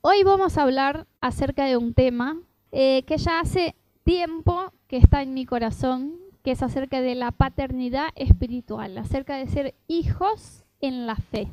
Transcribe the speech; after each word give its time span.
Hoy 0.00 0.22
vamos 0.22 0.56
a 0.56 0.62
hablar 0.62 1.08
acerca 1.20 1.64
de 1.64 1.76
un 1.76 1.92
tema 1.92 2.40
eh, 2.70 3.02
que 3.02 3.18
ya 3.18 3.40
hace 3.40 3.74
tiempo 4.04 4.72
que 4.86 4.96
está 4.96 5.22
en 5.22 5.34
mi 5.34 5.44
corazón, 5.44 6.14
que 6.44 6.52
es 6.52 6.62
acerca 6.62 7.00
de 7.00 7.16
la 7.16 7.32
paternidad 7.32 8.10
espiritual, 8.14 8.96
acerca 8.96 9.36
de 9.36 9.48
ser 9.48 9.74
hijos 9.88 10.64
en 10.80 11.08
la 11.08 11.16
fe. 11.16 11.52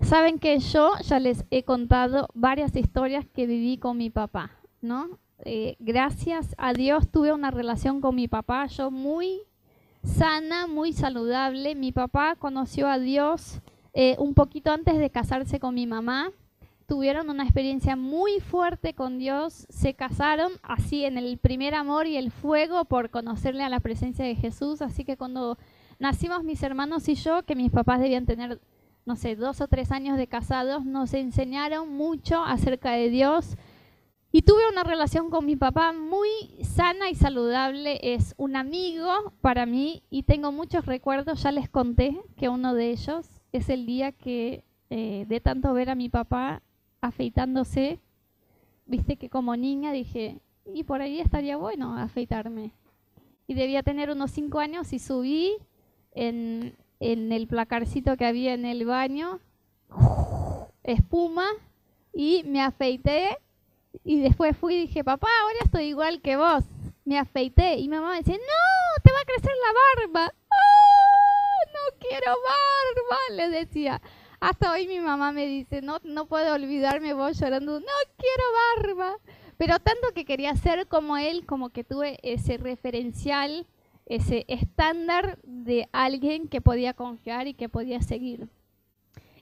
Saben 0.00 0.38
que 0.38 0.58
yo 0.58 0.92
ya 1.04 1.20
les 1.20 1.44
he 1.50 1.64
contado 1.64 2.28
varias 2.32 2.74
historias 2.74 3.26
que 3.26 3.46
viví 3.46 3.76
con 3.76 3.98
mi 3.98 4.08
papá, 4.08 4.52
¿no? 4.80 5.18
Eh, 5.44 5.76
gracias 5.80 6.54
a 6.56 6.72
Dios 6.72 7.10
tuve 7.10 7.34
una 7.34 7.50
relación 7.50 8.00
con 8.00 8.14
mi 8.14 8.26
papá, 8.26 8.64
yo 8.68 8.90
muy 8.90 9.42
sana, 10.02 10.66
muy 10.66 10.94
saludable. 10.94 11.74
Mi 11.74 11.92
papá 11.92 12.36
conoció 12.36 12.88
a 12.88 12.98
Dios 12.98 13.60
eh, 13.92 14.16
un 14.18 14.32
poquito 14.32 14.72
antes 14.72 14.96
de 14.98 15.10
casarse 15.10 15.60
con 15.60 15.74
mi 15.74 15.86
mamá. 15.86 16.32
Tuvieron 16.86 17.30
una 17.30 17.44
experiencia 17.44 17.96
muy 17.96 18.40
fuerte 18.40 18.94
con 18.94 19.18
Dios, 19.18 19.66
se 19.70 19.94
casaron 19.94 20.52
así 20.62 21.06
en 21.06 21.16
el 21.16 21.38
primer 21.38 21.74
amor 21.74 22.06
y 22.06 22.18
el 22.18 22.30
fuego 22.30 22.84
por 22.84 23.08
conocerle 23.08 23.62
a 23.62 23.70
la 23.70 23.80
presencia 23.80 24.24
de 24.24 24.34
Jesús. 24.34 24.82
Así 24.82 25.04
que 25.04 25.16
cuando 25.16 25.56
nacimos 25.98 26.44
mis 26.44 26.62
hermanos 26.62 27.08
y 27.08 27.14
yo, 27.14 27.42
que 27.44 27.56
mis 27.56 27.70
papás 27.70 28.00
debían 28.00 28.26
tener, 28.26 28.60
no 29.06 29.16
sé, 29.16 29.34
dos 29.34 29.62
o 29.62 29.68
tres 29.68 29.92
años 29.92 30.18
de 30.18 30.26
casados, 30.26 30.84
nos 30.84 31.14
enseñaron 31.14 31.88
mucho 31.88 32.44
acerca 32.44 32.92
de 32.92 33.08
Dios 33.08 33.56
y 34.30 34.42
tuve 34.42 34.68
una 34.68 34.82
relación 34.82 35.30
con 35.30 35.46
mi 35.46 35.56
papá 35.56 35.92
muy 35.92 36.28
sana 36.64 37.08
y 37.08 37.14
saludable. 37.14 38.00
Es 38.02 38.34
un 38.36 38.56
amigo 38.56 39.32
para 39.40 39.64
mí 39.64 40.02
y 40.10 40.24
tengo 40.24 40.52
muchos 40.52 40.84
recuerdos. 40.84 41.44
Ya 41.44 41.52
les 41.52 41.70
conté 41.70 42.20
que 42.36 42.48
uno 42.50 42.74
de 42.74 42.90
ellos 42.90 43.40
es 43.52 43.70
el 43.70 43.86
día 43.86 44.12
que 44.12 44.64
eh, 44.90 45.24
de 45.28 45.40
tanto 45.40 45.72
ver 45.72 45.88
a 45.88 45.94
mi 45.94 46.08
papá 46.08 46.62
afeitándose, 47.06 48.00
viste 48.86 49.16
que 49.16 49.28
como 49.28 49.56
niña 49.56 49.92
dije, 49.92 50.40
y 50.66 50.84
por 50.84 51.02
ahí 51.02 51.20
estaría 51.20 51.56
bueno 51.56 51.96
afeitarme. 51.96 52.72
Y 53.46 53.54
debía 53.54 53.82
tener 53.82 54.10
unos 54.10 54.30
cinco 54.30 54.58
años 54.58 54.92
y 54.92 54.98
subí 54.98 55.56
en, 56.12 56.74
en 57.00 57.32
el 57.32 57.46
placarcito 57.46 58.16
que 58.16 58.24
había 58.24 58.54
en 58.54 58.64
el 58.64 58.86
baño, 58.86 59.40
espuma, 60.82 61.46
y 62.12 62.44
me 62.44 62.62
afeité 62.62 63.38
y 64.04 64.20
después 64.20 64.56
fui 64.56 64.74
y 64.74 64.80
dije, 64.86 65.04
papá, 65.04 65.28
ahora 65.42 65.58
estoy 65.64 65.84
igual 65.84 66.20
que 66.20 66.36
vos. 66.36 66.64
Me 67.04 67.18
afeité 67.18 67.76
y 67.76 67.88
mi 67.88 67.96
mamá 67.96 68.12
me 68.12 68.18
decía, 68.18 68.36
no, 68.36 69.02
te 69.02 69.12
va 69.12 69.18
a 69.20 69.24
crecer 69.24 69.52
la 69.66 70.08
barba. 70.12 70.32
¡Oh, 70.32 71.70
no 71.72 71.98
quiero 71.98 72.32
barba, 72.32 73.18
le 73.36 73.48
decía. 73.50 74.00
Hasta 74.40 74.72
hoy 74.72 74.86
mi 74.86 75.00
mamá 75.00 75.32
me 75.32 75.46
dice, 75.46 75.82
no, 75.82 75.98
no 76.04 76.26
puedo 76.26 76.54
olvidarme 76.54 77.14
vos 77.14 77.38
llorando, 77.38 77.80
no 77.80 77.86
quiero 78.16 78.92
barba. 78.92 79.16
Pero 79.56 79.78
tanto 79.78 80.08
que 80.14 80.24
quería 80.24 80.54
ser 80.56 80.88
como 80.88 81.16
él, 81.16 81.46
como 81.46 81.70
que 81.70 81.84
tuve 81.84 82.18
ese 82.22 82.56
referencial, 82.56 83.66
ese 84.06 84.44
estándar 84.48 85.38
de 85.44 85.88
alguien 85.92 86.48
que 86.48 86.60
podía 86.60 86.94
confiar 86.94 87.46
y 87.46 87.54
que 87.54 87.68
podía 87.68 88.02
seguir. 88.02 88.48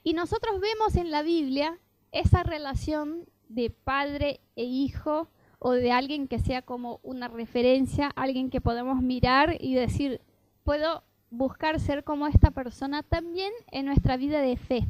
Y 0.05 0.15
nosotros 0.15 0.61
vemos 0.61 0.97
en 0.97 1.11
la 1.11 1.23
Biblia 1.23 1.79
esa 2.11 2.43
relación 2.43 3.27
de 3.48 3.70
padre 3.70 4.41
e 4.57 4.65
hijo 4.65 5.29
o 5.59 5.73
de 5.73 5.93
alguien 5.93 6.29
que 6.29 6.39
sea 6.39 6.63
como 6.63 7.01
una 7.03 7.29
referencia, 7.29 8.11
alguien 8.17 8.51
que 8.51 8.61
podamos 8.61 9.01
mirar 9.01 9.57
y 9.61 9.75
decir, 9.75 10.20
puedo 10.65 11.05
buscar 11.33 11.80
ser 11.80 12.05
como 12.05 12.27
esta 12.27 12.50
persona 12.50 13.02
también 13.02 13.52
en 13.70 13.86
nuestra 13.86 14.16
vida 14.16 14.41
de 14.41 14.56
fe, 14.56 14.86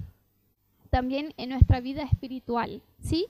también 0.90 1.32
en 1.36 1.50
nuestra 1.50 1.80
vida 1.80 2.02
espiritual, 2.02 2.82
¿sí? 2.98 3.28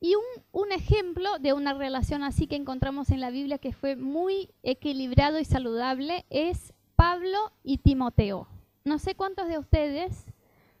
Y 0.00 0.16
un, 0.16 0.42
un, 0.50 0.72
ejemplo 0.72 1.38
de 1.38 1.52
una 1.52 1.72
relación 1.72 2.24
así 2.24 2.48
que 2.48 2.56
encontramos 2.56 3.10
en 3.10 3.20
la 3.20 3.30
Biblia 3.30 3.58
que 3.58 3.72
fue 3.72 3.94
muy 3.94 4.50
equilibrado 4.64 5.38
y 5.38 5.44
saludable 5.44 6.26
es 6.28 6.74
Pablo 6.96 7.52
y 7.62 7.78
Timoteo. 7.78 8.48
No 8.84 8.98
sé 8.98 9.14
cuántos 9.14 9.46
de 9.46 9.58
ustedes 9.58 10.26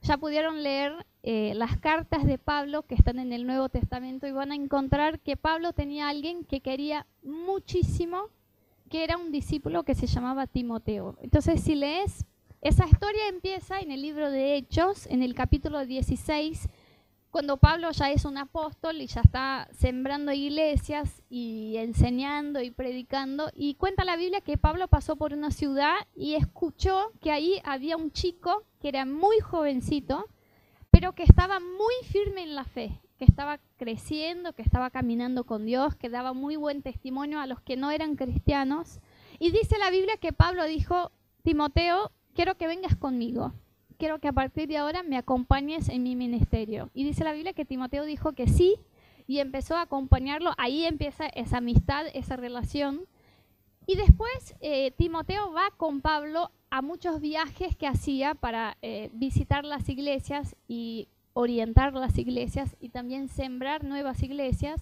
ya 0.02 0.18
pudieron 0.18 0.64
leer 0.64 1.06
eh, 1.22 1.52
las 1.54 1.78
cartas 1.78 2.26
de 2.26 2.38
Pablo 2.38 2.82
que 2.82 2.96
están 2.96 3.20
en 3.20 3.32
el 3.32 3.46
Nuevo 3.46 3.68
Testamento 3.68 4.26
y 4.26 4.32
van 4.32 4.50
a 4.50 4.56
encontrar 4.56 5.20
que 5.20 5.36
Pablo 5.36 5.72
tenía 5.72 6.06
a 6.06 6.10
alguien 6.10 6.44
que 6.44 6.60
quería 6.60 7.06
muchísimo, 7.22 8.30
que 8.92 9.04
era 9.04 9.16
un 9.16 9.32
discípulo 9.32 9.84
que 9.84 9.94
se 9.94 10.06
llamaba 10.06 10.46
Timoteo. 10.46 11.16
Entonces, 11.22 11.62
si 11.62 11.74
lees, 11.74 12.26
esa 12.60 12.86
historia 12.86 13.26
empieza 13.28 13.80
en 13.80 13.90
el 13.90 14.02
libro 14.02 14.30
de 14.30 14.54
Hechos, 14.54 15.06
en 15.06 15.22
el 15.22 15.34
capítulo 15.34 15.86
16, 15.86 16.68
cuando 17.30 17.56
Pablo 17.56 17.90
ya 17.92 18.10
es 18.10 18.26
un 18.26 18.36
apóstol 18.36 19.00
y 19.00 19.06
ya 19.06 19.22
está 19.22 19.66
sembrando 19.72 20.30
iglesias 20.30 21.22
y 21.30 21.76
enseñando 21.78 22.60
y 22.60 22.70
predicando, 22.70 23.50
y 23.54 23.76
cuenta 23.76 24.04
la 24.04 24.16
Biblia 24.16 24.42
que 24.42 24.58
Pablo 24.58 24.88
pasó 24.88 25.16
por 25.16 25.32
una 25.32 25.52
ciudad 25.52 25.94
y 26.14 26.34
escuchó 26.34 27.12
que 27.22 27.30
ahí 27.30 27.62
había 27.64 27.96
un 27.96 28.12
chico 28.12 28.62
que 28.78 28.88
era 28.88 29.06
muy 29.06 29.40
jovencito, 29.40 30.26
pero 30.90 31.14
que 31.14 31.22
estaba 31.22 31.60
muy 31.60 31.94
firme 32.10 32.42
en 32.42 32.54
la 32.54 32.64
fe, 32.64 33.00
que 33.22 33.30
estaba 33.30 33.60
creciendo, 33.76 34.52
que 34.52 34.62
estaba 34.62 34.90
caminando 34.90 35.44
con 35.44 35.64
Dios, 35.64 35.94
que 35.94 36.08
daba 36.08 36.32
muy 36.32 36.56
buen 36.56 36.82
testimonio 36.82 37.38
a 37.38 37.46
los 37.46 37.60
que 37.60 37.76
no 37.76 37.92
eran 37.92 38.16
cristianos. 38.16 38.98
Y 39.38 39.52
dice 39.52 39.78
la 39.78 39.92
Biblia 39.92 40.16
que 40.16 40.32
Pablo 40.32 40.64
dijo, 40.64 41.12
Timoteo, 41.44 42.10
quiero 42.34 42.56
que 42.56 42.66
vengas 42.66 42.96
conmigo, 42.96 43.52
quiero 43.96 44.18
que 44.18 44.26
a 44.26 44.32
partir 44.32 44.66
de 44.66 44.78
ahora 44.78 45.04
me 45.04 45.16
acompañes 45.16 45.88
en 45.88 46.02
mi 46.02 46.16
ministerio. 46.16 46.90
Y 46.94 47.04
dice 47.04 47.22
la 47.22 47.32
Biblia 47.32 47.52
que 47.52 47.64
Timoteo 47.64 48.04
dijo 48.06 48.32
que 48.32 48.48
sí 48.48 48.74
y 49.28 49.38
empezó 49.38 49.76
a 49.76 49.82
acompañarlo, 49.82 50.50
ahí 50.58 50.84
empieza 50.84 51.26
esa 51.26 51.58
amistad, 51.58 52.06
esa 52.14 52.34
relación. 52.34 53.02
Y 53.86 53.94
después 53.94 54.56
eh, 54.60 54.90
Timoteo 54.96 55.52
va 55.52 55.70
con 55.76 56.00
Pablo 56.00 56.50
a 56.70 56.82
muchos 56.82 57.20
viajes 57.20 57.76
que 57.76 57.86
hacía 57.86 58.34
para 58.34 58.78
eh, 58.82 59.10
visitar 59.12 59.64
las 59.64 59.88
iglesias 59.88 60.56
y 60.66 61.06
orientar 61.34 61.94
las 61.94 62.18
iglesias 62.18 62.76
y 62.80 62.90
también 62.90 63.28
sembrar 63.28 63.84
nuevas 63.84 64.22
iglesias. 64.22 64.80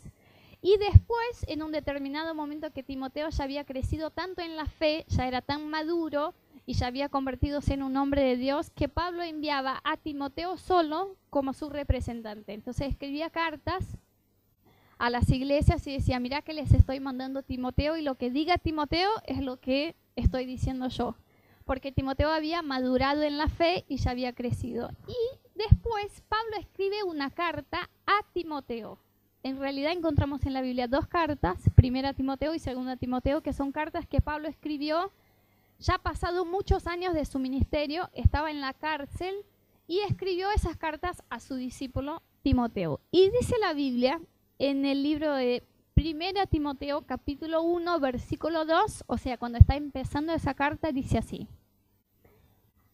Y 0.62 0.76
después, 0.76 1.46
en 1.46 1.62
un 1.62 1.72
determinado 1.72 2.34
momento 2.34 2.70
que 2.70 2.82
Timoteo 2.82 3.30
ya 3.30 3.44
había 3.44 3.64
crecido 3.64 4.10
tanto 4.10 4.42
en 4.42 4.56
la 4.56 4.66
fe, 4.66 5.04
ya 5.08 5.26
era 5.26 5.40
tan 5.40 5.68
maduro 5.68 6.34
y 6.66 6.74
ya 6.74 6.86
había 6.86 7.08
convertido 7.08 7.60
en 7.68 7.82
un 7.82 7.96
hombre 7.96 8.22
de 8.22 8.36
Dios, 8.36 8.70
que 8.70 8.88
Pablo 8.88 9.22
enviaba 9.22 9.80
a 9.84 9.96
Timoteo 9.96 10.58
solo 10.58 11.16
como 11.30 11.54
su 11.54 11.70
representante. 11.70 12.52
Entonces 12.52 12.88
escribía 12.88 13.30
cartas 13.30 13.96
a 14.98 15.08
las 15.08 15.30
iglesias 15.30 15.86
y 15.86 15.92
decía, 15.92 16.20
mira 16.20 16.42
que 16.42 16.52
les 16.52 16.72
estoy 16.72 17.00
mandando 17.00 17.42
Timoteo 17.42 17.96
y 17.96 18.02
lo 18.02 18.16
que 18.16 18.30
diga 18.30 18.58
Timoteo 18.58 19.10
es 19.24 19.40
lo 19.40 19.58
que 19.58 19.96
estoy 20.14 20.44
diciendo 20.44 20.88
yo 20.88 21.16
porque 21.70 21.92
Timoteo 21.92 22.30
había 22.30 22.62
madurado 22.62 23.22
en 23.22 23.38
la 23.38 23.48
fe 23.48 23.84
y 23.86 23.98
ya 23.98 24.10
había 24.10 24.32
crecido. 24.32 24.90
Y 25.06 25.39
después 25.68 26.22
Pablo 26.28 26.56
escribe 26.58 27.02
una 27.02 27.30
carta 27.30 27.90
a 28.06 28.22
Timoteo. 28.32 28.98
En 29.42 29.58
realidad 29.58 29.92
encontramos 29.92 30.44
en 30.46 30.52
la 30.52 30.60
Biblia 30.60 30.86
dos 30.86 31.06
cartas, 31.06 31.58
primera 31.74 32.12
Timoteo 32.12 32.54
y 32.54 32.58
segunda 32.58 32.96
Timoteo, 32.96 33.42
que 33.42 33.52
son 33.52 33.72
cartas 33.72 34.06
que 34.06 34.20
Pablo 34.20 34.48
escribió 34.48 35.12
ya 35.78 35.98
pasado 35.98 36.44
muchos 36.44 36.86
años 36.86 37.14
de 37.14 37.24
su 37.24 37.38
ministerio, 37.38 38.10
estaba 38.12 38.50
en 38.50 38.60
la 38.60 38.74
cárcel 38.74 39.34
y 39.86 40.00
escribió 40.00 40.50
esas 40.50 40.76
cartas 40.76 41.22
a 41.30 41.40
su 41.40 41.54
discípulo 41.54 42.22
Timoteo. 42.42 43.00
Y 43.10 43.30
dice 43.30 43.56
la 43.60 43.72
Biblia 43.72 44.20
en 44.58 44.84
el 44.84 45.02
libro 45.02 45.34
de 45.34 45.62
Primera 45.94 46.46
Timoteo 46.46 47.02
capítulo 47.06 47.62
1 47.62 47.98
versículo 48.00 48.66
2, 48.66 49.04
o 49.06 49.18
sea, 49.18 49.38
cuando 49.38 49.58
está 49.58 49.76
empezando 49.76 50.32
esa 50.32 50.54
carta 50.54 50.92
dice 50.92 51.18
así 51.18 51.48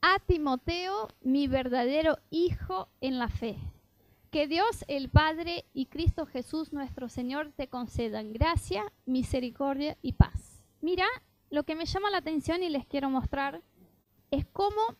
a 0.00 0.18
Timoteo, 0.20 1.08
mi 1.22 1.48
verdadero 1.48 2.18
hijo 2.30 2.88
en 3.00 3.18
la 3.18 3.28
fe. 3.28 3.58
Que 4.30 4.46
Dios 4.46 4.84
el 4.88 5.08
Padre 5.08 5.64
y 5.72 5.86
Cristo 5.86 6.26
Jesús 6.26 6.72
nuestro 6.72 7.08
Señor 7.08 7.52
te 7.56 7.68
concedan 7.68 8.32
gracia, 8.32 8.92
misericordia 9.04 9.96
y 10.02 10.12
paz. 10.12 10.62
Mira, 10.80 11.06
lo 11.50 11.64
que 11.64 11.74
me 11.74 11.86
llama 11.86 12.10
la 12.10 12.18
atención 12.18 12.62
y 12.62 12.68
les 12.68 12.86
quiero 12.86 13.08
mostrar 13.08 13.62
es 14.30 14.44
cómo 14.46 14.96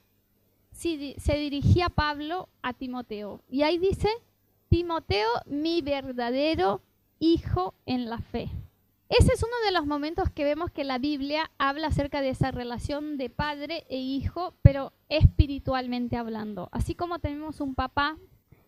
se 0.70 1.37
dirigía 1.37 1.88
Pablo 1.88 2.49
a 2.62 2.73
Timoteo. 2.73 3.43
Y 3.49 3.62
ahí 3.62 3.79
dice, 3.79 4.09
Timoteo, 4.69 5.29
mi 5.47 5.82
verdadero 5.82 6.82
hijo 7.19 7.75
en 7.87 8.09
la 8.09 8.19
fe. 8.19 8.50
Ese 9.08 9.32
es 9.32 9.43
uno 9.44 9.55
de 9.64 9.70
los 9.70 9.87
momentos 9.87 10.31
que 10.31 10.43
vemos 10.43 10.73
que 10.73 10.82
la 10.82 10.99
Biblia 10.99 11.53
habla 11.58 11.88
acerca 11.88 12.20
de 12.20 12.31
esa 12.31 12.50
relación 12.50 13.19
de 13.19 13.31
padre 13.31 13.85
e 13.88 13.99
hijo, 13.99 14.55
pero 14.62 14.93
espiritualmente 15.08 16.17
hablando. 16.17 16.69
Así 16.73 16.97
como 16.97 17.20
tenemos 17.20 17.61
un 17.61 17.76
papá 17.76 18.17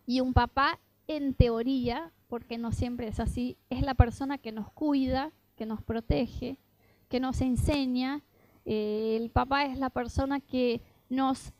y 0.06 0.20
un 0.20 0.35
papá 0.35 0.79
en 1.08 1.35
teoría, 1.35 2.12
porque 2.29 2.56
no 2.56 2.70
siempre 2.70 3.08
es 3.08 3.19
así, 3.19 3.56
es 3.69 3.82
la 3.82 3.94
persona 3.94 4.38
que 4.38 4.52
nos 4.52 4.70
cuida, 4.70 5.32
que 5.56 5.67
nos 5.67 5.82
protege, 5.82 6.61
que 7.08 7.19
nos 7.19 7.40
enseña. 7.40 8.23
Eh, 8.64 9.19
el 9.20 9.31
papá 9.31 9.64
es 9.64 9.76
la 9.76 9.90
persona 9.90 10.38
que 10.38 10.82
nos 11.08 11.52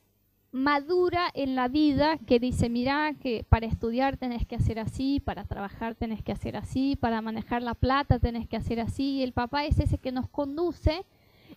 madura 0.51 1.29
en 1.33 1.55
la 1.55 1.67
vida 1.67 2.17
que 2.25 2.39
dice, 2.39 2.69
mira, 2.69 3.13
que 3.13 3.45
para 3.47 3.67
estudiar 3.67 4.17
tenés 4.17 4.45
que 4.47 4.55
hacer 4.55 4.79
así, 4.79 5.19
para 5.19 5.43
trabajar 5.45 5.95
tenés 5.95 6.23
que 6.23 6.31
hacer 6.31 6.57
así, 6.57 6.95
para 6.95 7.21
manejar 7.21 7.61
la 7.61 7.75
plata 7.75 8.19
tenés 8.19 8.47
que 8.47 8.57
hacer 8.57 8.79
así. 8.79 9.21
El 9.21 9.33
papá 9.33 9.65
es 9.65 9.79
ese 9.79 9.97
que 9.97 10.11
nos 10.11 10.27
conduce 10.29 11.05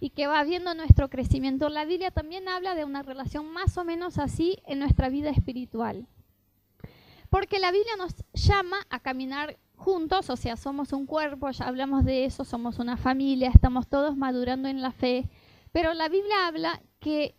y 0.01 0.11
que 0.11 0.27
va 0.27 0.43
viendo 0.45 0.75
nuestro 0.75 1.09
crecimiento. 1.09 1.69
La 1.69 1.85
Biblia 1.85 2.11
también 2.11 2.49
habla 2.49 2.75
de 2.75 2.85
una 2.85 3.03
relación 3.03 3.51
más 3.53 3.79
o 3.79 3.85
menos 3.85 4.19
así 4.19 4.59
en 4.67 4.79
nuestra 4.79 5.09
vida 5.09 5.31
espiritual. 5.31 6.07
Porque 7.31 7.59
la 7.59 7.73
Biblia 7.73 7.97
nos 7.97 8.15
llama 8.35 8.77
a 8.91 9.01
caminar 9.01 9.59
juntos, 9.75 10.29
o 10.29 10.37
sea, 10.37 10.57
somos 10.57 10.93
un 10.93 11.07
cuerpo, 11.07 11.51
ya 11.51 11.67
hablamos 11.67 12.05
de 12.05 12.27
eso, 12.27 12.45
somos 12.45 12.79
una 12.79 12.97
familia, 12.97 13.49
estamos 13.49 13.89
todos 13.89 14.17
madurando 14.17 14.69
en 14.69 14.83
la 14.83 14.93
fe, 14.93 15.29
pero 15.73 15.95
la 15.95 16.09
Biblia 16.09 16.47
habla 16.47 16.83
que 17.01 17.35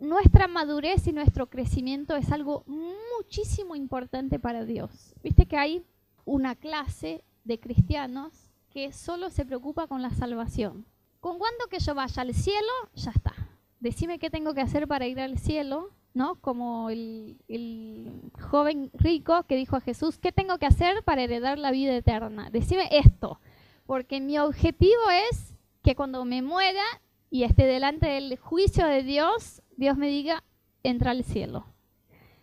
nuestra 0.00 0.48
madurez 0.48 1.06
y 1.06 1.12
nuestro 1.12 1.48
crecimiento 1.48 2.16
es 2.16 2.32
algo 2.32 2.64
muchísimo 2.66 3.76
importante 3.76 4.38
para 4.38 4.64
Dios. 4.64 5.14
Viste 5.22 5.46
que 5.46 5.56
hay 5.56 5.84
una 6.24 6.56
clase 6.56 7.22
de 7.44 7.60
cristianos 7.60 8.50
que 8.70 8.92
solo 8.92 9.30
se 9.30 9.44
preocupa 9.44 9.86
con 9.86 10.02
la 10.02 10.10
salvación. 10.10 10.86
Con 11.20 11.38
cuando 11.38 11.66
que 11.66 11.80
yo 11.80 11.94
vaya 11.94 12.22
al 12.22 12.34
cielo, 12.34 12.72
ya 12.94 13.10
está. 13.10 13.34
Decime 13.78 14.18
qué 14.18 14.30
tengo 14.30 14.54
que 14.54 14.60
hacer 14.62 14.88
para 14.88 15.06
ir 15.06 15.20
al 15.20 15.38
cielo, 15.38 15.90
¿no? 16.14 16.36
Como 16.36 16.88
el, 16.90 17.36
el, 17.48 18.10
joven 18.40 18.90
rico 18.94 19.42
que 19.44 19.56
dijo 19.56 19.76
a 19.76 19.80
Jesús, 19.80 20.18
¿qué 20.18 20.32
tengo 20.32 20.58
que 20.58 20.66
hacer 20.66 21.02
para 21.04 21.22
heredar 21.22 21.58
la 21.58 21.70
vida 21.70 21.94
eterna? 21.94 22.50
Decime 22.50 22.88
esto, 22.90 23.40
porque 23.86 24.20
mi 24.20 24.38
objetivo 24.38 25.10
es 25.30 25.54
que 25.82 25.94
cuando 25.94 26.24
me 26.24 26.42
muera 26.42 26.84
y 27.30 27.44
esté 27.44 27.66
delante 27.66 28.06
del 28.06 28.36
juicio 28.38 28.86
de 28.86 29.02
Dios, 29.02 29.62
Dios 29.80 29.96
me 29.96 30.08
diga, 30.08 30.44
entra 30.82 31.12
al 31.12 31.24
cielo. 31.24 31.64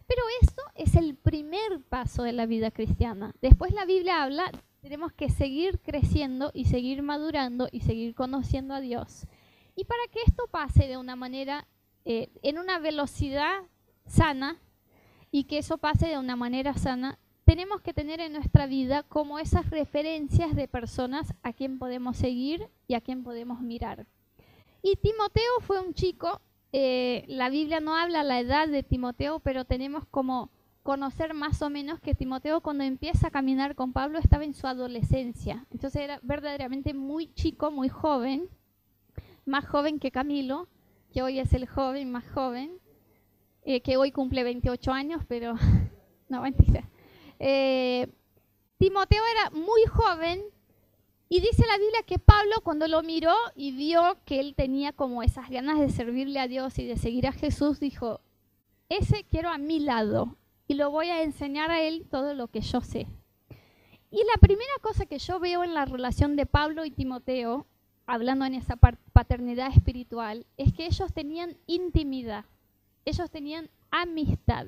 Pero 0.08 0.24
eso 0.42 0.64
es 0.74 0.96
el 0.96 1.14
primer 1.14 1.84
paso 1.88 2.24
de 2.24 2.34
la 2.34 2.48
vida 2.48 2.72
cristiana. 2.72 3.36
Después 3.44 3.74
la 3.74 3.86
Biblia 3.86 4.24
habla, 4.24 4.52
tenemos 4.82 5.14
que 5.14 5.30
seguir 5.30 5.80
creciendo 5.82 6.50
y 6.56 6.66
seguir 6.66 7.04
madurando 7.04 7.70
y 7.72 7.82
seguir 7.82 8.16
conociendo 8.16 8.74
a 8.74 8.82
Dios. 8.82 9.28
Y 9.76 9.86
para 9.86 10.02
que 10.12 10.22
esto 10.26 10.48
pase 10.48 10.88
de 10.88 10.98
una 10.98 11.16
manera, 11.16 11.68
eh, 12.06 12.30
en 12.42 12.58
una 12.58 12.80
velocidad 12.80 13.62
sana, 14.08 14.60
y 15.30 15.44
que 15.44 15.60
eso 15.60 15.78
pase 15.78 16.08
de 16.08 16.18
una 16.18 16.36
manera 16.36 16.74
sana, 16.74 17.20
tenemos 17.44 17.82
que 17.82 17.94
tener 17.94 18.20
en 18.20 18.34
nuestra 18.34 18.66
vida 18.66 19.04
como 19.04 19.38
esas 19.38 19.70
referencias 19.70 20.56
de 20.56 20.68
personas 20.68 21.36
a 21.44 21.54
quien 21.54 21.78
podemos 21.78 22.18
seguir 22.18 22.68
y 22.88 22.96
a 22.96 23.02
quien 23.02 23.24
podemos 23.24 23.62
mirar. 23.62 24.08
Y 24.82 24.96
Timoteo 24.96 25.60
fue 25.62 25.80
un 25.80 25.94
chico, 25.94 26.42
eh, 26.74 27.24
la 27.28 27.50
Biblia 27.50 27.80
no 27.80 27.96
habla 27.96 28.24
la 28.24 28.40
edad 28.40 28.68
de 28.68 28.84
Timoteo, 28.84 29.40
pero 29.40 29.66
tenemos 29.66 30.06
como 30.10 30.52
conocer 30.84 31.34
más 31.34 31.62
o 31.62 31.70
menos 31.70 32.00
que 32.00 32.16
Timoteo 32.16 32.62
cuando 32.62 32.84
empieza 32.84 33.28
a 33.28 33.32
caminar 33.32 33.76
con 33.76 33.92
Pablo 33.92 34.20
estaba 34.20 34.46
en 34.46 34.54
su 34.54 34.68
adolescencia. 34.68 35.66
Entonces 35.72 36.02
era 36.02 36.20
verdaderamente 36.24 36.94
muy 36.94 37.34
chico, 37.34 37.72
muy 37.72 37.90
joven, 37.90 38.50
más 39.46 39.66
joven 39.66 40.00
que 40.00 40.12
Camilo, 40.12 40.70
que 41.12 41.22
hoy 41.22 41.40
es 41.40 41.54
el 41.54 41.68
joven 41.68 42.12
más 42.12 42.26
joven, 42.30 42.80
eh, 43.64 43.82
que 43.82 43.98
hoy 43.98 44.12
cumple 44.12 44.44
28 44.44 44.92
años, 44.92 45.24
pero 45.28 45.56
no, 46.30 46.42
mentira. 46.42 46.90
Eh, 47.40 48.08
Timoteo 48.78 49.24
era 49.32 49.50
muy 49.50 49.84
joven 49.88 50.42
y 51.30 51.42
dice 51.42 51.66
la 51.68 51.78
Biblia 51.78 52.04
que 52.06 52.20
Pablo 52.20 52.62
cuando 52.64 52.88
lo 52.88 53.04
miró 53.04 53.36
y 53.56 53.72
vio 53.72 54.18
que 54.26 54.40
él 54.40 54.56
tenía 54.56 54.94
como 54.94 55.24
esas 55.24 55.50
ganas 55.50 55.80
de 55.80 55.90
servirle 55.90 56.40
a 56.40 56.48
Dios 56.48 56.80
y 56.80 56.88
de 56.88 56.98
seguir 56.98 57.28
a 57.28 57.34
Jesús, 57.34 57.80
dijo, 57.80 58.22
ese 58.90 59.26
quiero 59.26 59.50
a 59.50 59.58
mi 59.58 59.80
lado 59.80 60.38
y 60.68 60.76
lo 60.76 60.90
voy 60.90 61.10
a 61.10 61.24
enseñar 61.24 61.70
a 61.72 61.82
él 61.82 62.08
todo 62.10 62.34
lo 62.34 62.48
que 62.48 62.62
yo 62.62 62.82
sé. 62.82 63.08
Y 64.10 64.18
la 64.18 64.40
primera 64.40 64.72
cosa 64.82 65.06
que 65.06 65.20
yo 65.20 65.40
veo 65.40 65.66
en 65.66 65.74
la 65.74 65.86
relación 65.86 66.38
de 66.38 66.46
Pablo 66.46 66.86
y 66.86 66.92
Timoteo, 66.92 67.68
hablando 68.06 68.46
en 68.46 68.54
esa 68.54 68.78
paternidad 68.78 69.72
espiritual, 69.76 70.46
es 70.56 70.72
que 70.72 70.86
ellos 70.86 71.12
tenían 71.12 71.58
intimidad, 71.68 72.46
ellos 73.04 73.30
tenían 73.30 73.70
amistad. 73.92 74.68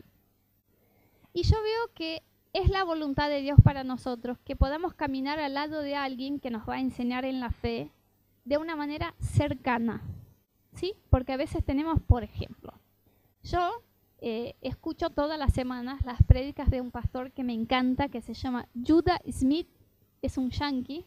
Y 1.31 1.43
yo 1.43 1.55
veo 1.61 1.93
que 1.93 2.21
es 2.53 2.69
la 2.69 2.83
voluntad 2.83 3.29
de 3.29 3.41
Dios 3.41 3.59
para 3.63 3.83
nosotros 3.83 4.37
que 4.43 4.55
podamos 4.55 4.93
caminar 4.93 5.39
al 5.39 5.53
lado 5.53 5.81
de 5.81 5.95
alguien 5.95 6.39
que 6.39 6.49
nos 6.49 6.67
va 6.67 6.75
a 6.75 6.79
enseñar 6.79 7.25
en 7.25 7.39
la 7.39 7.51
fe 7.51 7.91
de 8.45 8.57
una 8.57 8.75
manera 8.75 9.13
cercana. 9.19 10.01
¿Sí? 10.73 10.93
Porque 11.09 11.33
a 11.33 11.37
veces 11.37 11.63
tenemos, 11.63 11.99
por 12.01 12.23
ejemplo, 12.23 12.73
yo 13.43 13.83
eh, 14.19 14.55
escucho 14.61 15.09
todas 15.09 15.37
las 15.39 15.53
semanas 15.53 16.05
las 16.05 16.21
prédicas 16.23 16.69
de 16.69 16.81
un 16.81 16.91
pastor 16.91 17.31
que 17.31 17.43
me 17.43 17.53
encanta, 17.53 18.09
que 18.09 18.21
se 18.21 18.33
llama 18.33 18.67
Judah 18.85 19.19
Smith, 19.31 19.67
es 20.21 20.37
un 20.37 20.51
yankee, 20.51 21.05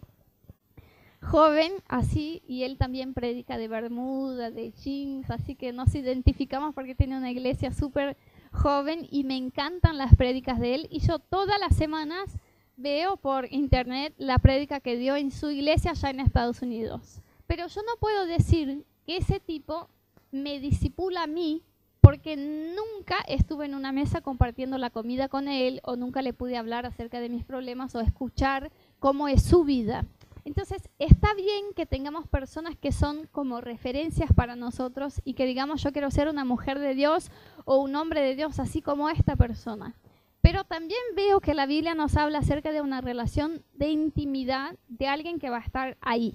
joven, 1.21 1.73
así, 1.87 2.43
y 2.47 2.65
él 2.65 2.79
también 2.79 3.15
predica 3.15 3.57
de 3.57 3.69
Bermuda, 3.69 4.51
de 4.51 4.73
jeans, 4.73 5.31
así 5.31 5.55
que 5.55 5.73
nos 5.73 5.95
identificamos 5.95 6.75
porque 6.75 6.95
tiene 6.95 7.17
una 7.17 7.31
iglesia 7.31 7.73
súper 7.73 8.17
joven 8.53 9.07
y 9.11 9.25
me 9.25 9.37
encantan 9.37 9.99
las 9.99 10.15
prédicas 10.15 10.61
de 10.61 10.75
él 10.75 10.89
y 10.91 11.01
yo 11.01 11.19
todas 11.19 11.59
las 11.59 11.77
semanas 11.77 12.37
veo 12.77 13.17
por 13.17 13.53
internet 13.53 14.15
la 14.19 14.39
prédica 14.39 14.81
que 14.81 14.97
dio 14.97 15.17
en 15.17 15.31
su 15.31 15.51
iglesia 15.51 15.93
allá 15.93 16.11
en 16.11 16.21
Estados 16.21 16.63
Unidos. 16.63 17.21
Pero 17.47 17.67
yo 17.67 17.83
no 17.83 17.97
puedo 17.99 18.27
decir 18.27 18.85
que 19.07 19.17
ese 19.17 19.41
tipo 19.41 19.89
me 20.31 20.61
disipula 20.61 21.25
a 21.25 21.27
mí 21.27 21.63
porque 22.01 22.37
nunca 22.37 23.17
estuve 23.29 23.67
en 23.67 23.75
una 23.75 23.93
mesa 23.93 24.21
compartiendo 24.21 24.77
la 24.77 24.91
comida 24.91 25.29
con 25.29 25.47
él 25.49 25.81
o 25.85 25.97
nunca 25.97 26.21
le 26.21 26.33
pude 26.33 26.57
hablar 26.57 26.85
acerca 26.85 27.21
de 27.21 27.29
mis 27.29 27.45
problemas 27.45 27.95
o 27.95 28.01
escuchar 28.01 28.73
cómo 28.99 29.29
es 29.29 29.43
su 29.43 29.65
vida. 29.65 30.05
Entonces, 30.45 30.89
está 30.99 31.35
bien 31.35 31.67
que 31.77 31.87
tengamos 31.87 32.27
personas 32.27 32.77
que 32.77 32.91
son 32.91 33.29
como 33.31 33.61
referencias 33.61 34.33
para 34.33 34.57
nosotros 34.57 35.21
y 35.25 35.35
que 35.35 35.47
digamos, 35.47 35.83
yo 35.83 35.93
quiero 35.93 36.11
ser 36.11 36.29
una 36.29 36.45
mujer 36.45 36.79
de 36.79 36.95
Dios 36.95 37.31
o 37.65 37.79
un 37.79 37.95
hombre 37.95 38.21
de 38.23 38.35
Dios, 38.35 38.59
así 38.59 38.83
como 38.83 39.09
esta 39.09 39.37
persona. 39.37 39.95
Pero 40.41 40.65
también 40.65 41.01
veo 41.15 41.41
que 41.41 41.55
la 41.55 41.67
Biblia 41.67 41.95
nos 41.95 42.17
habla 42.17 42.39
acerca 42.39 42.73
de 42.73 42.81
una 42.81 43.01
relación 43.01 43.63
de 43.75 43.91
intimidad 43.91 44.75
de 44.89 45.07
alguien 45.07 45.39
que 45.39 45.51
va 45.51 45.59
a 45.59 45.65
estar 45.65 45.97
ahí, 46.01 46.35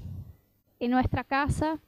en 0.79 0.91
nuestra 0.91 1.25
casa, 1.25 1.79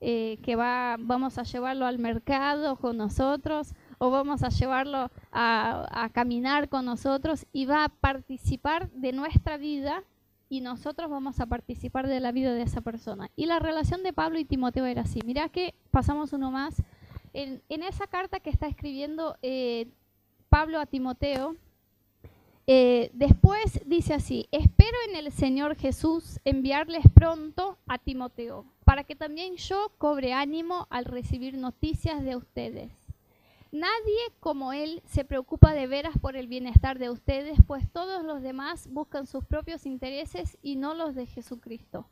eh, 0.00 0.38
que 0.42 0.56
va, 0.56 0.96
vamos 0.98 1.38
a 1.38 1.42
llevarlo 1.42 1.86
al 1.86 1.98
mercado 1.98 2.76
con 2.76 2.96
nosotros 2.96 3.74
o 3.98 4.10
vamos 4.10 4.42
a 4.42 4.48
llevarlo 4.48 5.10
a, 5.30 6.04
a 6.04 6.08
caminar 6.08 6.68
con 6.68 6.86
nosotros 6.86 7.46
y 7.52 7.66
va 7.66 7.84
a 7.84 7.88
participar 7.88 8.90
de 8.90 9.12
nuestra 9.12 9.58
vida 9.58 10.02
y 10.52 10.60
nosotros 10.60 11.08
vamos 11.08 11.40
a 11.40 11.46
participar 11.46 12.06
de 12.08 12.20
la 12.20 12.30
vida 12.30 12.52
de 12.52 12.60
esa 12.60 12.82
persona. 12.82 13.30
Y 13.36 13.46
la 13.46 13.58
relación 13.58 14.02
de 14.02 14.12
Pablo 14.12 14.38
y 14.38 14.44
Timoteo 14.44 14.84
era 14.84 15.00
así. 15.00 15.20
Mirá 15.24 15.48
que 15.48 15.74
pasamos 15.90 16.34
uno 16.34 16.50
más. 16.50 16.82
En, 17.32 17.62
esa 17.70 18.06
carta 18.06 18.38
que 18.38 18.50
está 18.50 18.66
escribiendo 18.66 19.38
eh, 19.40 19.88
Pablo 20.50 20.78
a 20.78 20.84
Timoteo, 20.84 21.56
eh, 22.66 23.10
después 23.14 23.80
dice 23.86 24.12
así, 24.12 24.46
espero 24.52 24.98
en 25.08 25.16
el 25.16 25.32
Señor 25.32 25.74
Jesús 25.74 26.38
enviarles 26.44 27.06
pronto 27.14 27.78
a 27.86 27.96
Timoteo, 27.96 28.66
para 28.84 29.04
que 29.04 29.16
también 29.16 29.56
yo 29.56 29.90
cobre 29.96 30.34
ánimo 30.34 30.86
al 30.90 31.06
recibir 31.06 31.56
noticias 31.56 32.22
de 32.22 32.36
ustedes 32.36 33.01
Nadie 33.72 34.20
como 34.38 34.74
Él 34.74 35.02
se 35.06 35.24
preocupa 35.24 35.72
de 35.72 35.86
veras 35.86 36.18
por 36.18 36.36
el 36.36 36.46
bienestar 36.46 36.98
de 36.98 37.08
ustedes, 37.08 37.58
pues 37.66 37.90
todos 37.90 38.22
los 38.22 38.42
demás 38.42 38.86
buscan 38.88 39.26
sus 39.26 39.46
propios 39.46 39.86
intereses 39.86 40.58
y 40.60 40.76
no 40.76 40.92
los 40.92 41.14
de 41.14 41.24
Jesucristo. 41.24 42.06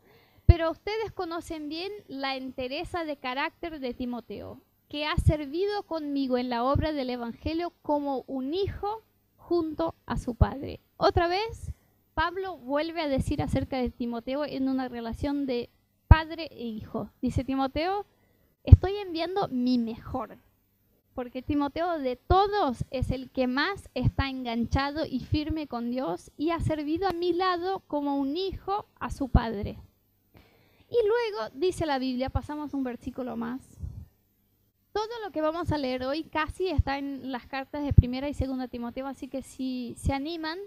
Pero 0.47 0.71
ustedes 0.71 1.13
conocen 1.13 1.69
bien 1.69 1.93
la 2.09 2.37
entereza 2.37 3.05
de 3.05 3.19
carácter 3.19 3.79
de 3.79 3.93
Timoteo, 3.93 4.63
que 4.89 5.05
ha 5.05 5.15
servido 5.19 5.83
conmigo 5.83 6.39
en 6.39 6.49
la 6.49 6.65
obra 6.65 6.93
del 6.93 7.11
Evangelio 7.11 7.75
como 7.83 8.25
un 8.27 8.55
hijo 8.55 9.03
junto 9.37 9.95
a 10.07 10.17
su 10.17 10.37
padre. 10.37 10.81
Otra 10.97 11.29
vez, 11.29 11.73
Pablo 12.15 12.57
vuelve 12.57 13.03
a 13.03 13.09
decir 13.09 13.43
acerca 13.43 13.77
de 13.77 13.91
Timoteo 13.91 14.47
en 14.47 14.67
una 14.67 14.89
relación 14.89 15.45
de 15.45 15.69
padre 16.09 16.49
e 16.53 16.65
hijo. 16.65 17.11
Dice 17.21 17.45
Timoteo, 17.45 18.07
estoy 18.65 18.97
enviando 18.97 19.47
mi 19.49 19.77
mejor 19.77 20.39
porque 21.15 21.43
Timoteo 21.43 21.99
de 21.99 22.17
todos 22.17 22.85
es 22.91 23.11
el 23.11 23.31
que 23.31 23.47
más 23.47 23.89
está 23.95 24.29
enganchado 24.29 25.05
y 25.07 25.21
firme 25.21 25.67
con 25.67 25.91
Dios 25.91 26.31
y 26.37 26.51
ha 26.51 26.61
servido 26.61 27.09
a 27.09 27.13
mi 27.13 27.33
lado 27.33 27.81
como 27.87 28.17
un 28.17 28.37
hijo 28.37 28.87
a 28.99 29.11
su 29.11 29.29
padre. 29.29 29.79
Y 30.89 30.97
luego 31.07 31.51
dice 31.55 31.87
la 31.87 31.99
Biblia, 31.99 32.31
pasamos 32.31 32.75
un 32.75 32.85
versículo 32.85 33.37
más. 33.37 33.61
Todo 34.93 35.09
lo 35.25 35.31
que 35.31 35.41
vamos 35.41 35.71
a 35.71 35.79
leer 35.79 36.05
hoy 36.05 36.25
casi 36.25 36.69
está 36.69 36.99
en 36.99 37.31
las 37.31 37.47
cartas 37.47 37.85
de 37.85 37.93
primera 37.93 38.29
y 38.29 38.35
segunda 38.35 38.67
Timoteo, 38.67 39.07
así 39.07 39.29
que 39.29 39.43
si 39.43 39.95
se 39.97 40.13
animan, 40.13 40.59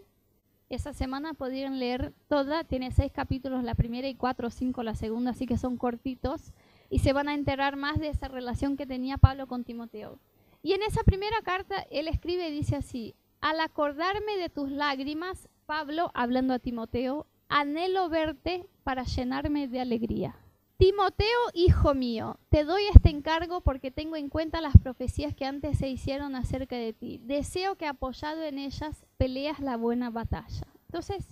esa 0.69 0.93
semana 0.93 1.33
podrían 1.33 1.77
leer 1.77 2.13
toda, 2.29 2.63
tiene 2.63 2.91
seis 2.91 3.11
capítulos 3.11 3.63
la 3.63 3.75
primera 3.75 4.07
y 4.07 4.15
cuatro 4.15 4.47
o 4.47 4.51
cinco 4.51 4.81
la 4.81 4.95
segunda, 4.95 5.31
así 5.31 5.45
que 5.45 5.57
son 5.57 5.77
cortitos, 5.77 6.53
y 6.89 6.99
se 6.99 7.11
van 7.11 7.27
a 7.27 7.33
enterar 7.33 7.75
más 7.75 7.99
de 7.99 8.07
esa 8.07 8.29
relación 8.29 8.77
que 8.77 8.85
tenía 8.85 9.17
Pablo 9.17 9.47
con 9.47 9.65
Timoteo. 9.65 10.19
Y 10.63 10.71
en 10.71 10.81
esa 10.81 11.03
primera 11.03 11.41
carta 11.43 11.85
él 11.91 12.07
escribe 12.07 12.49
dice 12.49 12.77
así, 12.77 13.15
al 13.41 13.59
acordarme 13.59 14.37
de 14.37 14.47
tus 14.47 14.71
lágrimas, 14.71 15.49
Pablo, 15.65 16.09
hablando 16.13 16.53
a 16.53 16.59
Timoteo, 16.59 17.27
anhelo 17.49 18.07
verte 18.07 18.65
para 18.85 19.03
llenarme 19.03 19.67
de 19.67 19.81
alegría. 19.81 20.37
Timoteo, 20.77 21.27
hijo 21.53 21.93
mío, 21.93 22.39
te 22.49 22.63
doy 22.63 22.83
este 22.93 23.09
encargo 23.09 23.59
porque 23.59 23.91
tengo 23.91 24.15
en 24.15 24.29
cuenta 24.29 24.61
las 24.61 24.77
profecías 24.77 25.35
que 25.35 25.45
antes 25.45 25.77
se 25.77 25.89
hicieron 25.89 26.35
acerca 26.35 26.77
de 26.77 26.93
ti. 26.93 27.19
Deseo 27.23 27.75
que 27.75 27.85
apoyado 27.85 28.41
en 28.43 28.57
ellas 28.57 29.05
peleas 29.17 29.59
la 29.59 29.75
buena 29.75 30.09
batalla. 30.09 30.65
Entonces, 30.87 31.27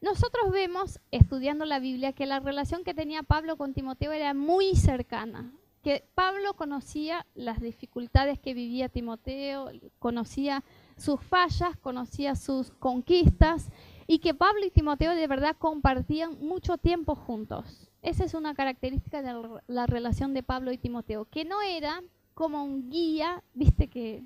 nosotros 0.00 0.50
vemos, 0.50 1.00
estudiando 1.10 1.66
la 1.66 1.78
Biblia, 1.78 2.14
que 2.14 2.24
la 2.24 2.40
relación 2.40 2.84
que 2.84 2.94
tenía 2.94 3.22
Pablo 3.22 3.56
con 3.58 3.74
Timoteo 3.74 4.12
era 4.12 4.32
muy 4.32 4.74
cercana, 4.76 5.52
que 5.86 6.04
Pablo 6.16 6.54
conocía 6.54 7.24
las 7.36 7.60
dificultades 7.60 8.40
que 8.40 8.54
vivía 8.54 8.88
Timoteo, 8.88 9.70
conocía 10.00 10.64
sus 10.96 11.20
fallas, 11.20 11.76
conocía 11.76 12.34
sus 12.34 12.72
conquistas 12.72 13.70
y 14.08 14.18
que 14.18 14.34
Pablo 14.34 14.66
y 14.66 14.72
Timoteo 14.72 15.14
de 15.14 15.28
verdad 15.28 15.54
compartían 15.56 16.40
mucho 16.40 16.76
tiempo 16.76 17.14
juntos. 17.14 17.88
Esa 18.02 18.24
es 18.24 18.34
una 18.34 18.52
característica 18.56 19.22
de 19.22 19.60
la 19.68 19.86
relación 19.86 20.34
de 20.34 20.42
Pablo 20.42 20.72
y 20.72 20.78
Timoteo, 20.78 21.26
que 21.26 21.44
no 21.44 21.62
era 21.62 22.02
como 22.34 22.64
un 22.64 22.90
guía, 22.90 23.44
viste 23.54 23.86
que 23.86 24.24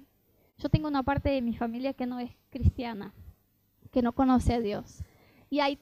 yo 0.57 0.71
tengo 0.71 0.89
una 0.89 1.03
parte 1.03 1.29
de 1.29 1.43
mi 1.43 1.55
familia 1.55 1.93
que 1.93 2.07
no 2.07 2.21
es 2.21 2.31
cristiana, 2.49 3.13
que 3.91 4.01
no 4.01 4.15
conoce 4.15 4.55
a 4.55 4.61
Dios. 4.61 5.05
Y 5.51 5.61
hay 5.61 5.79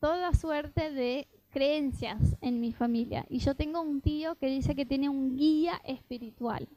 toda 0.00 0.34
suerte 0.34 0.90
de 0.90 1.28
creencias 1.50 2.36
en 2.40 2.60
mi 2.60 2.72
familia. 2.72 3.26
Y 3.28 3.38
yo 3.38 3.54
tengo 3.54 3.80
un 3.80 4.00
tío 4.00 4.36
que 4.36 4.46
dice 4.46 4.74
que 4.74 4.86
tiene 4.86 5.08
un 5.08 5.36
guía 5.36 5.80
espiritual. 5.84 6.68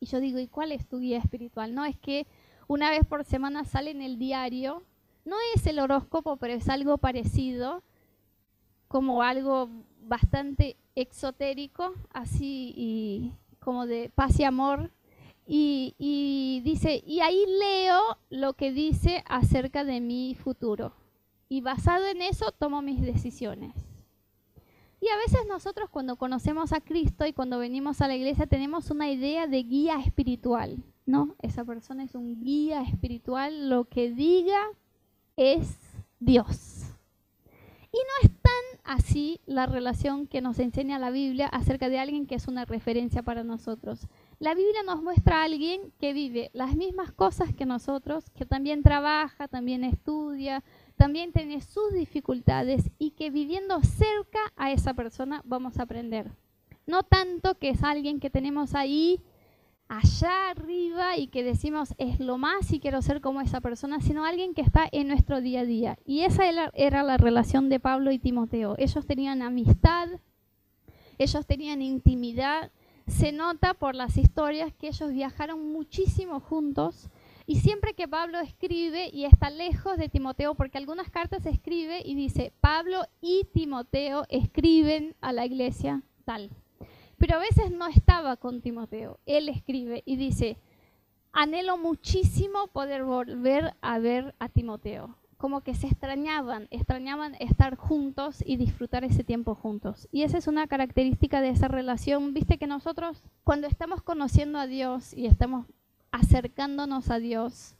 Y 0.00 0.06
yo 0.06 0.20
digo, 0.20 0.38
¿y 0.38 0.48
cuál 0.48 0.72
es 0.72 0.86
tu 0.86 0.98
guía 0.98 1.18
espiritual? 1.18 1.74
No 1.74 1.84
es 1.84 1.96
que 1.96 2.26
una 2.66 2.90
vez 2.90 3.04
por 3.06 3.24
semana 3.24 3.64
sale 3.64 3.90
en 3.90 4.02
el 4.02 4.18
diario, 4.18 4.82
no 5.24 5.36
es 5.54 5.66
el 5.66 5.78
horóscopo, 5.78 6.36
pero 6.36 6.54
es 6.54 6.68
algo 6.68 6.98
parecido, 6.98 7.82
como 8.88 9.22
algo 9.22 9.68
bastante 10.02 10.76
exotérico, 10.94 11.94
así 12.12 12.74
y 12.76 13.32
como 13.60 13.86
de 13.86 14.10
paz 14.14 14.38
y 14.38 14.44
amor. 14.44 14.90
Y, 15.46 15.94
y 15.98 16.62
dice, 16.64 17.02
y 17.06 17.20
ahí 17.20 17.44
leo 17.58 18.00
lo 18.30 18.54
que 18.54 18.72
dice 18.72 19.22
acerca 19.26 19.84
de 19.84 20.00
mi 20.00 20.34
futuro. 20.34 20.94
Y 21.54 21.60
basado 21.60 22.04
en 22.08 22.20
eso 22.20 22.50
tomo 22.50 22.82
mis 22.82 23.00
decisiones. 23.00 23.76
Y 25.00 25.06
a 25.06 25.16
veces 25.18 25.46
nosotros 25.48 25.88
cuando 25.88 26.16
conocemos 26.16 26.72
a 26.72 26.80
Cristo 26.80 27.26
y 27.26 27.32
cuando 27.32 27.60
venimos 27.60 28.00
a 28.00 28.08
la 28.08 28.16
iglesia 28.16 28.48
tenemos 28.48 28.90
una 28.90 29.08
idea 29.08 29.46
de 29.46 29.62
guía 29.62 30.00
espiritual, 30.00 30.82
¿no? 31.06 31.36
Esa 31.42 31.64
persona 31.64 32.02
es 32.02 32.16
un 32.16 32.42
guía 32.42 32.82
espiritual, 32.82 33.68
lo 33.68 33.84
que 33.84 34.10
diga 34.10 34.58
es 35.36 35.78
Dios. 36.18 36.86
Y 37.92 37.98
no 37.98 38.28
es 38.28 38.30
tan 38.42 38.96
así 38.96 39.40
la 39.46 39.66
relación 39.66 40.26
que 40.26 40.40
nos 40.40 40.58
enseña 40.58 40.98
la 40.98 41.10
Biblia 41.12 41.46
acerca 41.46 41.88
de 41.88 42.00
alguien 42.00 42.26
que 42.26 42.34
es 42.34 42.48
una 42.48 42.64
referencia 42.64 43.22
para 43.22 43.44
nosotros. 43.44 44.08
La 44.40 44.56
Biblia 44.56 44.82
nos 44.84 45.04
muestra 45.04 45.42
a 45.42 45.44
alguien 45.44 45.92
que 46.00 46.12
vive 46.12 46.50
las 46.52 46.74
mismas 46.74 47.12
cosas 47.12 47.54
que 47.54 47.64
nosotros, 47.64 48.28
que 48.30 48.44
también 48.44 48.82
trabaja, 48.82 49.46
también 49.46 49.84
estudia, 49.84 50.64
también 50.96 51.32
tiene 51.32 51.60
sus 51.60 51.92
dificultades 51.92 52.90
y 52.98 53.12
que 53.12 53.30
viviendo 53.30 53.80
cerca 53.82 54.40
a 54.56 54.72
esa 54.72 54.94
persona 54.94 55.42
vamos 55.44 55.78
a 55.78 55.82
aprender. 55.82 56.30
No 56.86 57.02
tanto 57.02 57.58
que 57.58 57.70
es 57.70 57.82
alguien 57.82 58.20
que 58.20 58.30
tenemos 58.30 58.74
ahí 58.74 59.22
allá 59.88 60.50
arriba 60.50 61.16
y 61.16 61.28
que 61.28 61.42
decimos 61.42 61.94
es 61.98 62.20
lo 62.20 62.38
más 62.38 62.72
y 62.72 62.80
quiero 62.80 63.02
ser 63.02 63.20
como 63.20 63.40
esa 63.40 63.60
persona, 63.60 64.00
sino 64.00 64.24
alguien 64.24 64.54
que 64.54 64.62
está 64.62 64.88
en 64.90 65.08
nuestro 65.08 65.40
día 65.40 65.60
a 65.60 65.64
día. 65.64 65.98
Y 66.04 66.20
esa 66.20 66.44
era 66.74 67.02
la 67.02 67.16
relación 67.16 67.68
de 67.68 67.80
Pablo 67.80 68.10
y 68.10 68.18
Timoteo. 68.18 68.74
Ellos 68.78 69.06
tenían 69.06 69.42
amistad, 69.42 70.08
ellos 71.18 71.46
tenían 71.46 71.82
intimidad. 71.82 72.70
Se 73.06 73.32
nota 73.32 73.74
por 73.74 73.94
las 73.94 74.16
historias 74.16 74.72
que 74.72 74.88
ellos 74.88 75.12
viajaron 75.12 75.72
muchísimo 75.72 76.40
juntos 76.40 77.10
y 77.46 77.56
siempre 77.56 77.94
que 77.94 78.08
Pablo 78.08 78.40
escribe 78.40 79.10
y 79.12 79.26
está 79.26 79.50
lejos 79.50 79.98
de 79.98 80.08
Timoteo, 80.08 80.54
porque 80.54 80.78
algunas 80.78 81.10
cartas 81.10 81.44
escribe 81.44 82.00
y 82.04 82.14
dice, 82.14 82.52
Pablo 82.60 83.04
y 83.20 83.46
Timoteo 83.52 84.24
escriben 84.30 85.14
a 85.20 85.32
la 85.32 85.44
iglesia 85.44 86.02
tal. 86.24 86.50
Pero 87.18 87.36
a 87.36 87.40
veces 87.40 87.70
no 87.70 87.86
estaba 87.86 88.36
con 88.36 88.62
Timoteo. 88.62 89.18
Él 89.26 89.50
escribe 89.50 90.02
y 90.06 90.16
dice, 90.16 90.56
anhelo 91.32 91.76
muchísimo 91.76 92.68
poder 92.68 93.04
volver 93.04 93.74
a 93.82 93.98
ver 93.98 94.34
a 94.38 94.48
Timoteo. 94.48 95.16
Como 95.36 95.60
que 95.60 95.74
se 95.74 95.86
extrañaban, 95.86 96.68
extrañaban 96.70 97.34
estar 97.40 97.76
juntos 97.76 98.42
y 98.46 98.56
disfrutar 98.56 99.04
ese 99.04 99.22
tiempo 99.22 99.54
juntos. 99.54 100.08
Y 100.10 100.22
esa 100.22 100.38
es 100.38 100.46
una 100.46 100.66
característica 100.66 101.42
de 101.42 101.50
esa 101.50 101.68
relación. 101.68 102.32
Viste 102.32 102.56
que 102.56 102.66
nosotros 102.66 103.22
cuando 103.42 103.66
estamos 103.66 104.00
conociendo 104.00 104.58
a 104.58 104.66
Dios 104.66 105.12
y 105.12 105.26
estamos 105.26 105.66
acercándonos 106.14 107.10
a 107.10 107.18
Dios. 107.18 107.74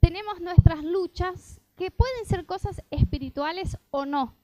Tenemos 0.00 0.42
nuestras 0.42 0.84
luchas 0.84 1.62
que 1.76 1.90
pueden 1.90 2.26
ser 2.26 2.44
cosas 2.44 2.82
espirituales 2.90 3.78
o 3.90 4.04
no. 4.04 4.34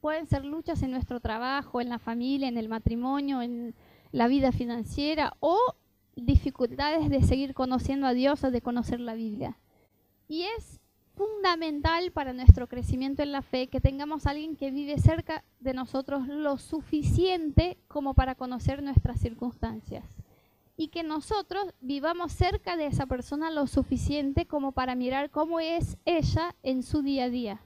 Pueden 0.00 0.26
ser 0.26 0.44
luchas 0.44 0.82
en 0.82 0.90
nuestro 0.90 1.20
trabajo, 1.20 1.80
en 1.80 1.88
la 1.88 2.00
familia, 2.00 2.48
en 2.48 2.58
el 2.58 2.68
matrimonio, 2.68 3.42
en 3.42 3.76
la 4.10 4.26
vida 4.26 4.50
financiera 4.50 5.36
o 5.38 5.56
dificultades 6.16 7.08
de 7.08 7.22
seguir 7.22 7.54
conociendo 7.54 8.08
a 8.08 8.12
Dios 8.12 8.42
o 8.42 8.50
de 8.50 8.60
conocer 8.60 8.98
la 8.98 9.14
Biblia. 9.14 9.56
Y 10.26 10.42
es 10.42 10.80
fundamental 11.14 12.10
para 12.10 12.32
nuestro 12.32 12.66
crecimiento 12.66 13.22
en 13.22 13.30
la 13.30 13.42
fe 13.42 13.68
que 13.68 13.80
tengamos 13.80 14.26
a 14.26 14.30
alguien 14.30 14.56
que 14.56 14.72
vive 14.72 14.98
cerca 14.98 15.44
de 15.60 15.74
nosotros 15.74 16.26
lo 16.26 16.58
suficiente 16.58 17.78
como 17.86 18.14
para 18.14 18.34
conocer 18.34 18.82
nuestras 18.82 19.20
circunstancias 19.20 20.17
y 20.78 20.88
que 20.88 21.02
nosotros 21.02 21.74
vivamos 21.80 22.30
cerca 22.30 22.76
de 22.76 22.86
esa 22.86 23.06
persona 23.06 23.50
lo 23.50 23.66
suficiente 23.66 24.46
como 24.46 24.70
para 24.70 24.94
mirar 24.94 25.28
cómo 25.28 25.58
es 25.58 25.98
ella 26.04 26.54
en 26.62 26.84
su 26.84 27.02
día 27.02 27.24
a 27.24 27.28
día. 27.28 27.60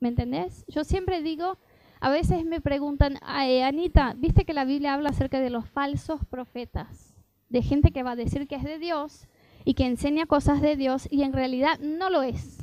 ¿Me 0.00 0.08
entendés? 0.08 0.64
Yo 0.66 0.82
siempre 0.82 1.22
digo, 1.22 1.56
a 2.00 2.10
veces 2.10 2.44
me 2.44 2.60
preguntan, 2.60 3.20
Anita, 3.22 4.14
¿viste 4.18 4.44
que 4.44 4.54
la 4.54 4.64
Biblia 4.64 4.94
habla 4.94 5.10
acerca 5.10 5.38
de 5.38 5.50
los 5.50 5.68
falsos 5.68 6.26
profetas? 6.26 7.14
De 7.48 7.62
gente 7.62 7.92
que 7.92 8.02
va 8.02 8.10
a 8.10 8.16
decir 8.16 8.48
que 8.48 8.56
es 8.56 8.64
de 8.64 8.80
Dios 8.80 9.28
y 9.64 9.74
que 9.74 9.86
enseña 9.86 10.26
cosas 10.26 10.60
de 10.60 10.74
Dios 10.74 11.06
y 11.12 11.22
en 11.22 11.32
realidad 11.32 11.78
no 11.78 12.10
lo 12.10 12.22
es. 12.22 12.58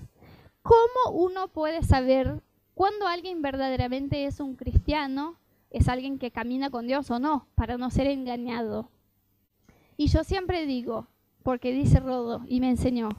¿Cómo 0.61 1.13
uno 1.13 1.47
puede 1.47 1.83
saber 1.83 2.43
cuándo 2.73 3.07
alguien 3.07 3.41
verdaderamente 3.41 4.25
es 4.25 4.41
un 4.41 4.57
cristiano, 4.57 5.39
es 5.69 5.87
alguien 5.87 6.19
que 6.19 6.31
camina 6.31 6.69
con 6.69 6.85
Dios 6.85 7.09
o 7.11 7.19
no, 7.19 7.47
para 7.55 7.77
no 7.77 7.89
ser 7.91 8.07
engañado? 8.07 8.89
Y 9.99 10.07
yo 10.07 10.23
siempre 10.23 10.65
digo, 10.65 11.07
porque 11.43 11.73
dice 11.73 11.99
Rodo 11.99 12.45
y 12.47 12.61
me 12.61 12.69
enseñó, 12.69 13.09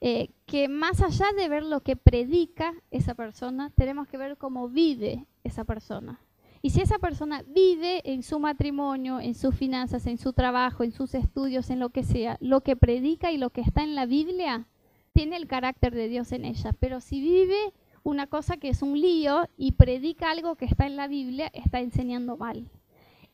eh, 0.00 0.30
que 0.46 0.68
más 0.68 1.02
allá 1.02 1.26
de 1.36 1.48
ver 1.48 1.64
lo 1.64 1.80
que 1.80 1.96
predica 1.96 2.72
esa 2.92 3.14
persona, 3.14 3.72
tenemos 3.74 4.06
que 4.06 4.16
ver 4.16 4.36
cómo 4.36 4.68
vive 4.68 5.26
esa 5.42 5.64
persona. 5.64 6.20
Y 6.62 6.70
si 6.70 6.82
esa 6.82 7.00
persona 7.00 7.42
vive 7.48 8.12
en 8.12 8.22
su 8.22 8.38
matrimonio, 8.38 9.18
en 9.18 9.34
sus 9.34 9.56
finanzas, 9.56 10.06
en 10.06 10.18
su 10.18 10.32
trabajo, 10.32 10.84
en 10.84 10.92
sus 10.92 11.16
estudios, 11.16 11.68
en 11.68 11.80
lo 11.80 11.90
que 11.90 12.04
sea, 12.04 12.36
lo 12.40 12.60
que 12.60 12.76
predica 12.76 13.32
y 13.32 13.36
lo 13.36 13.50
que 13.50 13.62
está 13.62 13.82
en 13.82 13.96
la 13.96 14.06
Biblia, 14.06 14.68
tiene 15.12 15.36
el 15.36 15.48
carácter 15.48 15.92
de 15.96 16.06
Dios 16.06 16.30
en 16.30 16.44
ella. 16.44 16.76
Pero 16.78 17.00
si 17.00 17.20
vive 17.20 17.72
una 18.04 18.28
cosa 18.28 18.56
que 18.56 18.68
es 18.68 18.82
un 18.82 19.00
lío 19.00 19.48
y 19.56 19.72
predica 19.72 20.30
algo 20.30 20.54
que 20.54 20.66
está 20.66 20.86
en 20.86 20.94
la 20.94 21.08
Biblia, 21.08 21.50
está 21.52 21.80
enseñando 21.80 22.36
mal. 22.36 22.70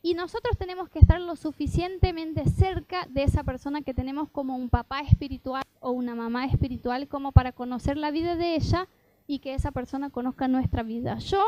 Y 0.03 0.15
nosotros 0.15 0.57
tenemos 0.57 0.89
que 0.89 0.99
estar 0.99 1.21
lo 1.21 1.37
suficientemente 1.37 2.49
cerca 2.49 3.07
de 3.11 3.25
esa 3.25 3.43
persona 3.43 3.83
que 3.83 3.95
tenemos 3.95 4.29
como 4.31 4.55
un 4.55 4.69
papá 4.69 5.01
espiritual 5.01 5.65
o 5.81 5.91
una 5.91 6.15
mamá 6.15 6.47
espiritual 6.47 7.09
como 7.09 7.33
para 7.33 7.53
conocer 7.53 7.97
la 7.97 8.11
vida 8.11 8.37
de 8.37 8.55
ella 8.55 8.89
y 9.27 9.41
que 9.41 9.55
esa 9.55 9.73
persona 9.73 10.11
conozca 10.11 10.49
nuestra 10.49 10.83
vida. 10.83 11.19
Yo 11.19 11.43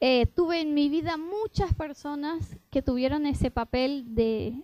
eh, 0.00 0.26
tuve 0.26 0.60
en 0.60 0.74
mi 0.74 0.88
vida 0.88 1.16
muchas 1.16 1.74
personas 1.74 2.56
que 2.70 2.82
tuvieron 2.82 3.26
ese 3.26 3.50
papel 3.50 4.14
de 4.14 4.54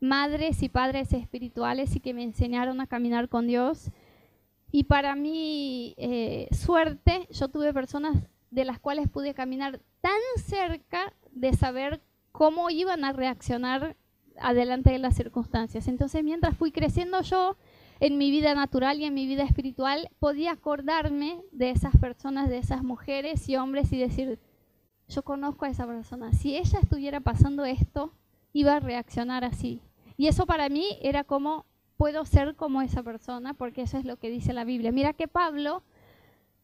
madres 0.00 0.62
y 0.62 0.68
padres 0.68 1.12
espirituales 1.12 1.96
y 1.96 2.00
que 2.00 2.14
me 2.14 2.22
enseñaron 2.22 2.80
a 2.80 2.86
caminar 2.86 3.28
con 3.28 3.46
Dios. 3.46 3.90
Y 4.70 4.84
para 4.84 5.14
mi 5.14 5.94
eh, 5.96 6.48
suerte, 6.52 7.26
yo 7.30 7.48
tuve 7.48 7.72
personas 7.72 8.16
de 8.50 8.64
las 8.64 8.78
cuales 8.78 9.08
pude 9.08 9.34
caminar 9.34 9.80
tan 10.00 10.20
cerca 10.36 11.12
de 11.34 11.52
saber 11.52 12.00
cómo 12.32 12.70
iban 12.70 13.04
a 13.04 13.12
reaccionar 13.12 13.96
adelante 14.40 14.90
de 14.90 14.98
las 14.98 15.14
circunstancias. 15.14 15.88
Entonces, 15.88 16.24
mientras 16.24 16.56
fui 16.56 16.72
creciendo 16.72 17.20
yo 17.22 17.56
en 18.00 18.18
mi 18.18 18.30
vida 18.30 18.54
natural 18.54 19.00
y 19.00 19.04
en 19.04 19.14
mi 19.14 19.26
vida 19.26 19.44
espiritual, 19.44 20.10
podía 20.18 20.52
acordarme 20.52 21.42
de 21.52 21.70
esas 21.70 21.96
personas, 21.96 22.48
de 22.48 22.58
esas 22.58 22.82
mujeres 22.82 23.48
y 23.48 23.56
hombres 23.56 23.92
y 23.92 23.98
decir, 23.98 24.40
yo 25.08 25.22
conozco 25.22 25.64
a 25.64 25.68
esa 25.68 25.86
persona. 25.86 26.32
Si 26.32 26.56
ella 26.56 26.80
estuviera 26.82 27.20
pasando 27.20 27.64
esto, 27.64 28.12
iba 28.52 28.76
a 28.76 28.80
reaccionar 28.80 29.44
así. 29.44 29.80
Y 30.16 30.26
eso 30.28 30.46
para 30.46 30.68
mí 30.68 30.98
era 31.02 31.24
como, 31.24 31.66
puedo 31.96 32.24
ser 32.24 32.56
como 32.56 32.82
esa 32.82 33.02
persona, 33.02 33.54
porque 33.54 33.82
eso 33.82 33.98
es 33.98 34.04
lo 34.04 34.16
que 34.16 34.30
dice 34.30 34.52
la 34.52 34.64
Biblia. 34.64 34.92
Mira 34.92 35.12
que 35.12 35.28
Pablo, 35.28 35.82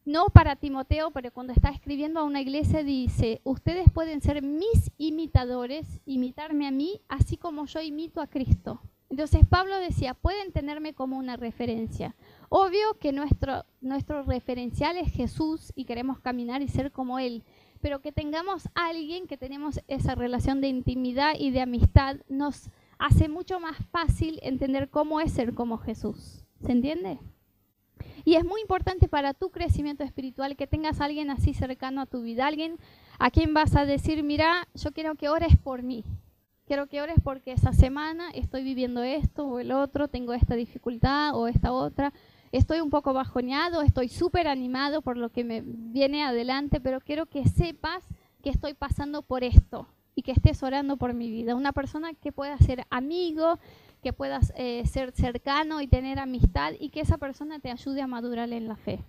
no 0.05 0.27
para 0.27 0.55
Timoteo, 0.55 1.11
pero 1.11 1.31
cuando 1.31 1.53
está 1.53 1.69
escribiendo 1.69 2.19
a 2.19 2.23
una 2.23 2.41
iglesia 2.41 2.83
dice, 2.83 3.41
ustedes 3.43 3.89
pueden 3.93 4.21
ser 4.21 4.41
mis 4.41 4.91
imitadores, 4.97 6.01
imitarme 6.05 6.67
a 6.67 6.71
mí, 6.71 7.01
así 7.07 7.37
como 7.37 7.65
yo 7.65 7.81
imito 7.81 8.21
a 8.21 8.27
Cristo. 8.27 8.81
Entonces 9.09 9.45
Pablo 9.45 9.77
decía, 9.77 10.13
pueden 10.13 10.53
tenerme 10.53 10.93
como 10.93 11.17
una 11.17 11.35
referencia. 11.35 12.15
Obvio 12.49 12.97
que 12.99 13.11
nuestro, 13.11 13.65
nuestro 13.81 14.23
referencial 14.23 14.97
es 14.97 15.11
Jesús 15.11 15.73
y 15.75 15.85
queremos 15.85 16.19
caminar 16.19 16.61
y 16.61 16.69
ser 16.69 16.91
como 16.91 17.19
Él, 17.19 17.43
pero 17.81 18.01
que 18.01 18.11
tengamos 18.11 18.69
alguien 18.73 19.27
que 19.27 19.37
tenemos 19.37 19.81
esa 19.87 20.15
relación 20.15 20.61
de 20.61 20.69
intimidad 20.69 21.33
y 21.37 21.51
de 21.51 21.61
amistad 21.61 22.17
nos 22.29 22.69
hace 22.99 23.27
mucho 23.27 23.59
más 23.59 23.77
fácil 23.91 24.39
entender 24.43 24.89
cómo 24.89 25.19
es 25.19 25.33
ser 25.33 25.53
como 25.53 25.77
Jesús. 25.77 26.45
¿Se 26.61 26.71
entiende? 26.71 27.19
Y 28.25 28.35
es 28.35 28.45
muy 28.45 28.61
importante 28.61 29.07
para 29.07 29.33
tu 29.33 29.49
crecimiento 29.49 30.03
espiritual 30.03 30.55
que 30.55 30.67
tengas 30.67 31.01
alguien 31.01 31.29
así 31.29 31.53
cercano 31.53 32.01
a 32.01 32.05
tu 32.05 32.21
vida, 32.21 32.47
alguien 32.47 32.77
a 33.19 33.31
quien 33.31 33.53
vas 33.53 33.75
a 33.75 33.85
decir, 33.85 34.23
mira, 34.23 34.67
yo 34.73 34.91
quiero 34.91 35.15
que 35.15 35.29
ores 35.29 35.57
por 35.57 35.83
mí, 35.83 36.03
quiero 36.65 36.87
que 36.87 37.01
ores 37.01 37.17
porque 37.23 37.51
esa 37.51 37.73
semana 37.73 38.29
estoy 38.31 38.63
viviendo 38.63 39.03
esto 39.03 39.45
o 39.45 39.59
el 39.59 39.71
otro, 39.71 40.07
tengo 40.07 40.33
esta 40.33 40.55
dificultad 40.55 41.35
o 41.35 41.47
esta 41.47 41.71
otra, 41.71 42.13
estoy 42.51 42.81
un 42.81 42.89
poco 42.89 43.13
bajoneado, 43.13 43.81
estoy 43.81 44.09
súper 44.09 44.47
animado 44.47 45.01
por 45.01 45.17
lo 45.17 45.29
que 45.29 45.43
me 45.43 45.61
viene 45.65 46.23
adelante, 46.23 46.79
pero 46.79 46.99
quiero 46.99 47.25
que 47.25 47.47
sepas 47.47 48.03
que 48.41 48.49
estoy 48.49 48.73
pasando 48.73 49.21
por 49.21 49.43
esto 49.43 49.87
y 50.15 50.23
que 50.23 50.31
estés 50.31 50.61
orando 50.63 50.97
por 50.97 51.13
mi 51.13 51.29
vida. 51.29 51.55
Una 51.55 51.71
persona 51.71 52.13
que 52.13 52.31
pueda 52.31 52.57
ser 52.57 52.85
amigo, 52.89 53.59
que 54.01 54.13
puedas 54.13 54.51
eh, 54.55 54.85
ser 54.87 55.11
cercano 55.11 55.81
y 55.81 55.87
tener 55.87 56.19
amistad 56.19 56.73
y 56.79 56.89
que 56.89 57.01
esa 57.01 57.17
persona 57.17 57.59
te 57.59 57.71
ayude 57.71 58.01
a 58.01 58.07
madurar 58.07 58.51
en 58.51 58.67
la 58.67 58.75
fe. 58.75 59.03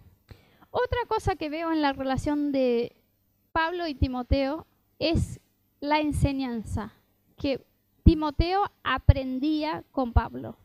Otra 0.70 1.00
cosa 1.08 1.36
que 1.36 1.50
veo 1.50 1.72
en 1.72 1.82
la 1.82 1.92
relación 1.92 2.52
de 2.52 2.96
Pablo 3.52 3.86
y 3.86 3.94
Timoteo 3.94 4.66
es 4.98 5.40
la 5.80 6.00
enseñanza 6.00 6.92
que 7.36 7.64
Timoteo 8.04 8.70
aprendía 8.82 9.84
con 9.92 10.12
Pablo. 10.12 10.56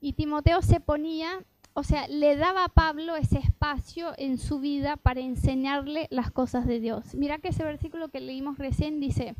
Y 0.00 0.12
Timoteo 0.12 0.62
se 0.62 0.80
ponía, 0.80 1.44
o 1.72 1.82
sea, 1.82 2.06
le 2.08 2.36
daba 2.36 2.64
a 2.64 2.68
Pablo 2.68 3.16
ese 3.16 3.38
espacio 3.38 4.12
en 4.18 4.38
su 4.38 4.60
vida 4.60 4.96
para 4.96 5.20
enseñarle 5.20 6.06
las 6.10 6.30
cosas 6.30 6.66
de 6.66 6.80
Dios. 6.80 7.14
Mira 7.14 7.38
que 7.38 7.48
ese 7.48 7.64
versículo 7.64 8.10
que 8.10 8.20
leímos 8.20 8.58
recién 8.58 9.00
dice, 9.00 9.34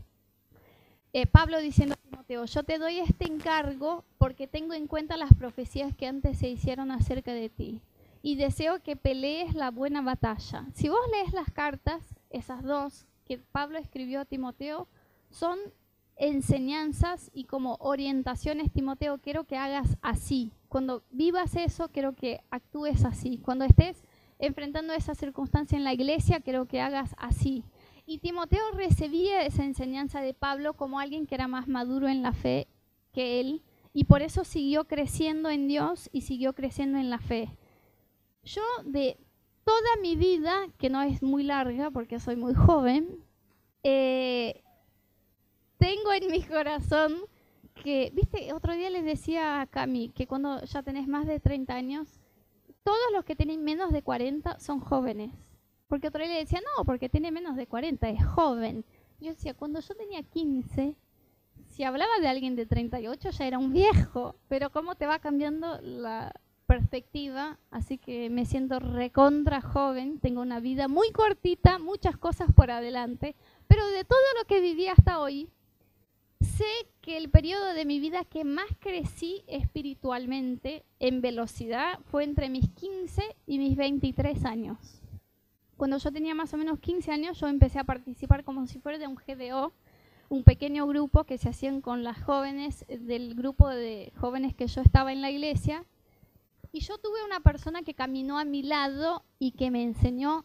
eh, 1.14 1.26
Pablo 1.26 1.60
diciendo 1.60 1.94
a 1.94 2.10
Timoteo, 2.10 2.44
yo 2.44 2.64
te 2.64 2.78
doy 2.78 2.98
este 2.98 3.26
encargo 3.26 4.04
porque 4.18 4.48
tengo 4.48 4.74
en 4.74 4.88
cuenta 4.88 5.16
las 5.16 5.32
profecías 5.32 5.94
que 5.94 6.08
antes 6.08 6.38
se 6.38 6.48
hicieron 6.48 6.90
acerca 6.90 7.32
de 7.32 7.48
ti 7.48 7.80
y 8.20 8.34
deseo 8.34 8.82
que 8.82 8.96
pelees 8.96 9.54
la 9.54 9.70
buena 9.70 10.02
batalla. 10.02 10.66
Si 10.74 10.88
vos 10.88 10.98
lees 11.12 11.32
las 11.32 11.52
cartas, 11.52 12.02
esas 12.30 12.64
dos 12.64 13.06
que 13.24 13.38
Pablo 13.38 13.78
escribió 13.78 14.22
a 14.22 14.24
Timoteo, 14.24 14.88
son 15.30 15.56
enseñanzas 16.16 17.30
y 17.32 17.44
como 17.44 17.76
orientaciones, 17.78 18.72
Timoteo, 18.72 19.18
quiero 19.18 19.44
que 19.44 19.56
hagas 19.56 19.96
así. 20.02 20.50
Cuando 20.68 21.04
vivas 21.12 21.54
eso, 21.54 21.90
quiero 21.90 22.16
que 22.16 22.40
actúes 22.50 23.04
así. 23.04 23.38
Cuando 23.38 23.64
estés 23.64 24.02
enfrentando 24.40 24.92
esa 24.92 25.14
circunstancia 25.14 25.78
en 25.78 25.84
la 25.84 25.92
iglesia, 25.92 26.40
quiero 26.40 26.66
que 26.66 26.80
hagas 26.80 27.14
así. 27.18 27.62
Y 28.06 28.18
Timoteo 28.18 28.70
recibía 28.72 29.46
esa 29.46 29.64
enseñanza 29.64 30.20
de 30.20 30.34
Pablo 30.34 30.74
como 30.74 31.00
alguien 31.00 31.26
que 31.26 31.34
era 31.34 31.48
más 31.48 31.68
maduro 31.68 32.08
en 32.08 32.22
la 32.22 32.32
fe 32.32 32.68
que 33.12 33.40
él, 33.40 33.62
y 33.92 34.04
por 34.04 34.22
eso 34.22 34.44
siguió 34.44 34.84
creciendo 34.84 35.48
en 35.48 35.68
Dios 35.68 36.10
y 36.12 36.22
siguió 36.22 36.52
creciendo 36.52 36.98
en 36.98 37.10
la 37.10 37.18
fe. 37.18 37.56
Yo 38.42 38.62
de 38.84 39.16
toda 39.64 39.96
mi 40.02 40.16
vida, 40.16 40.66
que 40.78 40.90
no 40.90 41.00
es 41.02 41.22
muy 41.22 41.44
larga 41.44 41.90
porque 41.90 42.18
soy 42.18 42.36
muy 42.36 42.54
joven, 42.54 43.24
eh, 43.84 44.62
tengo 45.78 46.12
en 46.12 46.30
mi 46.30 46.42
corazón 46.42 47.14
que, 47.82 48.10
viste, 48.14 48.52
otro 48.52 48.74
día 48.74 48.90
les 48.90 49.04
decía 49.04 49.60
a 49.60 49.66
Cami 49.66 50.10
que 50.10 50.26
cuando 50.26 50.62
ya 50.64 50.82
tenés 50.82 51.06
más 51.06 51.26
de 51.26 51.40
30 51.40 51.74
años, 51.74 52.20
todos 52.82 53.12
los 53.12 53.24
que 53.24 53.36
tienen 53.36 53.62
menos 53.62 53.92
de 53.92 54.02
40 54.02 54.58
son 54.58 54.80
jóvenes. 54.80 55.30
Porque 55.94 56.08
otro 56.08 56.24
día 56.24 56.32
le 56.32 56.40
decía, 56.40 56.60
no, 56.60 56.84
porque 56.84 57.08
tiene 57.08 57.30
menos 57.30 57.54
de 57.54 57.68
40, 57.68 58.08
es 58.08 58.26
joven. 58.26 58.84
Yo 59.20 59.30
decía, 59.30 59.54
cuando 59.54 59.78
yo 59.78 59.94
tenía 59.94 60.24
15, 60.24 60.96
si 61.68 61.84
hablaba 61.84 62.10
de 62.20 62.26
alguien 62.26 62.56
de 62.56 62.66
38 62.66 63.30
ya 63.30 63.46
era 63.46 63.60
un 63.60 63.72
viejo, 63.72 64.34
pero 64.48 64.70
cómo 64.70 64.96
te 64.96 65.06
va 65.06 65.20
cambiando 65.20 65.80
la 65.82 66.32
perspectiva, 66.66 67.60
así 67.70 67.96
que 67.96 68.28
me 68.28 68.44
siento 68.44 68.80
recontra 68.80 69.60
joven, 69.60 70.18
tengo 70.18 70.42
una 70.42 70.58
vida 70.58 70.88
muy 70.88 71.12
cortita, 71.12 71.78
muchas 71.78 72.16
cosas 72.16 72.52
por 72.52 72.72
adelante, 72.72 73.36
pero 73.68 73.86
de 73.86 74.02
todo 74.02 74.18
lo 74.40 74.48
que 74.48 74.60
viví 74.60 74.88
hasta 74.88 75.20
hoy, 75.20 75.48
sé 76.40 76.88
que 77.02 77.18
el 77.18 77.30
periodo 77.30 77.72
de 77.72 77.84
mi 77.84 78.00
vida 78.00 78.24
que 78.24 78.42
más 78.42 78.66
crecí 78.80 79.44
espiritualmente 79.46 80.84
en 80.98 81.20
velocidad 81.20 82.00
fue 82.10 82.24
entre 82.24 82.50
mis 82.50 82.68
15 82.70 83.22
y 83.46 83.58
mis 83.60 83.76
23 83.76 84.44
años. 84.44 85.03
Cuando 85.76 85.98
yo 85.98 86.12
tenía 86.12 86.34
más 86.34 86.52
o 86.54 86.56
menos 86.56 86.78
15 86.78 87.10
años, 87.10 87.38
yo 87.38 87.48
empecé 87.48 87.78
a 87.78 87.84
participar 87.84 88.44
como 88.44 88.66
si 88.66 88.78
fuera 88.78 88.98
de 88.98 89.06
un 89.06 89.16
GDO, 89.16 89.72
un 90.28 90.44
pequeño 90.44 90.86
grupo 90.86 91.24
que 91.24 91.38
se 91.38 91.48
hacían 91.48 91.80
con 91.80 92.04
las 92.04 92.22
jóvenes 92.22 92.84
del 92.88 93.34
grupo 93.34 93.68
de 93.68 94.12
jóvenes 94.16 94.54
que 94.54 94.66
yo 94.66 94.80
estaba 94.80 95.12
en 95.12 95.22
la 95.22 95.30
iglesia. 95.30 95.84
Y 96.72 96.80
yo 96.80 96.98
tuve 96.98 97.24
una 97.24 97.40
persona 97.40 97.82
que 97.82 97.94
caminó 97.94 98.38
a 98.38 98.44
mi 98.44 98.62
lado 98.62 99.24
y 99.38 99.52
que 99.52 99.70
me 99.70 99.82
enseñó 99.82 100.44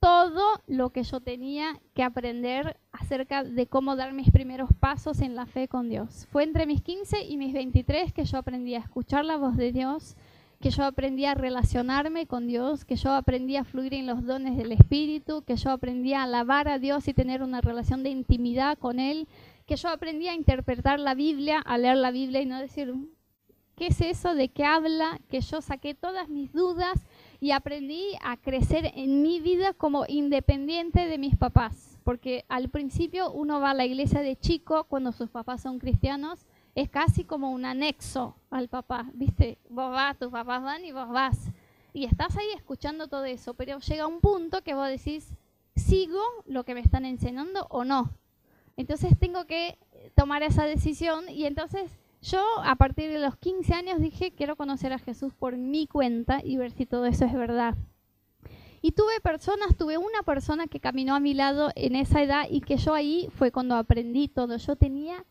todo 0.00 0.62
lo 0.66 0.90
que 0.90 1.02
yo 1.02 1.20
tenía 1.20 1.80
que 1.94 2.02
aprender 2.02 2.78
acerca 2.92 3.44
de 3.44 3.66
cómo 3.66 3.96
dar 3.96 4.12
mis 4.12 4.30
primeros 4.30 4.70
pasos 4.78 5.20
en 5.20 5.34
la 5.34 5.46
fe 5.46 5.68
con 5.68 5.88
Dios. 5.88 6.26
Fue 6.30 6.44
entre 6.44 6.66
mis 6.66 6.82
15 6.82 7.24
y 7.24 7.36
mis 7.36 7.52
23 7.52 8.12
que 8.12 8.24
yo 8.24 8.38
aprendí 8.38 8.74
a 8.74 8.78
escuchar 8.78 9.24
la 9.24 9.36
voz 9.36 9.56
de 9.56 9.72
Dios, 9.72 10.16
que 10.60 10.70
yo 10.70 10.84
aprendí 10.84 11.26
a 11.26 11.34
relacionarme 11.34 12.26
con 12.26 12.46
Dios, 12.46 12.84
que 12.84 12.96
yo 12.96 13.12
aprendí 13.12 13.56
a 13.56 13.64
fluir 13.64 13.94
en 13.94 14.06
los 14.06 14.24
dones 14.24 14.56
del 14.56 14.72
Espíritu, 14.72 15.42
que 15.42 15.56
yo 15.56 15.70
aprendí 15.70 16.14
a 16.14 16.22
alabar 16.22 16.68
a 16.68 16.78
Dios 16.78 17.08
y 17.08 17.14
tener 17.14 17.42
una 17.42 17.60
relación 17.60 18.02
de 18.02 18.10
intimidad 18.10 18.78
con 18.78 18.98
Él, 18.98 19.28
que 19.66 19.76
yo 19.76 19.88
aprendí 19.88 20.28
a 20.28 20.34
interpretar 20.34 20.98
la 20.98 21.14
Biblia, 21.14 21.58
a 21.58 21.76
leer 21.76 21.96
la 21.96 22.10
Biblia 22.10 22.40
y 22.40 22.46
no 22.46 22.58
decir, 22.58 22.94
¿qué 23.74 23.88
es 23.88 24.00
eso? 24.00 24.34
¿De 24.34 24.48
qué 24.48 24.64
habla? 24.64 25.20
Que 25.28 25.40
yo 25.40 25.60
saqué 25.60 25.94
todas 25.94 26.28
mis 26.28 26.52
dudas 26.52 27.04
y 27.40 27.50
aprendí 27.50 28.02
a 28.22 28.36
crecer 28.36 28.92
en 28.94 29.22
mi 29.22 29.40
vida 29.40 29.74
como 29.74 30.04
independiente 30.08 31.06
de 31.06 31.18
mis 31.18 31.36
papás, 31.36 31.98
porque 32.02 32.44
al 32.48 32.70
principio 32.70 33.30
uno 33.30 33.60
va 33.60 33.70
a 33.70 33.74
la 33.74 33.84
iglesia 33.84 34.20
de 34.20 34.36
chico 34.36 34.84
cuando 34.84 35.12
sus 35.12 35.28
papás 35.28 35.60
son 35.60 35.78
cristianos, 35.78 36.46
es 36.76 36.90
casi 36.90 37.24
como 37.24 37.50
un 37.50 37.64
anexo 37.64 38.36
al 38.50 38.68
papá, 38.68 39.06
¿viste? 39.14 39.56
Vos 39.70 39.90
vas, 39.90 40.18
tus 40.18 40.30
papás 40.30 40.62
van 40.62 40.84
y 40.84 40.92
vos 40.92 41.08
vas. 41.08 41.50
Y 41.94 42.04
estás 42.04 42.36
ahí 42.36 42.48
escuchando 42.54 43.08
todo 43.08 43.24
eso, 43.24 43.54
pero 43.54 43.80
llega 43.80 44.06
un 44.06 44.20
punto 44.20 44.62
que 44.62 44.74
vos 44.74 44.86
decís, 44.86 45.34
¿sigo 45.74 46.20
lo 46.44 46.64
que 46.64 46.74
me 46.74 46.80
están 46.80 47.06
enseñando 47.06 47.66
o 47.70 47.84
no? 47.84 48.12
Entonces 48.76 49.18
tengo 49.18 49.46
que 49.46 49.78
tomar 50.14 50.42
esa 50.42 50.66
decisión 50.66 51.30
y 51.30 51.46
entonces 51.46 51.90
yo 52.20 52.44
a 52.62 52.76
partir 52.76 53.10
de 53.10 53.20
los 53.20 53.36
15 53.36 53.72
años 53.72 53.98
dije, 53.98 54.32
quiero 54.32 54.56
conocer 54.56 54.92
a 54.92 54.98
Jesús 54.98 55.32
por 55.32 55.56
mi 55.56 55.86
cuenta 55.86 56.42
y 56.44 56.58
ver 56.58 56.72
si 56.72 56.84
todo 56.84 57.06
eso 57.06 57.24
es 57.24 57.32
verdad. 57.32 57.74
Y 58.82 58.92
tuve 58.92 59.18
personas, 59.22 59.78
tuve 59.78 59.96
una 59.96 60.22
persona 60.24 60.66
que 60.66 60.78
caminó 60.78 61.14
a 61.14 61.20
mi 61.20 61.32
lado 61.32 61.70
en 61.74 61.96
esa 61.96 62.22
edad 62.22 62.46
y 62.50 62.60
que 62.60 62.76
yo 62.76 62.92
ahí 62.92 63.30
fue 63.34 63.50
cuando 63.50 63.76
aprendí 63.76 64.28
todo. 64.28 64.58
Yo 64.58 64.76
tenía 64.76 65.24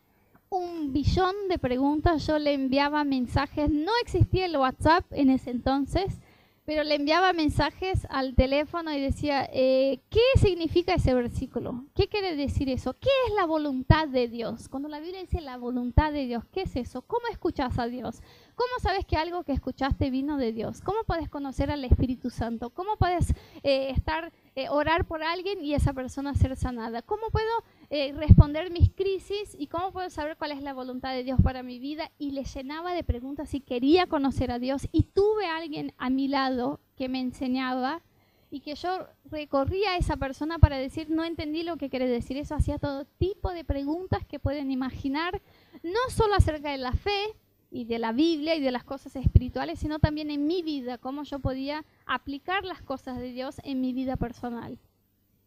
un 0.50 0.92
billón 0.92 1.34
de 1.48 1.58
preguntas, 1.58 2.26
yo 2.26 2.38
le 2.38 2.54
enviaba 2.54 3.04
mensajes, 3.04 3.70
no 3.70 3.92
existía 4.02 4.46
el 4.46 4.56
WhatsApp 4.56 5.04
en 5.10 5.30
ese 5.30 5.50
entonces, 5.50 6.20
pero 6.66 6.82
le 6.82 6.96
enviaba 6.96 7.32
mensajes 7.32 8.08
al 8.10 8.34
teléfono 8.34 8.92
y 8.92 9.00
decía, 9.00 9.48
eh, 9.52 10.00
¿qué 10.10 10.20
significa 10.40 10.94
ese 10.94 11.14
versículo? 11.14 11.84
¿Qué 11.94 12.08
quiere 12.08 12.34
decir 12.34 12.68
eso? 12.68 12.92
¿Qué 12.94 13.08
es 13.28 13.34
la 13.36 13.46
voluntad 13.46 14.08
de 14.08 14.26
Dios? 14.26 14.68
Cuando 14.68 14.88
la 14.88 14.98
Biblia 14.98 15.20
dice 15.20 15.40
la 15.40 15.58
voluntad 15.58 16.12
de 16.12 16.26
Dios, 16.26 16.44
¿qué 16.50 16.62
es 16.62 16.74
eso? 16.74 17.02
¿Cómo 17.02 17.28
escuchas 17.30 17.78
a 17.78 17.86
Dios? 17.86 18.20
¿Cómo 18.56 18.70
sabes 18.82 19.04
que 19.04 19.16
algo 19.16 19.44
que 19.44 19.52
escuchaste 19.52 20.10
vino 20.10 20.38
de 20.38 20.52
Dios? 20.52 20.80
¿Cómo 20.80 21.04
puedes 21.06 21.28
conocer 21.28 21.70
al 21.70 21.84
Espíritu 21.84 22.30
Santo? 22.30 22.70
¿Cómo 22.70 22.96
puedes 22.96 23.30
eh, 23.62 23.90
estar, 23.90 24.32
eh, 24.56 24.68
orar 24.70 25.04
por 25.04 25.22
alguien 25.22 25.62
y 25.62 25.74
esa 25.74 25.92
persona 25.92 26.34
ser 26.34 26.56
sanada? 26.56 27.02
¿Cómo 27.02 27.28
puedo 27.30 27.46
eh, 27.90 28.12
responder 28.16 28.70
mis 28.70 28.90
crisis 28.90 29.54
y 29.58 29.68
cómo 29.68 29.92
puedo 29.92 30.10
saber 30.10 30.36
cuál 30.36 30.52
es 30.52 30.62
la 30.62 30.74
voluntad 30.74 31.12
de 31.12 31.22
Dios 31.22 31.38
para 31.42 31.62
mi 31.62 31.78
vida? 31.78 32.10
Y 32.18 32.30
le 32.30 32.44
llenaba 32.44 32.94
de 32.94 33.04
preguntas 33.04 33.54
y 33.54 33.60
quería 33.60 34.06
conocer 34.06 34.50
a 34.50 34.58
Dios 34.58 34.88
y 34.92 35.04
tuve 35.04 35.46
a 35.46 35.58
alguien 35.58 35.92
a 35.98 36.10
mi 36.10 36.26
lado 36.26 36.80
que 36.96 37.08
me 37.08 37.20
enseñaba 37.20 38.02
y 38.50 38.60
que 38.60 38.74
yo 38.74 39.06
recorría 39.26 39.92
a 39.92 39.96
esa 39.98 40.16
persona 40.16 40.58
para 40.58 40.78
decir, 40.78 41.10
no 41.10 41.24
entendí 41.24 41.62
lo 41.62 41.76
que 41.76 41.90
quiere 41.90 42.08
decir. 42.08 42.38
Eso 42.38 42.54
hacía 42.54 42.78
todo 42.78 43.04
tipo 43.04 43.52
de 43.52 43.64
preguntas 43.64 44.24
que 44.24 44.38
pueden 44.38 44.70
imaginar, 44.70 45.42
no 45.82 46.00
solo 46.08 46.34
acerca 46.34 46.70
de 46.70 46.78
la 46.78 46.92
fe 46.92 47.36
y 47.70 47.84
de 47.84 47.98
la 47.98 48.12
Biblia 48.12 48.54
y 48.54 48.60
de 48.60 48.70
las 48.70 48.84
cosas 48.84 49.16
espirituales, 49.16 49.78
sino 49.78 49.98
también 49.98 50.30
en 50.30 50.46
mi 50.46 50.62
vida, 50.62 50.98
cómo 50.98 51.24
yo 51.24 51.38
podía 51.38 51.84
aplicar 52.06 52.64
las 52.64 52.82
cosas 52.82 53.18
de 53.18 53.32
Dios 53.32 53.60
en 53.64 53.80
mi 53.80 53.92
vida 53.92 54.16
personal. 54.16 54.78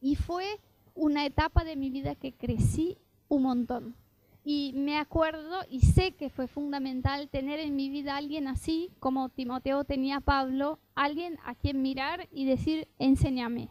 Y 0.02 0.16
fue 0.16 0.60
una 0.96 1.26
etapa 1.26 1.64
de 1.64 1.76
mi 1.76 1.90
vida 1.90 2.16
que 2.16 2.34
crecí 2.34 2.98
un 3.28 3.44
montón. 3.44 3.96
Y 4.44 4.74
me 4.76 4.98
acuerdo 4.98 5.60
y 5.70 5.82
sé 5.82 6.14
que 6.14 6.30
fue 6.30 6.48
fundamental 6.48 7.30
tener 7.30 7.60
en 7.60 7.76
mi 7.76 7.90
vida 7.90 8.18
alguien 8.18 8.48
así, 8.48 8.90
como 9.00 9.30
Timoteo 9.30 9.84
tenía 9.84 10.22
Pablo, 10.22 10.80
alguien 10.96 11.38
a 11.46 11.56
quien 11.56 11.82
mirar 11.82 12.28
y 12.32 12.46
decir, 12.46 12.88
enséñame. 13.00 13.70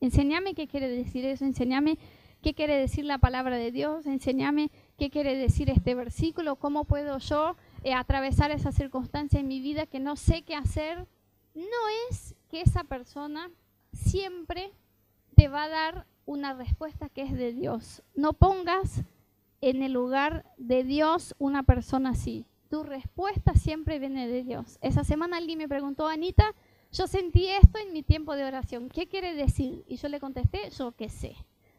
Enséñame 0.00 0.54
qué 0.54 0.68
quiere 0.68 0.88
decir 0.88 1.24
eso, 1.24 1.44
enséñame 1.44 1.98
qué 2.42 2.54
quiere 2.54 2.76
decir 2.76 3.04
la 3.04 3.18
palabra 3.18 3.56
de 3.56 3.72
Dios, 3.72 4.06
enséñame 4.06 4.70
qué 4.96 5.10
quiere 5.10 5.36
decir 5.36 5.70
este 5.70 5.94
versículo, 5.94 6.56
cómo 6.56 6.84
puedo 6.84 7.18
yo 7.18 7.56
eh, 7.86 7.94
atravesar 7.94 8.50
esa 8.50 8.72
circunstancia 8.72 9.38
en 9.38 9.46
mi 9.46 9.60
vida 9.60 9.86
que 9.86 10.00
no 10.00 10.16
sé 10.16 10.42
qué 10.42 10.56
hacer. 10.56 11.06
No 11.54 11.62
es 12.10 12.34
que 12.48 12.60
esa 12.60 12.82
persona 12.82 13.48
siempre 13.92 14.72
te 15.36 15.46
va 15.46 15.62
a 15.62 15.68
dar 15.68 16.06
una 16.24 16.52
respuesta 16.52 17.08
que 17.08 17.22
es 17.22 17.32
de 17.32 17.52
Dios. 17.52 18.02
No 18.16 18.32
pongas 18.32 19.04
en 19.60 19.84
el 19.84 19.92
lugar 19.92 20.52
de 20.56 20.82
Dios 20.82 21.36
una 21.38 21.62
persona 21.62 22.10
así. 22.10 22.44
Tu 22.70 22.82
respuesta 22.82 23.54
siempre 23.54 24.00
viene 24.00 24.26
de 24.26 24.42
Dios. 24.42 24.78
Esa 24.80 25.04
semana 25.04 25.36
alguien 25.36 25.58
me 25.58 25.68
preguntó, 25.68 26.08
Anita, 26.08 26.56
yo 26.90 27.06
sentí 27.06 27.46
esto 27.46 27.78
en 27.78 27.92
mi 27.92 28.02
tiempo 28.02 28.34
de 28.34 28.46
oración. 28.46 28.88
¿Qué 28.88 29.06
quiere 29.06 29.32
decir? 29.34 29.84
Y 29.86 29.94
yo 29.94 30.08
le 30.08 30.18
contesté, 30.18 30.70
yo 30.70 30.90
qué 30.90 31.08
sé. 31.08 31.36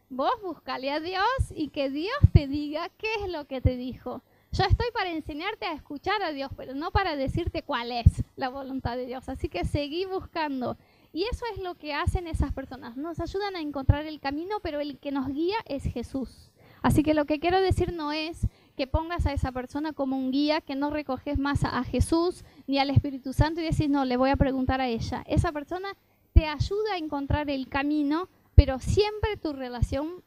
Vos 0.08 0.32
buscale 0.41 0.89
a 0.89 1.02
Dios 1.02 1.28
y 1.54 1.67
que 1.67 1.89
Dios 1.89 2.17
te 2.32 2.48
diga 2.48 2.88
qué 2.98 3.13
es 3.26 3.30
lo 3.30 3.46
que 3.46 3.60
te 3.60 3.76
dijo. 3.76 4.24
Yo 4.52 4.64
estoy 4.64 4.88
para 4.94 5.12
enseñarte 5.12 5.66
a 5.66 5.74
escuchar 5.74 6.22
a 6.24 6.32
Dios, 6.32 6.52
pero 6.56 6.74
no 6.74 6.92
para 6.92 7.16
decirte 7.16 7.64
cuál 7.64 7.92
es 7.92 8.24
la 8.36 8.50
voluntad 8.50 8.96
de 8.96 9.06
Dios. 9.06 9.28
Así 9.30 9.50
que 9.50 9.66
seguí 9.66 10.06
buscando. 10.06 10.78
Y 11.14 11.24
eso 11.24 11.46
es 11.54 11.62
lo 11.62 11.76
que 11.76 11.94
hacen 11.94 12.28
esas 12.28 12.54
personas. 12.54 12.98
Nos 12.98 13.20
ayudan 13.20 13.56
a 13.56 13.62
encontrar 13.62 14.06
el 14.06 14.20
camino, 14.20 14.58
pero 14.62 14.80
el 14.80 15.00
que 15.00 15.12
nos 15.12 15.28
guía 15.28 15.58
es 15.66 15.84
Jesús. 15.84 16.52
Así 16.82 17.04
que 17.04 17.14
lo 17.14 17.26
que 17.26 17.40
quiero 17.40 17.60
decir 17.60 17.94
no 17.94 18.12
es 18.12 18.48
que 18.76 18.88
pongas 18.88 19.26
a 19.26 19.34
esa 19.34 19.52
persona 19.52 19.94
como 19.94 20.18
un 20.18 20.32
guía, 20.32 20.62
que 20.62 20.76
no 20.76 20.92
recoges 20.92 21.40
más 21.40 21.64
a 21.64 21.84
Jesús 21.84 22.46
ni 22.68 22.78
al 22.78 22.92
Espíritu 22.92 23.34
Santo 23.34 23.60
y 23.60 23.64
decís, 23.64 23.90
no, 23.90 24.06
le 24.06 24.18
voy 24.18 24.30
a 24.30 24.36
preguntar 24.36 24.80
a 24.80 24.88
ella. 24.88 25.24
Esa 25.28 25.52
persona 25.52 25.90
te 26.34 26.46
ayuda 26.46 26.94
a 26.94 26.98
encontrar 26.98 27.50
el 27.50 27.68
camino, 27.68 28.30
pero 28.54 28.80
siempre 28.80 29.38
tu 29.38 29.54
relación 29.54 30.24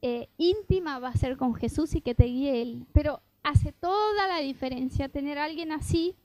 eh, 0.00 0.28
íntima 0.38 1.00
va 1.00 1.08
a 1.08 1.16
ser 1.16 1.36
con 1.36 1.54
Jesús 1.54 1.94
y 1.94 2.00
que 2.00 2.14
te 2.14 2.24
guíe 2.24 2.62
Él. 2.62 2.86
Pero 2.92 3.20
hace 3.42 3.72
toda 3.72 4.28
la 4.28 4.38
diferencia 4.38 5.08
tener 5.08 5.38
alguien 5.38 5.72
así 5.72 6.16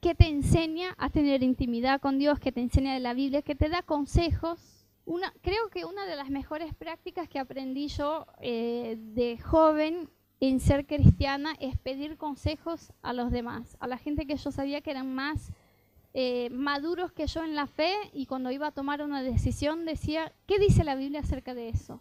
que 0.00 0.14
te 0.14 0.28
enseña 0.28 0.94
a 0.98 1.10
tener 1.10 1.42
intimidad 1.42 2.00
con 2.00 2.18
Dios, 2.18 2.40
que 2.40 2.52
te 2.52 2.60
enseña 2.60 2.94
de 2.94 3.00
la 3.00 3.14
Biblia, 3.14 3.42
que 3.42 3.54
te 3.54 3.68
da 3.68 3.82
consejos 3.82 4.80
una, 5.04 5.32
creo 5.42 5.68
que 5.70 5.84
una 5.84 6.06
de 6.06 6.16
las 6.16 6.30
mejores 6.30 6.74
prácticas 6.74 7.28
que 7.28 7.38
aprendí 7.38 7.88
yo 7.88 8.26
eh, 8.40 8.96
de 8.96 9.38
joven 9.38 10.08
en 10.38 10.60
ser 10.60 10.86
cristiana 10.86 11.54
es 11.58 11.76
pedir 11.78 12.16
consejos 12.16 12.92
a 13.02 13.12
los 13.12 13.30
demás, 13.30 13.76
a 13.80 13.86
la 13.86 13.98
gente 13.98 14.26
que 14.26 14.36
yo 14.36 14.52
sabía 14.52 14.80
que 14.80 14.90
eran 14.90 15.12
más 15.14 15.52
eh, 16.14 16.48
maduros 16.50 17.12
que 17.12 17.26
yo 17.26 17.44
en 17.44 17.54
la 17.54 17.66
fe 17.66 17.92
y 18.12 18.26
cuando 18.26 18.50
iba 18.50 18.68
a 18.68 18.72
tomar 18.72 19.02
una 19.02 19.22
decisión 19.22 19.84
decía, 19.84 20.32
¿qué 20.46 20.58
dice 20.58 20.84
la 20.84 20.94
Biblia 20.94 21.20
acerca 21.20 21.54
de 21.54 21.68
eso? 21.68 22.00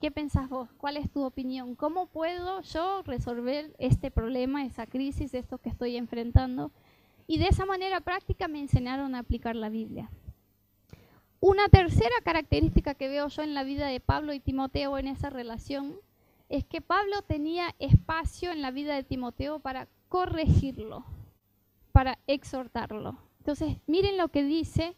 ¿Qué 0.00 0.10
pensás 0.10 0.50
vos? 0.50 0.68
¿Cuál 0.76 0.98
es 0.98 1.10
tu 1.10 1.24
opinión? 1.24 1.74
¿Cómo 1.74 2.06
puedo 2.06 2.60
yo 2.60 3.02
resolver 3.02 3.74
este 3.78 4.10
problema, 4.10 4.64
esa 4.64 4.86
crisis, 4.86 5.32
esto 5.32 5.58
que 5.58 5.70
estoy 5.70 5.96
enfrentando? 5.96 6.70
Y 7.26 7.38
de 7.38 7.48
esa 7.48 7.64
manera 7.64 8.00
práctica 8.00 8.46
me 8.46 8.60
enseñaron 8.60 9.14
a 9.14 9.20
aplicar 9.20 9.56
la 9.56 9.70
Biblia. 9.70 10.10
Una 11.40 11.68
tercera 11.68 12.14
característica 12.22 12.94
que 12.94 13.08
veo 13.08 13.28
yo 13.28 13.42
en 13.42 13.54
la 13.54 13.64
vida 13.64 13.86
de 13.88 14.00
Pablo 14.00 14.34
y 14.34 14.40
Timoteo 14.40 14.98
en 14.98 15.06
esa 15.06 15.30
relación 15.30 15.96
es 16.48 16.64
que 16.64 16.80
Pablo 16.82 17.22
tenía 17.22 17.74
espacio 17.78 18.52
en 18.52 18.62
la 18.62 18.70
vida 18.70 18.94
de 18.94 19.02
Timoteo 19.02 19.60
para 19.60 19.88
corregirlo, 20.08 21.04
para 21.92 22.18
exhortarlo. 22.26 23.18
Entonces, 23.38 23.78
miren 23.86 24.18
lo 24.18 24.28
que 24.28 24.44
dice 24.44 24.94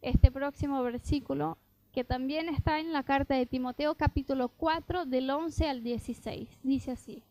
este 0.00 0.30
próximo 0.30 0.82
versículo, 0.82 1.58
que 1.92 2.04
también 2.04 2.48
está 2.48 2.80
en 2.80 2.92
la 2.92 3.02
carta 3.02 3.34
de 3.34 3.46
Timoteo 3.46 3.94
capítulo 3.94 4.48
4 4.48 5.06
del 5.06 5.30
11 5.30 5.68
al 5.68 5.82
16. 5.82 6.48
Dice 6.62 6.92
así. 6.92 7.22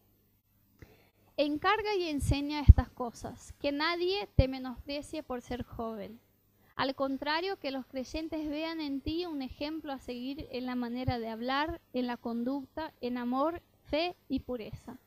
Encarga 1.38 1.96
y 1.96 2.10
enseña 2.10 2.62
estas 2.62 2.90
cosas, 2.90 3.54
que 3.60 3.72
nadie 3.72 4.30
te 4.36 4.48
menosprecie 4.48 5.24
por 5.24 5.42
ser 5.42 5.64
joven 5.64 6.20
al 6.82 6.96
contrario, 6.96 7.58
que 7.58 7.70
los 7.70 7.86
creyentes 7.86 8.50
vean 8.50 8.82
en 8.82 9.02
ti 9.02 9.28
un 9.28 9.44
ejemplo 9.44 9.92
a 9.94 10.00
seguir 10.00 10.48
en 10.52 10.66
la 10.66 10.74
manera 10.74 11.20
de 11.20 11.30
hablar, 11.30 11.80
en 11.94 12.08
la 12.08 12.18
conducta, 12.18 12.92
en 13.02 13.20
amor, 13.20 13.62
fe 13.84 14.16
y 14.28 14.40
pureza. 14.40 14.98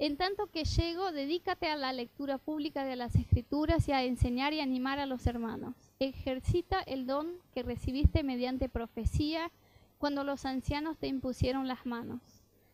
En 0.00 0.16
tanto 0.16 0.50
que 0.50 0.64
llego, 0.64 1.12
dedícate 1.12 1.68
a 1.68 1.76
la 1.76 1.92
lectura 1.92 2.38
pública 2.38 2.84
de 2.84 2.96
las 2.96 3.14
escrituras 3.14 3.86
y 3.88 3.92
a 3.92 4.02
enseñar 4.02 4.52
y 4.52 4.60
animar 4.60 4.98
a 4.98 5.06
los 5.06 5.28
hermanos. 5.28 5.76
Ejercita 5.98 6.80
el 6.80 7.06
don 7.06 7.38
que 7.52 7.62
recibiste 7.62 8.22
mediante 8.22 8.68
profecía 8.68 9.50
cuando 9.98 10.24
los 10.24 10.44
ancianos 10.44 10.98
te 10.98 11.06
impusieron 11.06 11.68
las 11.68 11.86
manos. 11.86 12.20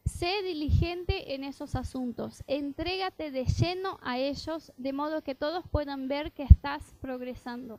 Sé 0.04 0.42
diligente 0.42 1.34
en 1.34 1.44
esos 1.44 1.76
asuntos, 1.76 2.42
entrégate 2.48 3.30
de 3.30 3.44
lleno 3.44 3.98
a 4.02 4.18
ellos, 4.18 4.72
de 4.76 4.92
modo 4.92 5.22
que 5.22 5.36
todos 5.36 5.64
puedan 5.68 6.08
ver 6.08 6.32
que 6.32 6.42
estás 6.42 6.96
progresando. 7.00 7.78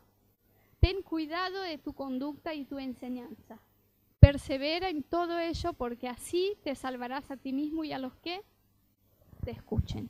Ten 0.79 1.01
cuidado 1.01 1.61
de 1.61 1.77
tu 1.77 1.93
conducta 1.93 2.53
y 2.53 2.63
tu 2.63 2.79
enseñanza. 2.79 3.59
Persevera 4.19 4.87
en 4.87 5.03
todo 5.03 5.37
ello 5.37 5.73
porque 5.73 6.07
así 6.07 6.55
te 6.63 6.75
salvarás 6.75 7.29
a 7.29 7.35
ti 7.35 7.51
mismo 7.51 7.83
y 7.83 7.91
a 7.91 7.99
los 7.99 8.15
que 8.15 8.41
te 9.43 9.51
escuchen. 9.51 10.09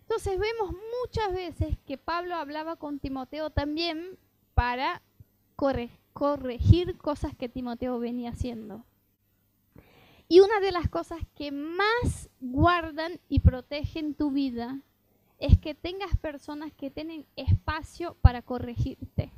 Entonces 0.00 0.36
vemos 0.40 0.74
muchas 1.00 1.32
veces 1.32 1.78
que 1.86 1.96
Pablo 1.96 2.34
hablaba 2.34 2.74
con 2.74 2.98
Timoteo 2.98 3.50
también 3.50 4.18
para 4.60 5.00
corregir 6.12 6.98
cosas 6.98 7.34
que 7.34 7.48
Timoteo 7.48 7.98
venía 7.98 8.28
haciendo. 8.28 8.84
Y 10.28 10.40
una 10.40 10.60
de 10.60 10.70
las 10.70 10.86
cosas 10.90 11.18
que 11.34 11.50
más 11.50 12.28
guardan 12.40 13.20
y 13.30 13.40
protegen 13.40 14.12
tu 14.12 14.30
vida 14.30 14.82
es 15.38 15.56
que 15.56 15.74
tengas 15.74 16.14
personas 16.18 16.74
que 16.74 16.90
tienen 16.90 17.24
espacio 17.36 18.18
para 18.20 18.42
corregirte 18.42 19.32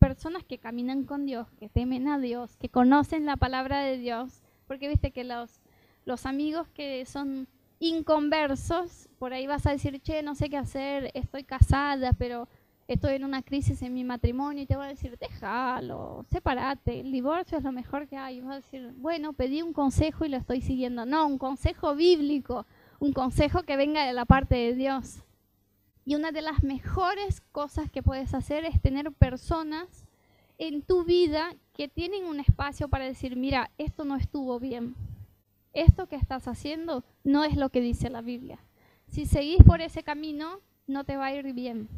personas 0.00 0.42
que 0.42 0.58
caminan 0.58 1.04
con 1.04 1.26
Dios, 1.26 1.46
que 1.60 1.68
temen 1.68 2.08
a 2.08 2.18
Dios, 2.18 2.56
que 2.56 2.68
conocen 2.68 3.24
la 3.24 3.36
palabra 3.36 3.82
de 3.82 3.98
Dios, 3.98 4.42
porque 4.66 4.88
viste 4.88 5.12
que 5.12 5.22
los, 5.22 5.60
los 6.04 6.26
amigos 6.26 6.68
que 6.70 7.06
son 7.06 7.46
inconversos, 7.78 9.08
por 9.20 9.32
ahí 9.32 9.46
vas 9.46 9.64
a 9.66 9.70
decir, 9.70 10.00
che, 10.00 10.24
no 10.24 10.34
sé 10.34 10.50
qué 10.50 10.56
hacer, 10.56 11.12
estoy 11.14 11.44
casada, 11.44 12.12
pero 12.14 12.48
estoy 12.88 13.14
en 13.14 13.24
una 13.24 13.42
crisis 13.42 13.82
en 13.82 13.94
mi 13.94 14.04
matrimonio 14.04 14.62
y 14.62 14.66
te 14.66 14.76
voy 14.76 14.86
a 14.86 14.90
decir, 14.90 15.18
déjalo, 15.18 16.24
sepárate, 16.30 17.00
el 17.00 17.10
divorcio 17.10 17.58
es 17.58 17.64
lo 17.64 17.72
mejor 17.72 18.06
que 18.06 18.16
hay. 18.16 18.38
Y 18.38 18.40
vas 18.40 18.52
a 18.52 18.56
decir, 18.56 18.92
bueno, 18.96 19.32
pedí 19.32 19.62
un 19.62 19.72
consejo 19.72 20.24
y 20.24 20.28
lo 20.28 20.36
estoy 20.36 20.60
siguiendo. 20.60 21.04
No, 21.04 21.26
un 21.26 21.38
consejo 21.38 21.94
bíblico, 21.94 22.66
un 23.00 23.12
consejo 23.12 23.62
que 23.62 23.76
venga 23.76 24.06
de 24.06 24.12
la 24.12 24.24
parte 24.24 24.54
de 24.54 24.74
Dios. 24.74 25.20
Y 26.04 26.14
una 26.14 26.30
de 26.30 26.42
las 26.42 26.62
mejores 26.62 27.40
cosas 27.52 27.90
que 27.90 28.02
puedes 28.02 28.32
hacer 28.34 28.64
es 28.64 28.80
tener 28.80 29.10
personas 29.10 30.04
en 30.58 30.82
tu 30.82 31.04
vida 31.04 31.54
que 31.74 31.88
tienen 31.88 32.24
un 32.24 32.40
espacio 32.40 32.88
para 32.88 33.04
decir, 33.04 33.36
mira, 33.36 33.70
esto 33.76 34.04
no 34.04 34.16
estuvo 34.16 34.60
bien. 34.60 34.94
Esto 35.72 36.06
que 36.06 36.16
estás 36.16 36.46
haciendo 36.48 37.04
no 37.24 37.44
es 37.44 37.56
lo 37.56 37.68
que 37.70 37.80
dice 37.80 38.08
la 38.08 38.22
Biblia. 38.22 38.58
Si 39.08 39.26
seguís 39.26 39.62
por 39.64 39.80
ese 39.80 40.02
camino, 40.02 40.60
no 40.86 41.04
te 41.04 41.16
va 41.16 41.26
a 41.26 41.34
ir 41.34 41.52
bien. 41.52 41.88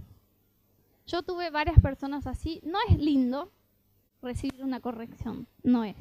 Yo 1.09 1.23
tuve 1.23 1.49
varias 1.49 1.81
personas 1.81 2.27
así. 2.27 2.61
No 2.63 2.79
es 2.89 2.99
lindo 2.99 3.51
recibir 4.21 4.63
una 4.63 4.81
corrección, 4.81 5.47
no 5.63 5.83
es. 5.83 5.97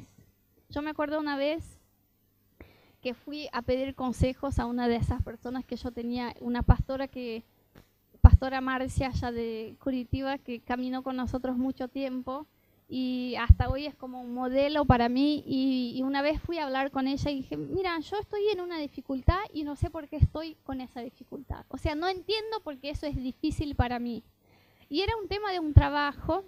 Yo 0.68 0.82
me 0.82 0.90
acuerdo 0.90 1.18
una 1.18 1.36
vez 1.36 1.80
que 3.00 3.14
fui 3.14 3.48
a 3.52 3.62
pedir 3.62 3.94
consejos 3.94 4.58
a 4.58 4.66
una 4.66 4.86
de 4.86 4.96
esas 4.96 5.22
personas 5.22 5.64
que 5.64 5.76
yo 5.76 5.92
tenía, 5.92 6.34
una 6.40 6.62
pastora 6.62 7.08
que 7.08 7.42
pastora 8.20 8.60
Marcia 8.60 9.08
allá 9.08 9.32
de 9.32 9.76
Curitiba, 9.82 10.36
que 10.36 10.60
caminó 10.60 11.02
con 11.02 11.16
nosotros 11.16 11.56
mucho 11.56 11.88
tiempo 11.88 12.46
y 12.86 13.34
hasta 13.36 13.70
hoy 13.70 13.86
es 13.86 13.94
como 13.94 14.20
un 14.20 14.34
modelo 14.34 14.84
para 14.84 15.08
mí. 15.08 15.42
Y, 15.46 16.02
una 16.02 16.20
vez 16.20 16.38
fui 16.42 16.58
a 16.58 16.64
hablar 16.64 16.90
con 16.90 17.06
ella 17.06 17.30
y 17.30 17.36
dije, 17.36 17.56
mira, 17.56 17.98
yo 18.00 18.18
estoy 18.18 18.46
en 18.52 18.60
una 18.60 18.78
dificultad 18.78 19.38
y 19.54 19.62
no 19.64 19.74
sé 19.74 19.88
por 19.88 20.08
qué 20.08 20.16
estoy 20.16 20.56
con 20.64 20.82
esa 20.82 21.00
dificultad. 21.00 21.64
O 21.68 21.78
sea, 21.78 21.94
no 21.94 22.08
entiendo 22.08 22.60
por 22.62 22.76
qué 22.78 22.90
eso 22.90 23.06
es 23.06 23.16
difícil 23.16 23.74
para 23.74 23.98
mí. 23.98 24.22
Y 24.88 25.02
era 25.02 25.16
un 25.16 25.28
tema 25.28 25.52
de 25.52 25.60
un 25.60 25.74
trabajo 25.74 26.44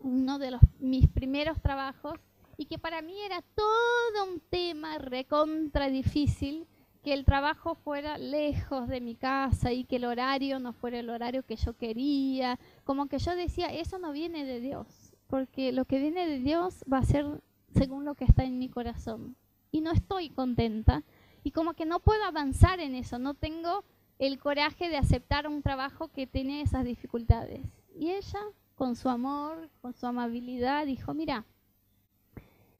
uno 0.00 0.38
de 0.38 0.50
los, 0.50 0.60
mis 0.78 1.08
primeros 1.08 1.60
trabajos, 1.60 2.18
y 2.56 2.66
que 2.66 2.78
para 2.78 3.02
mí 3.02 3.18
era 3.20 3.42
todo 3.54 4.32
un 4.32 4.40
tema 4.40 4.98
recontra 4.98 5.88
difícil, 5.88 6.66
que 7.02 7.14
el 7.14 7.24
trabajo 7.24 7.74
fuera 7.74 8.18
lejos 8.18 8.86
de 8.88 9.00
mi 9.00 9.14
casa 9.14 9.72
y 9.72 9.84
que 9.84 9.96
el 9.96 10.04
horario 10.04 10.58
no 10.58 10.74
fuera 10.74 10.98
el 10.98 11.08
horario 11.08 11.42
que 11.44 11.56
yo 11.56 11.74
quería, 11.74 12.58
como 12.84 13.08
que 13.08 13.18
yo 13.18 13.34
decía, 13.34 13.68
eso 13.68 13.98
no 13.98 14.12
viene 14.12 14.44
de 14.44 14.60
Dios, 14.60 15.14
porque 15.26 15.72
lo 15.72 15.86
que 15.86 15.98
viene 15.98 16.26
de 16.26 16.40
Dios 16.40 16.84
va 16.92 16.98
a 16.98 17.04
ser 17.04 17.42
según 17.74 18.04
lo 18.04 18.14
que 18.14 18.24
está 18.24 18.44
en 18.44 18.58
mi 18.58 18.68
corazón. 18.68 19.36
Y 19.72 19.80
no 19.80 19.92
estoy 19.92 20.28
contenta 20.28 21.04
y 21.42 21.52
como 21.52 21.72
que 21.72 21.86
no 21.86 22.00
puedo 22.00 22.22
avanzar 22.24 22.80
en 22.80 22.94
eso, 22.94 23.18
no 23.18 23.32
tengo 23.32 23.84
el 24.20 24.38
coraje 24.38 24.90
de 24.90 24.98
aceptar 24.98 25.48
un 25.48 25.62
trabajo 25.62 26.08
que 26.08 26.26
tiene 26.26 26.60
esas 26.60 26.84
dificultades. 26.84 27.62
Y 27.98 28.10
ella, 28.10 28.40
con 28.74 28.94
su 28.94 29.08
amor, 29.08 29.70
con 29.80 29.94
su 29.94 30.06
amabilidad, 30.06 30.84
dijo, 30.84 31.14
mira, 31.14 31.46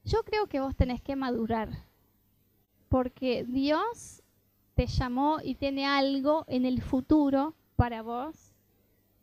yo 0.05 0.23
creo 0.23 0.47
que 0.49 0.61
vos 0.61 0.77
tenés 0.77 1.01
que 1.01 1.17
madurar, 1.17 1.71
porque 2.91 3.45
Dios 3.45 4.23
te 4.75 4.87
llamó 4.87 5.39
y 5.43 5.55
tiene 5.55 5.87
algo 5.87 6.45
en 6.47 6.67
el 6.67 6.83
futuro 6.83 7.55
para 7.75 8.03
vos. 8.03 8.53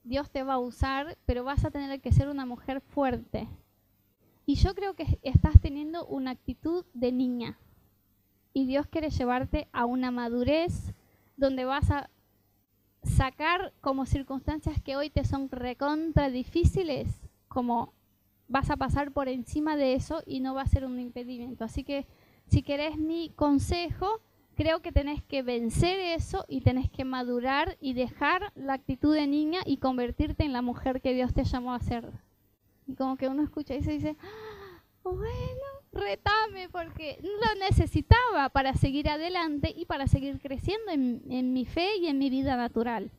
Dios 0.03 0.31
te 0.31 0.41
va 0.41 0.55
a 0.55 0.59
usar, 0.59 1.19
pero 1.27 1.43
vas 1.43 1.65
a 1.65 1.71
tener 1.71 2.01
que 2.01 2.11
ser 2.11 2.29
una 2.29 2.47
mujer 2.47 2.81
fuerte. 2.81 3.47
Y 4.47 4.55
yo 4.55 4.73
creo 4.73 4.95
que 4.95 5.19
estás 5.21 5.59
teniendo 5.61 6.03
una 6.07 6.31
actitud 6.31 6.83
de 6.95 7.11
niña. 7.11 7.59
Y 8.53 8.65
Dios 8.65 8.87
quiere 8.87 9.11
llevarte 9.11 9.67
a 9.71 9.85
una 9.85 10.09
madurez 10.09 10.95
donde 11.37 11.65
vas 11.65 11.89
a 11.91 12.09
sacar 13.03 13.73
como 13.79 14.05
circunstancias 14.05 14.81
que 14.81 14.97
hoy 14.97 15.09
te 15.09 15.23
son 15.23 15.49
recontra 15.49 16.29
difíciles, 16.29 17.07
como 17.47 17.93
vas 18.47 18.69
a 18.69 18.77
pasar 18.77 19.11
por 19.11 19.29
encima 19.29 19.75
de 19.75 19.93
eso 19.93 20.21
y 20.25 20.39
no 20.39 20.53
va 20.53 20.63
a 20.63 20.67
ser 20.67 20.85
un 20.85 20.99
impedimento. 20.99 21.63
Así 21.63 21.83
que 21.83 22.05
si 22.47 22.63
querés 22.63 22.97
mi 22.97 23.29
consejo, 23.35 24.21
creo 24.55 24.81
que 24.81 24.91
tenés 24.91 25.21
que 25.23 25.43
vencer 25.43 25.99
eso 25.99 26.45
y 26.47 26.61
tenés 26.61 26.89
que 26.89 27.05
madurar 27.05 27.77
y 27.79 27.93
dejar 27.93 28.51
la 28.55 28.73
actitud 28.73 29.13
de 29.13 29.27
niña 29.27 29.59
y 29.65 29.77
convertirte 29.77 30.43
en 30.43 30.53
la 30.53 30.61
mujer 30.61 31.01
que 31.01 31.13
Dios 31.13 31.33
te 31.33 31.43
llamó 31.43 31.73
a 31.73 31.79
ser. 31.79 32.11
Y 32.87 32.95
como 32.95 33.17
que 33.17 33.27
uno 33.27 33.43
escucha 33.43 33.75
y 33.75 33.83
se 33.83 33.91
dice, 33.91 34.15
ah, 34.19 35.09
bueno, 35.09 35.76
retame 35.91 36.69
porque 36.69 37.19
lo 37.21 37.59
necesitaba 37.67 38.49
para 38.49 38.73
seguir 38.73 39.09
adelante 39.09 39.73
y 39.75 39.85
para 39.85 40.07
seguir 40.07 40.39
creciendo 40.39 40.91
en, 40.91 41.23
en 41.29 41.53
mi 41.53 41.65
fe 41.65 41.97
y 41.97 42.07
en 42.07 42.17
mi 42.17 42.29
vida 42.29 42.55
natural. 42.55 43.11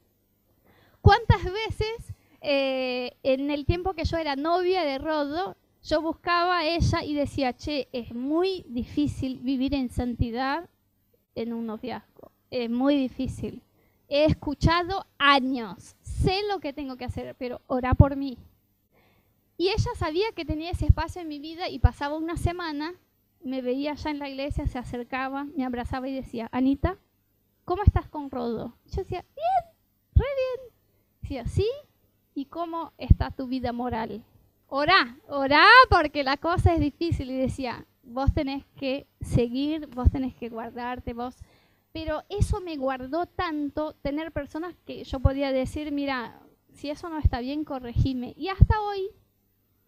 ¿Cuántas 1.00 1.44
veces 1.44 2.14
eh, 2.40 3.16
en 3.22 3.50
el 3.50 3.64
tiempo 3.66 3.94
que 3.94 4.04
yo 4.04 4.16
era 4.16 4.37
novia 4.37 4.85
de 4.85 4.98
Rodo, 4.98 5.57
yo 5.83 6.02
buscaba 6.02 6.59
a 6.59 6.66
ella 6.66 7.02
y 7.02 7.14
decía, 7.14 7.57
che, 7.57 7.88
es 7.92 8.14
muy 8.14 8.64
difícil 8.68 9.38
vivir 9.40 9.74
en 9.74 9.90
santidad 9.90 10.68
en 11.35 11.52
un 11.52 11.66
noviazgo. 11.66 12.33
Es 12.50 12.70
muy 12.70 12.96
difícil. 12.96 13.62
He 14.09 14.24
escuchado 14.24 15.07
años, 15.18 15.96
sé 16.02 16.40
lo 16.50 16.61
que 16.61 16.72
tengo 16.72 16.96
que 16.96 17.04
hacer, 17.04 17.35
pero 17.37 17.61
ora 17.66 17.94
por 17.94 18.16
mí. 18.16 18.38
Y 19.59 19.68
ella 19.68 19.90
sabía 19.97 20.33
que 20.35 20.47
tenía 20.47 20.71
ese 20.71 20.87
espacio 20.87 21.21
en 21.21 21.29
mi 21.29 21.38
vida 21.38 21.68
y 21.68 21.79
pasaba 21.79 22.16
una 22.16 22.38
semana, 22.38 22.94
me 23.44 23.61
veía 23.61 23.92
allá 23.92 24.11
en 24.11 24.18
la 24.18 24.31
iglesia, 24.31 24.66
se 24.66 24.79
acercaba, 24.79 25.44
me 25.44 25.66
abrazaba 25.66 26.09
y 26.09 26.14
decía, 26.14 26.49
Anita, 26.53 26.97
¿cómo 27.66 27.83
estás 27.83 28.09
con 28.09 28.31
Rodo? 28.31 28.79
Yo 28.87 29.03
decía, 29.03 29.27
bien, 29.37 29.75
re 30.14 30.25
bien. 30.25 30.73
Decía, 31.21 31.47
sí, 31.47 31.68
¿Y 32.38 32.44
cómo 32.44 32.92
está 32.99 33.33
tu 33.33 33.49
vida 33.49 33.73
moral? 33.73 34.23
Orá, 34.68 35.16
orá 35.27 35.66
porque 35.90 36.23
la 36.23 36.37
cosa 36.37 36.73
es 36.73 36.79
difícil. 36.79 37.33
Y 37.33 37.37
decía, 37.37 37.85
vos 38.05 38.33
tenés 38.33 38.64
que 38.77 39.09
seguir, 39.21 39.88
vos 39.88 40.09
tenés 40.09 40.37
que 40.37 40.49
guardarte, 40.49 41.14
vos. 41.14 41.35
Pero 41.90 42.23
eso 42.29 42.61
me 42.61 42.77
guardó 42.77 43.27
tanto 43.27 43.94
tener 43.94 44.31
personas 44.31 44.77
que 44.87 45.03
yo 45.03 45.18
podía 45.18 45.51
decir, 45.51 45.90
mira, 45.90 46.40
si 46.75 46.90
eso 46.90 47.09
no 47.09 47.18
está 47.18 47.40
bien, 47.40 47.64
corregime. 47.64 48.35
Y 48.37 48.51
hasta 48.51 48.81
hoy, 48.83 49.11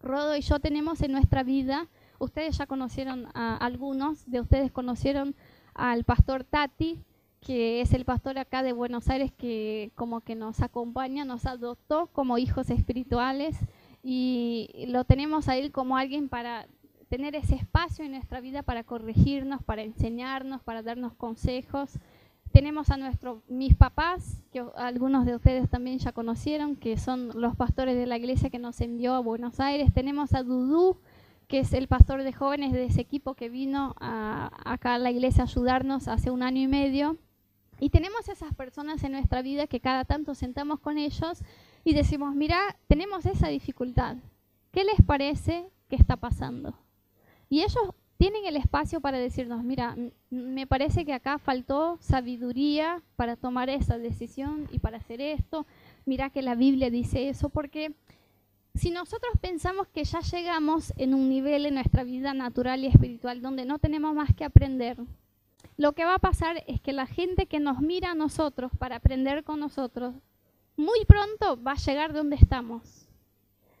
Rodo 0.01 0.35
y 0.35 0.41
yo 0.41 0.59
tenemos 0.59 1.01
en 1.01 1.11
nuestra 1.11 1.43
vida, 1.43 1.87
ustedes 2.19 2.57
ya 2.57 2.65
conocieron 2.65 3.27
a 3.33 3.55
algunos, 3.57 4.29
de 4.29 4.41
ustedes 4.41 4.71
conocieron 4.71 5.35
al 5.73 6.03
pastor 6.03 6.43
Tati, 6.43 7.03
que 7.39 7.81
es 7.81 7.93
el 7.93 8.05
pastor 8.05 8.37
acá 8.37 8.63
de 8.63 8.73
Buenos 8.73 9.09
Aires 9.09 9.31
que 9.31 9.91
como 9.95 10.21
que 10.21 10.35
nos 10.35 10.61
acompaña, 10.61 11.25
nos 11.25 11.45
adoptó 11.45 12.07
como 12.07 12.37
hijos 12.37 12.69
espirituales 12.69 13.57
y 14.03 14.85
lo 14.87 15.03
tenemos 15.05 15.47
a 15.47 15.57
él 15.57 15.71
como 15.71 15.97
alguien 15.97 16.29
para 16.29 16.67
tener 17.09 17.35
ese 17.35 17.55
espacio 17.55 18.05
en 18.05 18.11
nuestra 18.11 18.39
vida 18.39 18.63
para 18.63 18.83
corregirnos, 18.83 19.63
para 19.63 19.81
enseñarnos, 19.81 20.61
para 20.63 20.81
darnos 20.81 21.13
consejos. 21.13 21.99
Tenemos 22.51 22.89
a 22.89 22.97
nuestros 22.97 23.39
mis 23.47 23.75
papás, 23.75 24.43
que 24.51 24.63
algunos 24.75 25.25
de 25.25 25.35
ustedes 25.35 25.69
también 25.69 25.99
ya 25.99 26.11
conocieron, 26.11 26.75
que 26.75 26.97
son 26.97 27.31
los 27.39 27.55
pastores 27.55 27.95
de 27.95 28.05
la 28.05 28.17
iglesia 28.17 28.49
que 28.49 28.59
nos 28.59 28.81
envió 28.81 29.13
a 29.13 29.19
Buenos 29.19 29.59
Aires. 29.59 29.93
Tenemos 29.93 30.33
a 30.33 30.43
Dudú, 30.43 30.97
que 31.47 31.59
es 31.59 31.71
el 31.73 31.87
pastor 31.87 32.23
de 32.23 32.33
jóvenes 32.33 32.73
de 32.73 32.85
ese 32.85 33.01
equipo 33.01 33.35
que 33.35 33.49
vino 33.49 33.95
a, 33.99 34.51
acá 34.65 34.95
a 34.95 34.99
la 34.99 35.11
iglesia 35.11 35.43
a 35.43 35.47
ayudarnos 35.47 36.07
hace 36.09 36.29
un 36.29 36.43
año 36.43 36.61
y 36.61 36.67
medio. 36.67 37.17
Y 37.79 37.89
tenemos 37.89 38.27
esas 38.27 38.53
personas 38.53 39.03
en 39.03 39.13
nuestra 39.13 39.41
vida 39.41 39.65
que 39.67 39.79
cada 39.79 40.05
tanto 40.05 40.35
sentamos 40.35 40.79
con 40.79 40.97
ellos 40.97 41.43
y 41.83 41.93
decimos, 41.93 42.35
mira, 42.35 42.77
tenemos 42.87 43.25
esa 43.25 43.47
dificultad. 43.47 44.17
¿Qué 44.71 44.83
les 44.83 45.01
parece 45.05 45.69
que 45.89 45.95
está 45.95 46.17
pasando? 46.17 46.75
Y 47.49 47.61
ellos 47.61 47.93
tienen 48.21 48.45
el 48.45 48.55
espacio 48.55 49.01
para 49.01 49.17
decirnos, 49.17 49.63
mira, 49.63 49.97
me 50.29 50.67
parece 50.67 51.05
que 51.05 51.13
acá 51.13 51.39
faltó 51.39 51.97
sabiduría 52.01 53.01
para 53.15 53.35
tomar 53.35 53.67
esa 53.71 53.97
decisión 53.97 54.69
y 54.71 54.77
para 54.77 54.97
hacer 54.97 55.19
esto. 55.21 55.65
Mira 56.05 56.29
que 56.29 56.43
la 56.43 56.53
Biblia 56.53 56.91
dice 56.91 57.29
eso, 57.29 57.49
porque 57.49 57.95
si 58.75 58.91
nosotros 58.91 59.33
pensamos 59.41 59.87
que 59.87 60.03
ya 60.03 60.19
llegamos 60.19 60.93
en 60.97 61.15
un 61.15 61.29
nivel 61.29 61.65
en 61.65 61.73
nuestra 61.73 62.03
vida 62.03 62.35
natural 62.35 62.83
y 62.83 62.89
espiritual 62.89 63.41
donde 63.41 63.65
no 63.65 63.79
tenemos 63.79 64.13
más 64.13 64.35
que 64.35 64.45
aprender, 64.45 64.97
lo 65.77 65.93
que 65.93 66.05
va 66.05 66.13
a 66.13 66.19
pasar 66.19 66.63
es 66.67 66.79
que 66.79 66.93
la 66.93 67.07
gente 67.07 67.47
que 67.47 67.59
nos 67.59 67.81
mira 67.81 68.11
a 68.11 68.15
nosotros 68.15 68.71
para 68.77 68.97
aprender 68.97 69.43
con 69.43 69.59
nosotros, 69.59 70.13
muy 70.77 71.05
pronto 71.05 71.59
va 71.63 71.71
a 71.71 71.83
llegar 71.83 72.13
donde 72.13 72.35
estamos. 72.35 73.07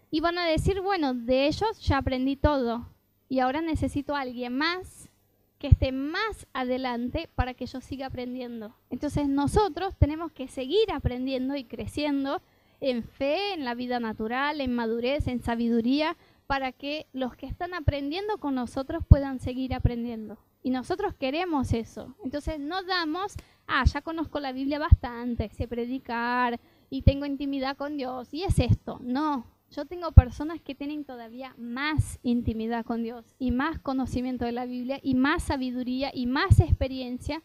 Y 0.09 0.19
van 0.19 0.39
a 0.39 0.47
decir, 0.47 0.81
bueno, 0.81 1.13
de 1.13 1.45
ellos 1.45 1.79
ya 1.81 1.99
aprendí 1.99 2.37
todo 2.37 2.87
y 3.31 3.39
ahora 3.39 3.61
necesito 3.61 4.13
a 4.13 4.19
alguien 4.19 4.57
más 4.57 5.09
que 5.57 5.67
esté 5.67 5.93
más 5.93 6.47
adelante 6.51 7.29
para 7.33 7.53
que 7.53 7.65
yo 7.65 7.79
siga 7.79 8.07
aprendiendo. 8.07 8.75
Entonces 8.89 9.29
nosotros 9.29 9.95
tenemos 9.97 10.33
que 10.33 10.49
seguir 10.49 10.91
aprendiendo 10.91 11.55
y 11.55 11.63
creciendo 11.63 12.41
en 12.81 13.05
fe, 13.05 13.53
en 13.53 13.63
la 13.63 13.73
vida 13.73 14.01
natural, 14.01 14.59
en 14.59 14.75
madurez, 14.75 15.29
en 15.29 15.41
sabiduría, 15.41 16.17
para 16.45 16.73
que 16.73 17.07
los 17.13 17.33
que 17.37 17.45
están 17.45 17.73
aprendiendo 17.73 18.37
con 18.37 18.53
nosotros 18.53 19.01
puedan 19.07 19.39
seguir 19.39 19.73
aprendiendo. 19.73 20.37
Y 20.61 20.71
nosotros 20.71 21.13
queremos 21.13 21.71
eso. 21.71 22.17
Entonces 22.25 22.59
no 22.59 22.83
damos, 22.83 23.35
ah, 23.65 23.85
ya 23.85 24.01
conozco 24.01 24.41
la 24.41 24.51
Biblia 24.51 24.77
bastante, 24.77 25.47
sé 25.51 25.69
predicar 25.69 26.59
y 26.89 27.03
tengo 27.03 27.25
intimidad 27.25 27.77
con 27.77 27.95
Dios. 27.95 28.27
Y 28.33 28.43
es 28.43 28.59
esto. 28.59 28.99
No, 29.01 29.45
yo 29.71 29.85
tengo 29.85 30.11
personas 30.11 30.59
que 30.61 30.75
tienen 30.75 31.05
todavía 31.05 31.55
más 31.57 32.19
intimidad 32.23 32.85
con 32.85 33.03
Dios 33.03 33.25
y 33.39 33.51
más 33.51 33.79
conocimiento 33.79 34.43
de 34.43 34.51
la 34.51 34.65
Biblia 34.65 34.99
y 35.01 35.15
más 35.15 35.43
sabiduría 35.43 36.11
y 36.13 36.25
más 36.25 36.59
experiencia. 36.59 37.41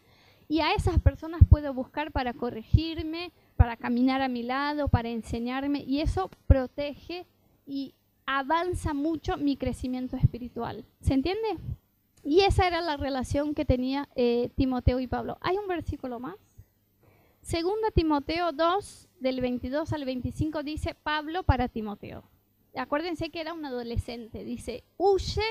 Y 0.49 0.59
a 0.59 0.73
esas 0.73 0.99
personas 0.99 1.41
puedo 1.49 1.73
buscar 1.73 2.11
para 2.11 2.33
corregirme, 2.33 3.31
para 3.55 3.77
caminar 3.77 4.21
a 4.21 4.27
mi 4.27 4.43
lado, 4.43 4.89
para 4.89 5.09
enseñarme. 5.09 5.83
Y 5.83 6.01
eso 6.01 6.29
protege 6.47 7.25
y 7.65 7.95
avanza 8.25 8.93
mucho 8.93 9.37
mi 9.37 9.55
crecimiento 9.55 10.17
espiritual. 10.17 10.85
¿Se 10.99 11.13
entiende? 11.13 11.57
Y 12.23 12.41
esa 12.41 12.67
era 12.67 12.81
la 12.81 12.97
relación 12.97 13.53
que 13.53 13.63
tenía 13.63 14.09
eh, 14.15 14.51
Timoteo 14.55 14.99
y 14.99 15.07
Pablo. 15.07 15.37
¿Hay 15.39 15.57
un 15.57 15.67
versículo 15.67 16.19
más? 16.19 16.35
Segunda 17.41 17.89
Timoteo 17.91 18.51
2, 18.51 19.06
del 19.19 19.41
22 19.41 19.93
al 19.93 20.05
25, 20.05 20.63
dice 20.63 20.95
Pablo 20.95 21.43
para 21.43 21.67
Timoteo. 21.67 22.23
Acuérdense 22.75 23.29
que 23.29 23.41
era 23.41 23.53
un 23.53 23.65
adolescente. 23.65 24.43
Dice, 24.43 24.83
huye 24.97 25.43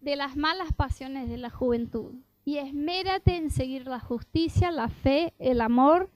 de 0.00 0.16
las 0.16 0.36
malas 0.36 0.72
pasiones 0.72 1.28
de 1.28 1.38
la 1.38 1.50
juventud 1.50 2.14
y 2.44 2.58
esmérate 2.58 3.36
en 3.36 3.50
seguir 3.50 3.86
la 3.86 4.00
justicia, 4.00 4.70
la 4.70 4.88
fe, 4.88 5.34
el 5.38 5.60
amor 5.60 6.10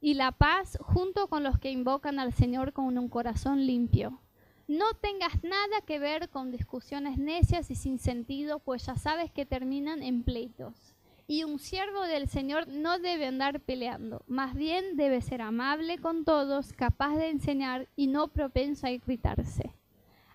y 0.00 0.14
la 0.14 0.32
paz 0.32 0.78
junto 0.80 1.28
con 1.28 1.42
los 1.42 1.58
que 1.58 1.70
invocan 1.70 2.18
al 2.18 2.32
Señor 2.32 2.72
con 2.72 2.98
un 2.98 3.08
corazón 3.08 3.66
limpio 3.66 4.20
no 4.68 4.92
tengas 5.00 5.42
nada 5.42 5.80
que 5.84 5.98
ver 5.98 6.28
con 6.28 6.52
discusiones 6.52 7.16
necias 7.16 7.70
y 7.70 7.74
sin 7.74 7.98
sentido, 7.98 8.58
pues 8.60 8.84
ya 8.84 8.96
sabes 8.96 9.32
que 9.32 9.46
terminan 9.46 10.02
en 10.02 10.22
pleitos. 10.22 10.94
Y 11.30 11.44
un 11.44 11.58
siervo 11.58 12.04
del 12.04 12.26
Señor 12.26 12.68
no 12.68 12.98
debe 12.98 13.26
andar 13.26 13.60
peleando, 13.60 14.24
más 14.26 14.54
bien 14.54 14.96
debe 14.96 15.20
ser 15.20 15.42
amable 15.42 15.98
con 15.98 16.24
todos, 16.24 16.72
capaz 16.72 17.16
de 17.16 17.28
enseñar 17.28 17.86
y 17.96 18.06
no 18.06 18.28
propenso 18.28 18.86
a 18.86 18.92
irritarse. 18.92 19.74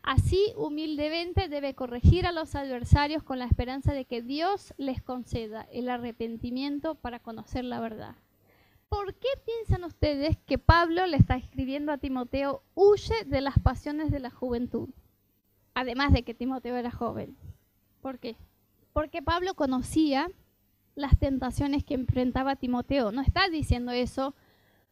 Así, 0.04 0.54
humildemente, 0.56 1.50
debe 1.50 1.74
corregir 1.74 2.28
a 2.28 2.32
los 2.32 2.54
adversarios 2.54 3.24
con 3.24 3.40
la 3.40 3.46
esperanza 3.46 3.92
de 3.92 4.06
que 4.06 4.22
Dios 4.22 4.76
les 4.78 5.02
conceda 5.02 5.68
el 5.72 5.90
arrepentimiento 5.90 6.94
para 6.94 7.18
conocer 7.18 7.66
la 7.66 7.80
verdad. 7.80 8.16
¿Por 8.88 9.16
qué 9.16 9.30
piensan 9.48 9.86
ustedes 9.86 10.38
que 10.46 10.60
Pablo 10.60 11.08
le 11.08 11.18
está 11.18 11.38
escribiendo 11.38 11.92
a 11.92 11.98
Timoteo, 11.98 12.62
huye 12.76 13.26
de 13.26 13.42
las 13.42 13.58
pasiones 13.58 14.12
de 14.12 14.20
la 14.20 14.30
juventud? 14.30 14.90
Además 15.74 16.14
de 16.14 16.22
que 16.22 16.36
Timoteo 16.36 16.76
era 16.76 16.92
joven. 16.92 17.36
¿Por 18.00 18.20
qué? 18.20 18.36
Porque 18.94 19.24
Pablo 19.24 19.56
conocía 19.56 20.30
las 20.96 21.18
tentaciones 21.18 21.84
que 21.84 21.94
enfrentaba 21.94 22.56
Timoteo. 22.56 23.12
No 23.12 23.22
está 23.22 23.50
diciendo 23.50 23.92
eso 23.92 24.36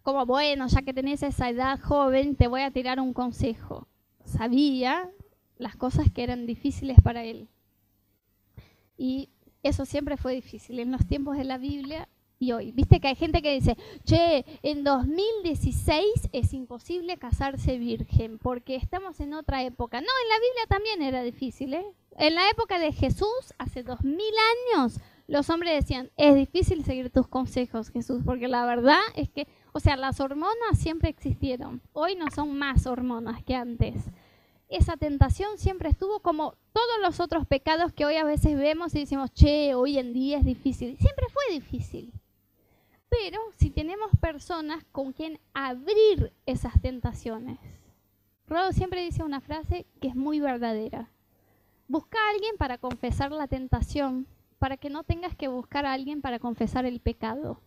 como, 0.01 0.25
bueno, 0.25 0.67
ya 0.67 0.81
que 0.81 0.93
tenés 0.93 1.23
esa 1.23 1.49
edad 1.49 1.79
joven, 1.79 2.35
te 2.35 2.47
voy 2.47 2.61
a 2.61 2.71
tirar 2.71 2.99
un 2.99 3.13
consejo 3.13 3.87
sabía 4.25 5.09
las 5.57 5.75
cosas 5.75 6.11
que 6.11 6.23
eran 6.23 6.45
difíciles 6.45 6.97
para 7.03 7.23
él. 7.23 7.47
Y 8.97 9.29
eso 9.63 9.85
siempre 9.85 10.17
fue 10.17 10.33
difícil 10.33 10.79
en 10.79 10.91
los 10.91 11.05
tiempos 11.05 11.37
de 11.37 11.43
la 11.43 11.57
Biblia 11.57 12.07
y 12.39 12.53
hoy. 12.53 12.71
Viste 12.71 12.99
que 12.99 13.09
hay 13.09 13.15
gente 13.15 13.41
que 13.41 13.53
dice, 13.53 13.77
che, 14.03 14.45
en 14.63 14.83
2016 14.83 16.29
es 16.31 16.53
imposible 16.53 17.17
casarse 17.17 17.77
virgen 17.77 18.39
porque 18.39 18.75
estamos 18.75 19.19
en 19.19 19.35
otra 19.35 19.63
época. 19.63 20.01
No, 20.01 20.07
en 20.23 20.29
la 20.29 20.35
Biblia 20.35 20.65
también 20.67 21.01
era 21.03 21.21
difícil. 21.21 21.73
¿eh? 21.75 21.85
En 22.17 22.33
la 22.33 22.49
época 22.49 22.79
de 22.79 22.91
Jesús, 22.91 23.53
hace 23.59 23.83
dos 23.83 24.03
mil 24.03 24.33
años, 24.75 24.99
los 25.31 25.49
hombres 25.49 25.73
decían, 25.73 26.11
es 26.17 26.35
difícil 26.35 26.83
seguir 26.83 27.09
tus 27.09 27.27
consejos, 27.27 27.89
Jesús, 27.89 28.21
porque 28.25 28.47
la 28.47 28.65
verdad 28.65 28.99
es 29.15 29.29
que 29.29 29.47
o 29.73 29.79
sea, 29.79 29.95
las 29.95 30.19
hormonas 30.19 30.77
siempre 30.77 31.09
existieron. 31.09 31.81
Hoy 31.93 32.15
no 32.15 32.29
son 32.29 32.57
más 32.57 32.85
hormonas 32.85 33.43
que 33.43 33.55
antes. 33.55 33.95
Esa 34.67 34.97
tentación 34.97 35.57
siempre 35.57 35.89
estuvo 35.89 36.19
como 36.21 36.55
todos 36.73 36.99
los 37.01 37.19
otros 37.19 37.45
pecados 37.47 37.93
que 37.93 38.05
hoy 38.05 38.15
a 38.15 38.23
veces 38.23 38.57
vemos 38.57 38.93
y 38.95 38.99
decimos, 38.99 39.31
che, 39.33 39.73
hoy 39.75 39.97
en 39.97 40.13
día 40.13 40.39
es 40.39 40.45
difícil. 40.45 40.97
Siempre 40.97 41.25
fue 41.29 41.53
difícil. 41.53 42.13
Pero 43.09 43.39
si 43.57 43.69
tenemos 43.69 44.11
personas 44.19 44.83
con 44.91 45.13
quien 45.13 45.39
abrir 45.53 46.33
esas 46.45 46.79
tentaciones. 46.81 47.59
Rodo 48.47 48.71
siempre 48.73 49.03
dice 49.03 49.23
una 49.23 49.41
frase 49.41 49.85
que 50.01 50.09
es 50.09 50.15
muy 50.15 50.39
verdadera. 50.39 51.09
Busca 51.87 52.17
a 52.17 52.29
alguien 52.31 52.55
para 52.57 52.77
confesar 52.77 53.31
la 53.31 53.47
tentación, 53.47 54.27
para 54.61 54.77
que 54.77 54.91
no 54.91 55.03
tengas 55.03 55.35
que 55.35 55.47
buscar 55.47 55.87
a 55.87 55.93
alguien 55.93 56.21
para 56.21 56.37
confesar 56.37 56.85
el 56.85 56.99
pecado. 56.99 57.59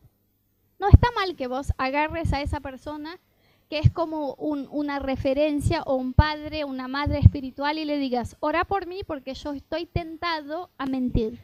No 0.79 0.87
está 0.89 1.09
mal 1.17 1.35
que 1.35 1.49
vos 1.49 1.73
agarres 1.77 2.33
a 2.33 2.41
esa 2.41 2.61
persona 2.61 3.19
que 3.69 3.81
es 3.81 3.91
como 3.91 4.35
una 4.35 5.01
referencia 5.01 5.83
o 5.83 5.97
un 5.97 6.13
padre, 6.15 6.65
una 6.65 6.87
madre 6.87 7.19
espiritual 7.19 7.79
y 7.79 7.85
le 7.85 7.99
digas, 7.99 8.37
ora 8.39 8.65
por 8.65 8.87
mí 8.87 9.01
porque 9.05 9.35
yo 9.35 9.55
estoy 9.55 9.87
tentado 9.87 10.71
a 10.79 10.87
mentir 10.87 11.41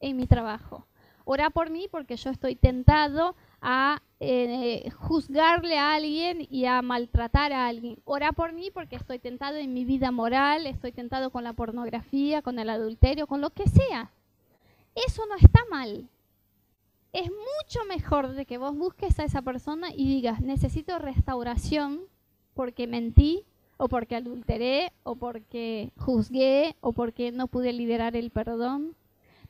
en 0.00 0.18
mi 0.18 0.26
trabajo. 0.26 0.86
Ora 1.24 1.48
por 1.48 1.70
mí 1.70 1.88
porque 1.90 2.18
yo 2.18 2.28
estoy 2.28 2.54
tentado 2.54 3.34
a 3.62 4.02
eh, 4.20 4.90
juzgarle 4.90 5.78
a 5.78 5.94
alguien 5.94 6.46
y 6.50 6.66
a 6.66 6.82
maltratar 6.82 7.54
a 7.54 7.66
alguien. 7.66 7.96
Ora 8.04 8.32
por 8.32 8.52
mí 8.52 8.70
porque 8.70 8.96
estoy 8.96 9.18
tentado 9.18 9.56
en 9.56 9.72
mi 9.72 9.86
vida 9.86 10.10
moral, 10.10 10.66
estoy 10.66 10.92
tentado 10.92 11.30
con 11.30 11.44
la 11.44 11.54
pornografía, 11.54 12.42
con 12.42 12.58
el 12.58 12.68
adulterio, 12.68 13.26
con 13.26 13.40
lo 13.40 13.48
que 13.48 13.66
sea. 13.66 14.10
Eso 14.94 15.24
no 15.26 15.36
está 15.36 15.60
mal 15.70 16.08
es 17.12 17.30
mucho 17.30 17.84
mejor 17.86 18.34
de 18.34 18.46
que 18.46 18.58
vos 18.58 18.76
busques 18.76 19.18
a 19.18 19.24
esa 19.24 19.42
persona 19.42 19.90
y 19.94 20.06
digas, 20.06 20.40
necesito 20.40 20.98
restauración 20.98 22.00
porque 22.54 22.86
mentí, 22.86 23.44
o 23.76 23.88
porque 23.88 24.16
adulteré, 24.16 24.92
o 25.02 25.16
porque 25.16 25.90
juzgué, 25.96 26.76
o 26.80 26.92
porque 26.92 27.32
no 27.32 27.48
pude 27.48 27.72
liderar 27.72 28.16
el 28.16 28.30
perdón. 28.30 28.94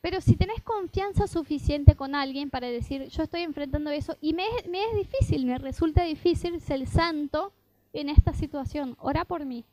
Pero 0.01 0.19
si 0.19 0.35
tenés 0.35 0.61
confianza 0.61 1.27
suficiente 1.27 1.95
con 1.95 2.15
alguien 2.15 2.49
para 2.49 2.67
decir, 2.67 3.07
yo 3.07 3.23
estoy 3.23 3.41
enfrentando 3.41 3.91
eso 3.91 4.17
y 4.19 4.33
me, 4.33 4.45
me 4.69 4.83
es 4.83 4.95
difícil, 4.95 5.45
me 5.45 5.57
resulta 5.57 6.03
difícil 6.03 6.59
ser 6.59 6.85
santo 6.87 7.53
en 7.93 8.09
esta 8.09 8.33
situación, 8.33 8.97
ora 8.99 9.23
por 9.23 9.45
mí 9.45 9.63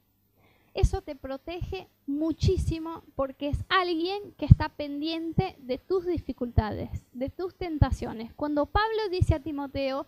eso 0.75 1.03
te 1.03 1.17
protege 1.17 1.89
muchísimo 2.07 3.03
porque 3.17 3.49
es 3.49 3.65
alguien 3.69 4.33
que 4.39 4.47
está 4.47 4.69
pendiente 4.69 5.57
de 5.59 5.79
tus 5.79 6.07
dificultades, 6.07 7.07
de 7.13 7.29
tus 7.29 7.57
tentaciones. 7.57 8.33
Cuando 8.35 8.67
Pablo 8.67 9.09
dice 9.11 9.35
a 9.35 9.41
Timoteo, 9.41 10.07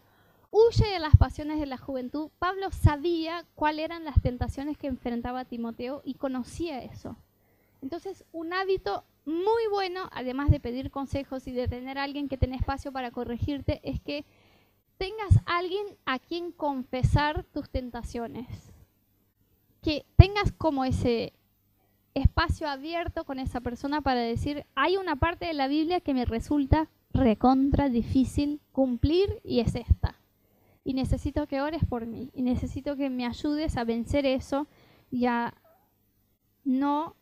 huye 0.51 0.87
de 0.87 0.98
las 1.01 1.16
pasiones 1.16 1.59
de 1.59 1.66
la 1.66 1.79
juventud, 1.79 2.31
Pablo 2.38 2.70
sabía 2.70 3.44
cuáles 3.55 3.87
eran 3.87 4.05
las 4.05 4.20
tentaciones 4.22 4.79
que 4.79 4.87
enfrentaba 4.87 5.44
Timoteo 5.44 6.03
y 6.05 6.14
conocía 6.14 6.83
eso. 6.83 7.16
Entonces, 7.81 8.25
un 8.31 8.53
hábito 8.53 9.05
muy 9.25 9.66
bueno, 9.70 10.09
además 10.12 10.51
de 10.51 10.61
pedir 10.61 10.90
consejos 10.90 11.46
y 11.48 11.53
de 11.53 11.66
tener 11.66 11.98
alguien 11.98 12.29
que 12.29 12.38
tenga 12.38 12.57
espacio 12.57 12.92
para 12.92 13.11
corregirte, 13.11 13.81
es 13.83 14.01
que 14.01 14.25
tengas 14.96 15.40
alguien 15.46 15.85
a 16.05 16.20
quien 16.20 16.53
confesar 16.53 17.42
tus 17.44 17.68
tentaciones 17.68 18.71
que 19.83 20.07
tengas 20.16 20.53
como 20.53 20.85
ese 20.85 21.35
espacio 22.14 22.68
abierto 22.68 23.25
con 23.25 23.38
esa 23.38 23.61
persona 23.61 24.01
para 24.01 24.21
decir, 24.21 24.64
hay 24.75 24.97
una 24.97 25.16
parte 25.16 25.47
de 25.47 25.55
la 25.55 25.68
Biblia 25.68 26.01
que 26.01 26.14
me 26.14 26.25
resulta 26.25 26.88
recontra 27.12 27.88
difícil 27.88 28.61
cumplir 28.71 29.40
y 29.45 29.61
es 29.61 29.75
esta. 29.75 30.18
Y 30.85 30.95
necesito 30.95 31.47
que 31.47 31.61
ores 31.61 31.85
por 31.85 32.07
mí 32.07 32.31
y 32.33 32.42
necesito 32.42 32.97
que 32.97 33.11
me 33.11 33.27
ayudes 33.27 33.77
a 33.77 33.85
vencer 33.85 34.25
eso 34.25 34.66
y 35.11 35.27
a 35.27 35.55
no 36.64 37.16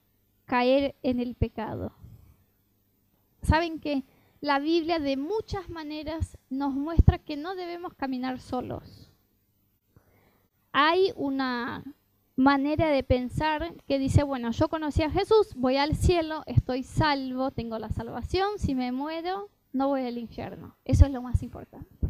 caer 0.44 0.94
en 1.02 1.18
el 1.20 1.34
pecado. 1.34 1.92
Saben 3.42 3.80
que 3.80 4.04
la 4.40 4.58
Biblia 4.58 4.98
de 4.98 5.16
muchas 5.16 5.68
maneras 5.68 6.38
nos 6.50 6.74
muestra 6.74 7.18
que 7.18 7.36
no 7.36 7.54
debemos 7.54 7.94
caminar 7.94 8.40
solos. 8.40 9.10
Hay 10.72 11.12
una 11.16 11.84
manera 12.40 12.88
de 12.88 13.02
pensar 13.02 13.74
que 13.86 13.98
dice, 13.98 14.22
bueno, 14.22 14.50
yo 14.50 14.68
conocí 14.68 15.02
a 15.02 15.10
Jesús, 15.10 15.54
voy 15.56 15.76
al 15.76 15.94
cielo, 15.94 16.42
estoy 16.46 16.82
salvo, 16.82 17.50
tengo 17.50 17.78
la 17.78 17.90
salvación, 17.90 18.58
si 18.58 18.74
me 18.74 18.92
muero, 18.92 19.50
no 19.72 19.88
voy 19.88 20.06
al 20.06 20.16
infierno. 20.16 20.74
Eso 20.84 21.04
es 21.04 21.12
lo 21.12 21.20
más 21.20 21.42
importante. 21.42 22.06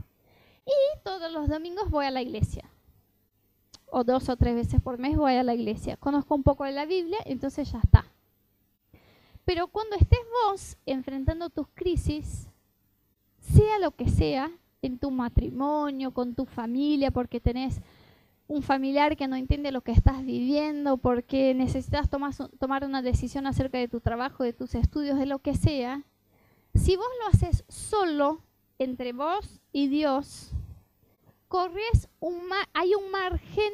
Y 0.64 1.03
todos 1.03 1.33
los 1.33 1.49
domingos 1.49 1.90
voy 1.90 2.07
a 2.07 2.12
la 2.12 2.23
iglesia. 2.23 2.71
O 3.87 4.05
dos 4.05 4.29
o 4.29 4.37
tres 4.37 4.55
veces 4.55 4.81
por 4.81 4.99
mes 4.99 5.16
voy 5.16 5.35
a 5.35 5.43
la 5.43 5.55
iglesia. 5.55 5.97
Conozco 5.97 6.37
un 6.37 6.45
poco 6.45 6.64
de 6.64 6.73
la 6.73 6.87
Biblia, 6.87 7.19
entonces 7.25 7.73
ya 7.73 7.81
está. 7.81 8.07
Pero 9.45 9.66
cuando 9.66 9.97
estés 9.97 10.21
vos 10.47 10.77
enfrentando 10.87 11.51
tus 11.51 11.66
crisis, 11.75 12.49
sea 13.40 13.81
lo 13.81 13.90
que 13.90 14.09
sea, 14.09 14.49
en 14.83 14.99
tu 14.99 15.11
matrimonio, 15.11 16.12
con 16.12 16.35
tu 16.35 16.47
familia, 16.47 17.11
porque 17.11 17.40
tenés 17.40 17.81
un 18.51 18.63
familiar 18.63 19.17
que 19.17 19.29
no 19.29 19.37
entiende 19.37 19.71
lo 19.71 19.83
que 19.83 19.93
estás 19.93 20.25
viviendo, 20.25 20.97
porque 20.97 21.55
necesitas 21.55 22.11
tomar, 22.11 22.85
una 22.85 23.01
decisión 23.01 23.47
acerca 23.47 23.79
de 23.79 23.87
tu 23.87 24.01
trabajo, 24.01 24.43
de 24.43 24.53
tus 24.53 24.75
estudios, 24.75 25.21
de 25.21 25.27
lo 25.27 25.39
que 25.39 25.55
sea, 25.55 26.03
si 26.75 26.97
vos 26.97 27.07
lo 27.21 27.29
haces 27.29 27.65
solo 27.69 28.43
entre 28.81 29.13
vos 29.13 29.61
y 29.71 29.87
Dios, 29.87 30.51
corres 31.47 32.09
hay 32.75 32.93
un 32.97 33.13
margen 33.13 33.73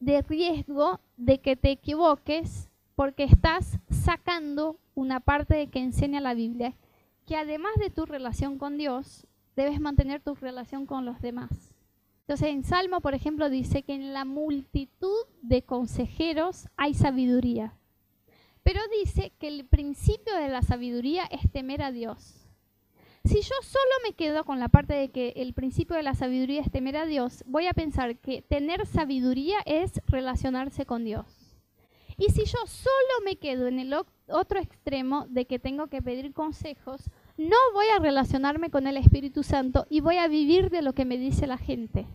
de 0.00 0.22
riesgo 0.22 1.00
de 1.18 1.42
que 1.42 1.54
te 1.54 1.72
equivoques 1.72 2.70
porque 2.94 3.24
estás 3.24 3.78
sacando 3.90 4.78
una 4.94 5.20
parte 5.20 5.54
de 5.54 5.66
que 5.66 5.80
enseña 5.80 6.22
la 6.22 6.32
Biblia, 6.32 6.74
que 7.26 7.36
además 7.36 7.72
de 7.78 7.90
tu 7.90 8.06
relación 8.06 8.56
con 8.56 8.78
Dios, 8.78 9.26
debes 9.54 9.80
mantener 9.80 10.22
tu 10.22 10.34
relación 10.34 10.86
con 10.86 11.04
los 11.04 11.20
demás. 11.20 11.73
Entonces 12.26 12.48
en 12.48 12.64
Salmo, 12.64 13.02
por 13.02 13.12
ejemplo, 13.12 13.50
dice 13.50 13.82
que 13.82 13.92
en 13.92 14.14
la 14.14 14.24
multitud 14.24 15.26
de 15.42 15.62
consejeros 15.62 16.68
hay 16.78 16.94
sabiduría. 16.94 17.74
Pero 18.62 18.80
dice 18.98 19.34
que 19.38 19.48
el 19.48 19.66
principio 19.66 20.34
de 20.34 20.48
la 20.48 20.62
sabiduría 20.62 21.24
es 21.24 21.52
temer 21.52 21.82
a 21.82 21.92
Dios. 21.92 22.48
Si 23.24 23.42
yo 23.42 23.54
solo 23.62 23.94
me 24.06 24.14
quedo 24.14 24.44
con 24.44 24.58
la 24.58 24.68
parte 24.68 24.94
de 24.94 25.10
que 25.10 25.34
el 25.36 25.52
principio 25.52 25.96
de 25.96 26.02
la 26.02 26.14
sabiduría 26.14 26.62
es 26.62 26.70
temer 26.70 26.96
a 26.96 27.04
Dios, 27.04 27.44
voy 27.46 27.66
a 27.66 27.74
pensar 27.74 28.16
que 28.16 28.40
tener 28.40 28.86
sabiduría 28.86 29.58
es 29.66 30.00
relacionarse 30.06 30.86
con 30.86 31.04
Dios. 31.04 31.26
Y 32.16 32.30
si 32.30 32.44
yo 32.44 32.58
solo 32.66 33.24
me 33.24 33.36
quedo 33.36 33.66
en 33.66 33.80
el 33.80 33.94
otro 34.28 34.60
extremo 34.60 35.26
de 35.28 35.46
que 35.46 35.58
tengo 35.58 35.88
que 35.88 36.00
pedir 36.00 36.32
consejos, 36.32 37.10
no 37.36 37.56
voy 37.72 37.86
a 37.94 37.98
relacionarme 37.98 38.70
con 38.70 38.86
el 38.86 38.96
Espíritu 38.96 39.42
Santo 39.42 39.86
y 39.90 40.00
voy 40.00 40.18
a 40.18 40.28
vivir 40.28 40.70
de 40.70 40.82
lo 40.82 40.92
que 40.92 41.04
me 41.04 41.18
dice 41.18 41.46
la 41.46 41.58
gente. 41.58 42.06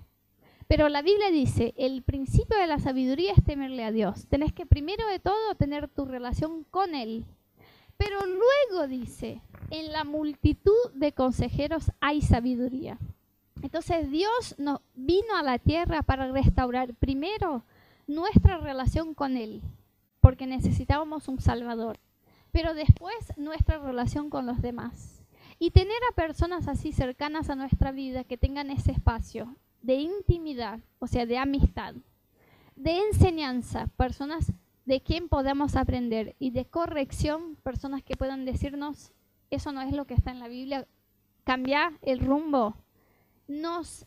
Pero 0.70 0.88
la 0.88 1.02
Biblia 1.02 1.32
dice, 1.32 1.74
el 1.78 2.04
principio 2.04 2.56
de 2.56 2.68
la 2.68 2.78
sabiduría 2.78 3.34
es 3.34 3.44
temerle 3.44 3.84
a 3.84 3.92
Dios. 3.92 4.28
Tenés 4.28 4.54
que 4.54 4.68
primero 4.68 5.06
de 5.08 5.18
todo 5.18 5.56
tener 5.56 5.88
tu 5.88 6.06
relación 6.06 6.64
con 6.64 6.94
Él. 6.94 7.26
Pero 7.98 8.20
luego 8.26 8.88
dice, 8.88 9.42
en 9.72 9.92
la 9.92 10.04
multitud 10.04 10.92
de 10.94 11.12
consejeros 11.12 11.92
hay 12.00 12.22
sabiduría. 12.22 13.00
Entonces 13.64 14.12
Dios 14.12 14.54
nos 14.60 14.82
vino 14.94 15.36
a 15.36 15.42
la 15.42 15.58
tierra 15.58 16.04
para 16.04 16.32
restaurar 16.32 16.94
primero 16.94 17.66
nuestra 18.06 18.60
relación 18.60 19.16
con 19.16 19.38
Él 19.38 19.64
porque 20.20 20.46
necesitábamos 20.46 21.28
un 21.28 21.40
Salvador. 21.40 22.00
Pero 22.52 22.76
después 22.76 23.16
nuestra 23.38 23.80
relación 23.80 24.30
con 24.30 24.46
los 24.46 24.62
demás. 24.62 25.24
Y 25.58 25.72
tener 25.72 25.98
a 26.10 26.16
personas 26.16 26.68
así 26.68 26.92
cercanas 26.92 27.50
a 27.50 27.56
nuestra 27.56 27.92
vida 27.92 28.24
que 28.24 28.38
tengan 28.38 28.70
ese 28.70 28.92
espacio 28.92 29.56
de 29.82 29.96
intimidad, 29.96 30.80
o 31.00 31.08
sea, 31.08 31.26
de 31.26 31.38
amistad, 31.38 31.96
de 32.76 33.00
enseñanza, 33.00 33.88
personas 33.98 34.52
de 34.86 35.02
quien 35.02 35.30
podamos 35.30 35.76
aprender 35.76 36.36
y 36.40 36.52
de 36.52 36.66
corrección, 36.66 37.56
personas 37.64 38.04
que 38.04 38.16
puedan 38.16 38.46
decirnos, 38.46 39.12
eso 39.52 39.72
no 39.72 39.82
es 39.82 39.94
lo 39.94 40.06
que 40.06 40.14
está 40.14 40.32
en 40.32 40.40
la 40.40 40.48
Biblia, 40.48 40.88
cambia 41.44 41.94
el 42.02 42.20
rumbo, 42.20 42.76
nos 43.48 44.06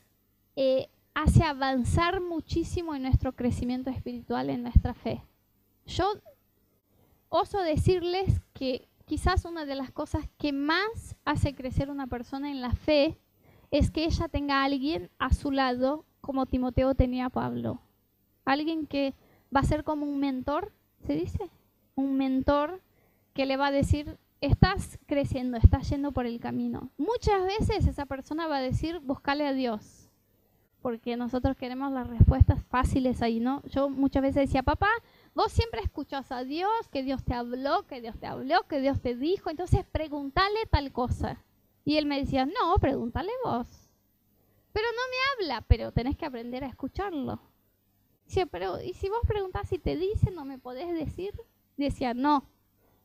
eh, 0.57 0.89
hace 1.15 1.45
avanzar 1.45 2.21
muchísimo 2.21 2.95
en 2.95 3.03
nuestro 3.03 3.33
crecimiento 3.33 3.91
espiritual, 3.91 4.51
en 4.51 4.63
nuestra 4.63 4.95
fe. 4.95 5.23
Yo 5.87 6.05
oso 7.29 7.61
decirles 7.61 8.41
que 8.53 8.89
quizás 9.05 9.45
una 9.45 9.65
de 9.65 9.75
las 9.75 9.91
cosas 9.91 10.29
que 10.39 10.53
más 10.53 11.17
hace 11.25 11.55
crecer 11.55 11.91
una 11.91 12.07
persona 12.07 12.51
en 12.51 12.61
la 12.61 12.73
fe 12.73 13.19
es 13.73 13.91
que 13.91 14.05
ella 14.05 14.29
tenga 14.29 14.61
a 14.61 14.65
alguien 14.65 15.11
a 15.19 15.33
su 15.33 15.51
lado 15.51 16.05
como 16.21 16.47
Timoteo 16.47 16.95
tenía 16.95 17.27
a 17.27 17.31
Pablo. 17.31 17.81
Alguien 18.45 18.87
que 18.87 19.15
va 19.55 19.61
a 19.61 19.65
ser 19.65 19.83
como 19.83 20.05
un 20.05 20.21
mentor, 20.21 20.73
¿se 21.07 21.15
dice? 21.15 21.51
Un 21.95 22.17
mentor 22.17 22.83
que 23.33 23.47
le 23.47 23.57
va 23.57 23.69
a 23.69 23.73
decir, 23.73 24.19
estás 24.43 24.99
creciendo, 25.07 25.57
estás 25.57 25.89
yendo 25.89 26.13
por 26.13 26.27
el 26.27 26.39
camino. 26.39 26.91
Muchas 26.99 27.45
veces 27.47 27.87
esa 27.87 28.05
persona 28.05 28.47
va 28.47 28.59
a 28.59 28.63
decir, 28.63 29.01
búscale 29.01 29.47
a 29.47 29.55
Dios, 29.55 30.11
porque 30.83 31.17
nosotros 31.17 31.57
queremos 31.57 31.93
las 31.93 32.09
respuestas 32.09 32.63
fáciles 32.65 33.23
ahí, 33.23 33.41
¿no? 33.41 33.63
Yo 33.69 33.89
muchas 33.89 34.23
veces 34.23 34.49
decía, 34.49 34.63
papá, 34.63 34.91
vos 35.35 35.51
siempre 35.51 35.81
escuchas 35.81 36.31
a 36.31 36.45
Dios, 36.45 36.71
que 36.93 37.03
Dios 37.03 37.25
te 37.25 37.33
habló, 37.33 37.87
que 37.87 38.03
Dios 38.03 38.19
te 38.19 38.27
habló, 38.27 38.67
que 38.69 38.81
Dios 38.81 39.01
te 39.01 39.17
dijo, 39.17 39.49
entonces 39.49 39.87
pregúntale 39.91 40.67
tal 40.71 40.93
cosa. 40.93 41.43
Y 41.85 41.97
él 41.97 42.07
me 42.07 42.21
decía, 42.21 42.47
no, 42.47 42.77
pregúntale 42.81 43.33
vos. 43.45 43.67
Pero 44.73 44.87
no 44.89 45.03
me 45.11 45.47
habla, 45.47 45.65
pero 45.67 45.93
tenés 45.93 46.17
que 46.17 46.27
aprender 46.27 46.65
a 46.65 46.69
escucharlo. 46.69 47.41
Pero 48.51 48.81
¿y 48.81 48.95
si 48.95 49.09
vos 49.09 49.21
preguntás 49.27 49.69
si 49.69 49.79
te 49.79 49.97
dice, 49.97 50.31
no 50.31 50.45
me 50.45 50.59
podés 50.59 50.93
decir? 50.95 51.33
Decía, 51.77 52.15
no, 52.15 52.47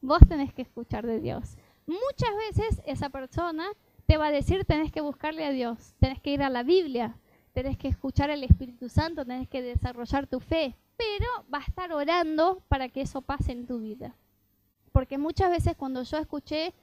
vos 0.01 0.19
tenés 0.28 0.53
que 0.53 0.61
escuchar 0.61 1.05
de 1.05 1.19
Dios. 1.19 1.57
Muchas 1.86 2.36
veces 2.38 2.82
esa 2.86 3.09
persona 3.09 3.67
te 4.05 4.17
va 4.17 4.28
a 4.28 4.32
decir, 4.32 4.63
tenés 4.63 4.91
que 4.91 5.01
buscarle 5.01 5.45
a 5.45 5.51
Dios, 5.51 5.93
tenés 5.99 6.21
que 6.21 6.32
ir 6.32 6.41
a 6.41 6.49
la 6.49 6.63
Biblia, 6.63 7.17
tenés 7.53 7.78
que 7.78 7.89
escuchar 7.89 8.32
al 8.32 8.43
Espíritu 8.43 8.88
Santo, 8.88 9.25
tenés 9.25 9.49
que 9.49 9.61
desarrollar 9.61 10.28
tu 10.28 10.39
fe, 10.39 10.78
pero 10.95 11.28
va 11.53 11.59
a 11.59 11.67
estar 11.67 11.91
orando 11.91 12.61
para 12.69 12.88
que 12.88 13.01
eso 13.01 13.21
pase 13.21 13.51
en 13.51 13.65
tu 13.65 13.80
vida. 13.80 14.15
Porque 14.93 15.17
muchas 15.17 15.49
veces 15.51 15.75
cuando 15.75 16.03
yo 16.03 16.17
escuché 16.17 16.73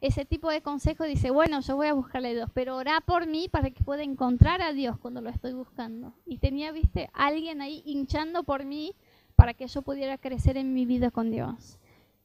ese 0.00 0.24
tipo 0.24 0.50
de 0.50 0.62
consejo, 0.62 1.04
dice, 1.04 1.30
bueno, 1.30 1.60
yo 1.60 1.76
voy 1.76 1.88
a 1.88 1.92
buscarle 1.92 2.28
a 2.28 2.34
Dios, 2.34 2.50
pero 2.54 2.76
orá 2.76 3.00
por 3.00 3.26
mí 3.26 3.48
para 3.48 3.70
que 3.70 3.82
pueda 3.82 4.02
encontrar 4.02 4.62
a 4.62 4.72
Dios 4.72 4.98
cuando 4.98 5.20
lo 5.20 5.30
estoy 5.30 5.52
buscando. 5.52 6.14
Y 6.24 6.38
tenía, 6.38 6.70
viste, 6.70 7.10
alguien 7.12 7.60
ahí 7.60 7.82
hinchando 7.84 8.44
por 8.44 8.64
mí 8.64 8.94
para 9.34 9.54
que 9.54 9.66
yo 9.66 9.82
pudiera 9.82 10.18
crecer 10.18 10.56
en 10.56 10.72
mi 10.72 10.86
vida 10.86 11.10
con 11.10 11.30
Dios. 11.30 11.78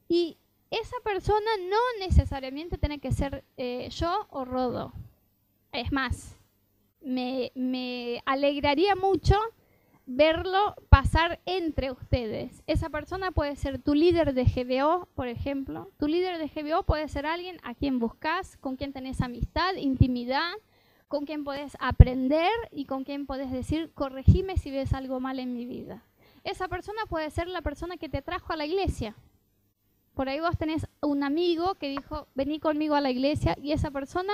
Y 0.08 0.38
esa 0.70 0.96
persona 1.04 1.50
no 1.70 2.06
necesariamente 2.06 2.78
tiene 2.78 3.00
que 3.00 3.12
ser 3.12 3.44
eh, 3.58 3.90
yo 3.90 4.28
o 4.30 4.46
Rodo. 4.46 4.94
Es 5.72 5.92
más, 5.92 6.36
me, 7.02 7.52
me 7.56 8.22
alegraría 8.26 8.96
mucho 8.96 9.36
verlo 10.06 10.76
pasar 10.90 11.40
entre 11.46 11.92
ustedes. 11.92 12.64
Esa 12.68 12.90
persona 12.90 13.32
puede 13.32 13.56
ser 13.56 13.82
tu 13.82 13.96
líder 13.96 14.34
de 14.34 14.46
GBO, 14.46 15.08
por 15.16 15.28
ejemplo. 15.28 15.92
Tu 15.98 16.08
líder 16.08 16.38
de 16.38 16.48
GBO 16.48 16.84
puede 16.84 17.08
ser 17.08 17.26
alguien 17.26 17.58
a 17.64 17.74
quien 17.74 18.00
buscas, 18.00 18.58
con 18.58 18.76
quien 18.76 18.94
tenés 18.94 19.22
amistad, 19.22 19.76
intimidad, 19.76 20.52
con 21.08 21.26
quien 21.26 21.44
podés 21.44 21.78
aprender 21.80 22.52
y 22.72 22.86
con 22.86 23.04
quien 23.04 23.26
podés 23.26 23.52
decir, 23.52 23.92
corregime 23.94 24.58
si 24.58 24.72
ves 24.72 24.94
algo 24.94 25.20
mal 25.20 25.40
en 25.40 25.54
mi 25.54 25.66
vida. 25.66 26.04
Esa 26.44 26.68
persona 26.68 27.06
puede 27.08 27.30
ser 27.30 27.48
la 27.48 27.62
persona 27.62 27.98
que 27.98 28.10
te 28.10 28.22
trajo 28.22 28.52
a 28.52 28.58
la 28.58 28.66
iglesia. 28.66 29.16
Por 30.14 30.30
ahí 30.30 30.40
vos 30.40 30.58
tenés 30.58 30.88
un 31.02 31.24
amigo 31.24 31.76
que 31.76 31.90
dijo, 31.90 32.28
vení 32.36 32.60
conmigo 32.60 32.96
a 32.96 33.02
la 33.02 33.10
iglesia 33.10 33.56
y 33.62 33.72
esa 33.72 33.90
persona 33.92 34.34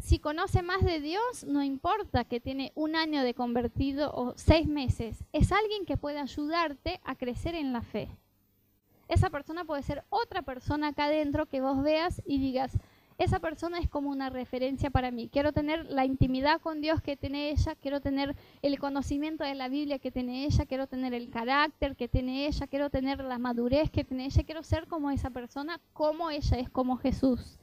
si 0.00 0.18
conoce 0.18 0.62
más 0.62 0.84
de 0.84 1.00
Dios, 1.00 1.44
no 1.44 1.62
importa 1.62 2.24
que 2.24 2.40
tiene 2.40 2.72
un 2.74 2.96
año 2.96 3.22
de 3.22 3.34
convertido 3.34 4.10
o 4.14 4.34
seis 4.36 4.66
meses, 4.66 5.24
es 5.32 5.52
alguien 5.52 5.86
que 5.86 5.96
puede 5.96 6.18
ayudarte 6.18 7.00
a 7.04 7.14
crecer 7.14 7.54
en 7.54 7.72
la 7.72 7.82
fe. 7.82 8.08
Esa 9.08 9.30
persona 9.30 9.64
puede 9.64 9.82
ser 9.82 10.04
otra 10.08 10.42
persona 10.42 10.88
acá 10.88 11.04
adentro 11.04 11.46
que 11.46 11.60
vos 11.60 11.82
veas 11.82 12.22
y 12.24 12.38
digas, 12.38 12.78
esa 13.18 13.40
persona 13.40 13.78
es 13.78 13.88
como 13.88 14.10
una 14.10 14.30
referencia 14.30 14.90
para 14.90 15.10
mí. 15.10 15.28
Quiero 15.30 15.52
tener 15.52 15.86
la 15.90 16.04
intimidad 16.04 16.60
con 16.60 16.80
Dios 16.80 17.02
que 17.02 17.16
tiene 17.16 17.50
ella, 17.50 17.74
quiero 17.76 18.00
tener 18.00 18.34
el 18.62 18.78
conocimiento 18.78 19.44
de 19.44 19.54
la 19.54 19.68
Biblia 19.68 19.98
que 19.98 20.10
tiene 20.10 20.46
ella, 20.46 20.66
quiero 20.66 20.86
tener 20.86 21.14
el 21.14 21.30
carácter 21.30 21.94
que 21.94 22.08
tiene 22.08 22.46
ella, 22.46 22.66
quiero 22.66 22.90
tener 22.90 23.22
la 23.22 23.38
madurez 23.38 23.90
que 23.90 24.02
tiene 24.02 24.24
ella, 24.24 24.42
quiero 24.44 24.62
ser 24.62 24.88
como 24.88 25.10
esa 25.10 25.30
persona, 25.30 25.80
como 25.92 26.30
ella 26.30 26.58
es 26.58 26.70
como 26.70 26.96
Jesús 26.96 27.58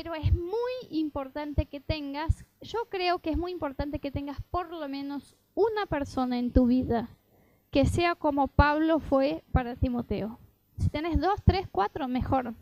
pero 0.00 0.14
es 0.14 0.32
muy 0.32 0.72
importante 0.90 1.66
que 1.66 1.80
tengas, 1.80 2.44
yo 2.60 2.86
creo 2.88 3.18
que 3.18 3.30
es 3.30 3.36
muy 3.36 3.50
importante 3.50 3.98
que 3.98 4.12
tengas 4.12 4.40
por 4.48 4.70
lo 4.70 4.88
menos 4.88 5.34
una 5.56 5.86
persona 5.86 6.38
en 6.38 6.52
tu 6.52 6.66
vida 6.66 7.08
que 7.72 7.84
sea 7.84 8.14
como 8.14 8.46
Pablo 8.46 9.00
fue 9.00 9.42
para 9.50 9.74
Timoteo. 9.74 10.38
Si 10.76 10.88
tenés 10.88 11.20
dos, 11.20 11.42
tres, 11.44 11.66
cuatro, 11.68 12.06
mejor. 12.06 12.54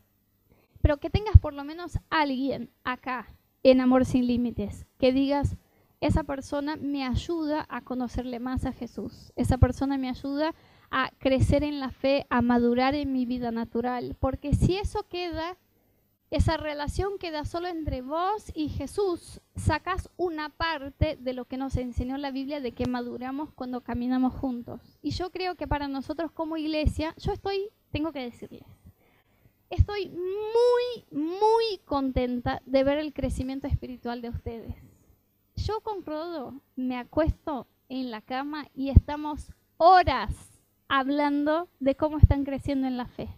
Pero 0.80 0.97
que 0.97 1.11
tengas 1.11 1.37
por 1.37 1.53
lo 1.53 1.62
menos 1.62 1.99
alguien 2.09 2.70
acá 2.84 3.28
en 3.62 3.82
Amor 3.82 4.07
sin 4.07 4.26
Límites, 4.26 4.87
que 4.97 5.12
digas, 5.12 5.59
esa 6.01 6.24
persona 6.24 6.76
me 6.76 7.05
ayuda 7.05 7.66
a 7.68 7.82
conocerle 7.82 8.41
más 8.41 8.64
a 8.64 8.72
Jesús. 8.72 9.34
Esa 9.37 9.59
persona 9.59 9.99
me 9.99 10.09
ayuda 10.09 10.55
a 10.91 11.11
crecer 11.18 11.64
en 11.64 11.80
la 11.80 11.91
fe, 11.91 12.26
a 12.30 12.41
madurar 12.41 12.95
en 12.95 13.12
mi 13.12 13.26
vida 13.26 13.51
natural. 13.51 14.16
Porque 14.18 14.55
si 14.55 14.78
eso 14.78 15.07
queda 15.11 15.59
esa 16.31 16.57
relación 16.57 17.18
queda 17.18 17.45
solo 17.45 17.68
entre 17.68 18.03
vos 18.03 18.51
y 18.55 18.68
Jesús, 18.68 19.41
sacas 19.55 20.11
una 20.16 20.49
parte 20.49 21.16
de 21.16 21.33
lo 21.33 21.45
que 21.45 21.57
nos 21.57 21.77
enseñó 21.77 22.16
la 22.16 22.33
Biblia 22.33 22.61
de 22.61 22.72
que 22.72 22.87
maduramos 22.87 23.53
cuando 23.53 23.83
caminamos 23.83 24.35
juntos. 24.35 24.81
Y 25.03 25.11
yo 25.11 25.31
creo 25.31 25.55
que 25.55 25.68
para 25.68 25.87
nosotros 25.87 26.33
como 26.33 26.57
iglesia, 26.57 27.14
yo 27.18 27.33
estoy, 27.33 27.70
tengo 27.93 28.12
que 28.12 28.20
decirles, 28.20 28.66
estoy 29.70 30.09
muy, 30.09 31.05
muy 31.12 31.79
contenta 31.85 32.61
de 32.66 32.83
ver 32.83 32.99
el 32.99 33.12
crecimiento 33.12 33.68
espiritual 33.68 34.20
de 34.20 34.31
ustedes. 34.31 34.74
Yo 35.55 35.81
con 35.81 36.05
Rodo 36.05 36.61
me 36.74 36.99
acuesto 36.99 37.68
en 37.89 38.11
la 38.11 38.20
cama 38.20 38.66
y 38.74 38.91
estamos 38.91 39.53
horas 39.77 40.61
hablando 40.89 41.68
de 41.79 41.95
cómo 41.95 42.18
están 42.18 42.45
creciendo 42.45 42.89
en 42.89 42.97
la 42.97 43.07
fe 43.07 43.29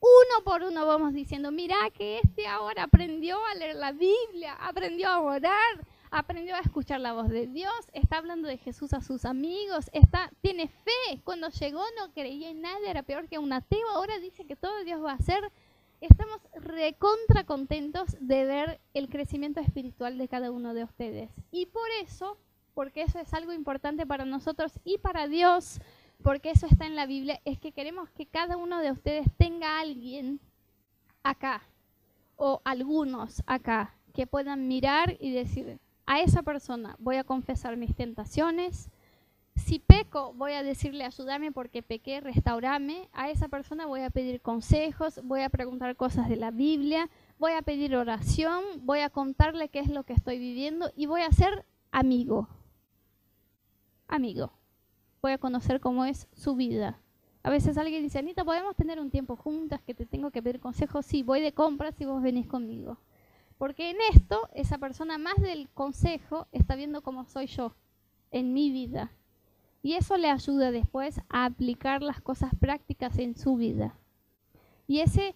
uno 0.00 0.44
por 0.44 0.62
uno 0.62 0.86
vamos 0.86 1.12
diciendo, 1.12 1.52
mira 1.52 1.76
que 1.90 2.20
este 2.22 2.46
ahora 2.46 2.84
aprendió 2.84 3.44
a 3.46 3.54
leer 3.54 3.76
la 3.76 3.92
Biblia, 3.92 4.54
aprendió 4.54 5.08
a 5.08 5.20
orar, 5.20 5.86
aprendió 6.10 6.56
a 6.56 6.60
escuchar 6.60 7.00
la 7.00 7.12
voz 7.12 7.28
de 7.28 7.46
Dios, 7.46 7.72
está 7.92 8.16
hablando 8.16 8.48
de 8.48 8.56
Jesús 8.56 8.92
a 8.94 9.02
sus 9.02 9.24
amigos, 9.24 9.90
está, 9.92 10.30
tiene 10.40 10.68
fe. 10.68 11.20
Cuando 11.22 11.50
llegó 11.50 11.82
no 11.98 12.12
creía 12.12 12.50
en 12.50 12.62
nada, 12.62 12.88
era 12.88 13.02
peor 13.02 13.28
que 13.28 13.38
un 13.38 13.52
ateo, 13.52 13.88
ahora 13.90 14.18
dice 14.18 14.46
que 14.46 14.56
todo 14.56 14.84
Dios 14.84 15.04
va 15.04 15.12
a 15.12 15.16
hacer. 15.16 15.52
Estamos 16.00 16.40
recontra 16.54 17.44
contentos 17.44 18.16
de 18.20 18.46
ver 18.46 18.80
el 18.94 19.10
crecimiento 19.10 19.60
espiritual 19.60 20.16
de 20.16 20.28
cada 20.28 20.50
uno 20.50 20.72
de 20.72 20.84
ustedes. 20.84 21.30
Y 21.50 21.66
por 21.66 21.88
eso, 22.02 22.38
porque 22.72 23.02
eso 23.02 23.18
es 23.18 23.34
algo 23.34 23.52
importante 23.52 24.06
para 24.06 24.24
nosotros 24.24 24.72
y 24.82 24.96
para 24.96 25.28
Dios, 25.28 25.78
porque 26.22 26.50
eso 26.50 26.66
está 26.66 26.86
en 26.86 26.96
la 26.96 27.06
Biblia, 27.06 27.40
es 27.44 27.58
que 27.58 27.72
queremos 27.72 28.10
que 28.10 28.26
cada 28.26 28.56
uno 28.56 28.80
de 28.80 28.92
ustedes 28.92 29.26
tenga 29.36 29.80
alguien 29.80 30.40
acá 31.22 31.62
o 32.36 32.60
algunos 32.64 33.42
acá 33.46 33.94
que 34.14 34.26
puedan 34.26 34.68
mirar 34.68 35.16
y 35.20 35.32
decir, 35.32 35.78
a 36.06 36.20
esa 36.20 36.42
persona 36.42 36.96
voy 36.98 37.16
a 37.16 37.24
confesar 37.24 37.76
mis 37.76 37.94
tentaciones, 37.94 38.90
si 39.56 39.78
peco 39.78 40.32
voy 40.34 40.52
a 40.52 40.62
decirle 40.62 41.04
ayúdame 41.04 41.52
porque 41.52 41.82
pequé, 41.82 42.20
restaurame, 42.20 43.08
a 43.12 43.30
esa 43.30 43.48
persona 43.48 43.86
voy 43.86 44.02
a 44.02 44.10
pedir 44.10 44.40
consejos, 44.40 45.20
voy 45.24 45.42
a 45.42 45.50
preguntar 45.50 45.96
cosas 45.96 46.28
de 46.28 46.36
la 46.36 46.50
Biblia, 46.50 47.08
voy 47.38 47.52
a 47.52 47.62
pedir 47.62 47.94
oración, 47.94 48.62
voy 48.80 49.00
a 49.00 49.10
contarle 49.10 49.68
qué 49.68 49.80
es 49.80 49.88
lo 49.88 50.04
que 50.04 50.14
estoy 50.14 50.38
viviendo 50.38 50.90
y 50.96 51.06
voy 51.06 51.22
a 51.22 51.32
ser 51.32 51.64
amigo. 51.90 52.48
Amigo 54.08 54.59
voy 55.22 55.32
a 55.32 55.38
conocer 55.38 55.80
cómo 55.80 56.04
es 56.04 56.28
su 56.32 56.56
vida. 56.56 56.98
A 57.42 57.50
veces 57.50 57.78
alguien 57.78 58.02
dice, 58.02 58.18
Anita, 58.18 58.44
¿podemos 58.44 58.76
tener 58.76 59.00
un 59.00 59.10
tiempo 59.10 59.36
juntas 59.36 59.80
que 59.82 59.94
te 59.94 60.06
tengo 60.06 60.30
que 60.30 60.42
pedir 60.42 60.60
consejos? 60.60 61.06
Sí, 61.06 61.22
voy 61.22 61.40
de 61.40 61.52
compras 61.52 61.94
y 62.00 62.04
vos 62.04 62.22
venís 62.22 62.46
conmigo. 62.46 62.98
Porque 63.56 63.90
en 63.90 63.96
esto, 64.14 64.48
esa 64.54 64.78
persona 64.78 65.18
más 65.18 65.36
del 65.36 65.68
consejo 65.70 66.46
está 66.52 66.76
viendo 66.76 67.02
cómo 67.02 67.24
soy 67.24 67.46
yo 67.46 67.74
en 68.30 68.52
mi 68.52 68.70
vida. 68.70 69.12
Y 69.82 69.94
eso 69.94 70.16
le 70.16 70.30
ayuda 70.30 70.70
después 70.70 71.20
a 71.28 71.46
aplicar 71.46 72.02
las 72.02 72.20
cosas 72.20 72.54
prácticas 72.58 73.18
en 73.18 73.36
su 73.36 73.56
vida. 73.56 73.94
Y 74.86 75.00
ese 75.00 75.34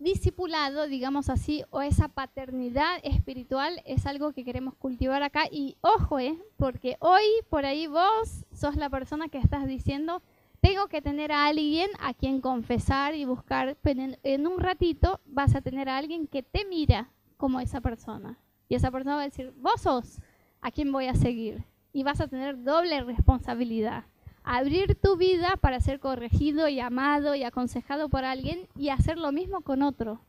discipulado, 0.00 0.86
digamos 0.86 1.28
así, 1.28 1.64
o 1.70 1.82
esa 1.82 2.08
paternidad 2.08 2.98
espiritual 3.02 3.80
es 3.84 4.06
algo 4.06 4.32
que 4.32 4.44
queremos 4.44 4.74
cultivar 4.74 5.22
acá. 5.22 5.44
Y 5.50 5.76
ojo, 5.80 6.18
eh, 6.18 6.38
porque 6.56 6.96
hoy 7.00 7.22
por 7.48 7.66
ahí 7.66 7.86
vos 7.86 8.44
sos 8.52 8.76
la 8.76 8.90
persona 8.90 9.28
que 9.28 9.38
estás 9.38 9.66
diciendo, 9.66 10.22
tengo 10.60 10.88
que 10.88 11.02
tener 11.02 11.32
a 11.32 11.46
alguien 11.46 11.90
a 12.00 12.14
quien 12.14 12.40
confesar 12.40 13.14
y 13.14 13.24
buscar, 13.24 13.76
pero 13.82 14.02
en, 14.02 14.18
en 14.22 14.46
un 14.46 14.58
ratito 14.58 15.20
vas 15.26 15.54
a 15.54 15.60
tener 15.60 15.88
a 15.88 15.96
alguien 15.96 16.26
que 16.26 16.42
te 16.42 16.64
mira 16.64 17.10
como 17.36 17.60
esa 17.60 17.80
persona. 17.80 18.38
Y 18.68 18.74
esa 18.74 18.90
persona 18.90 19.16
va 19.16 19.22
a 19.22 19.26
decir, 19.26 19.52
vos 19.56 19.80
sos 19.80 20.20
a 20.60 20.70
quien 20.70 20.92
voy 20.92 21.06
a 21.06 21.14
seguir. 21.14 21.64
Y 21.92 22.02
vas 22.02 22.20
a 22.20 22.28
tener 22.28 22.62
doble 22.62 23.02
responsabilidad 23.02 24.04
abrir 24.50 24.94
tu 24.94 25.18
vida 25.18 25.58
para 25.60 25.78
ser 25.78 26.00
corregido 26.00 26.68
y 26.68 26.80
amado 26.80 27.34
y 27.34 27.44
aconsejado 27.44 28.08
por 28.08 28.24
alguien 28.24 28.66
y 28.74 28.88
hacer 28.88 29.18
lo 29.18 29.30
mismo 29.30 29.60
con 29.60 29.82
otro. 29.82 30.22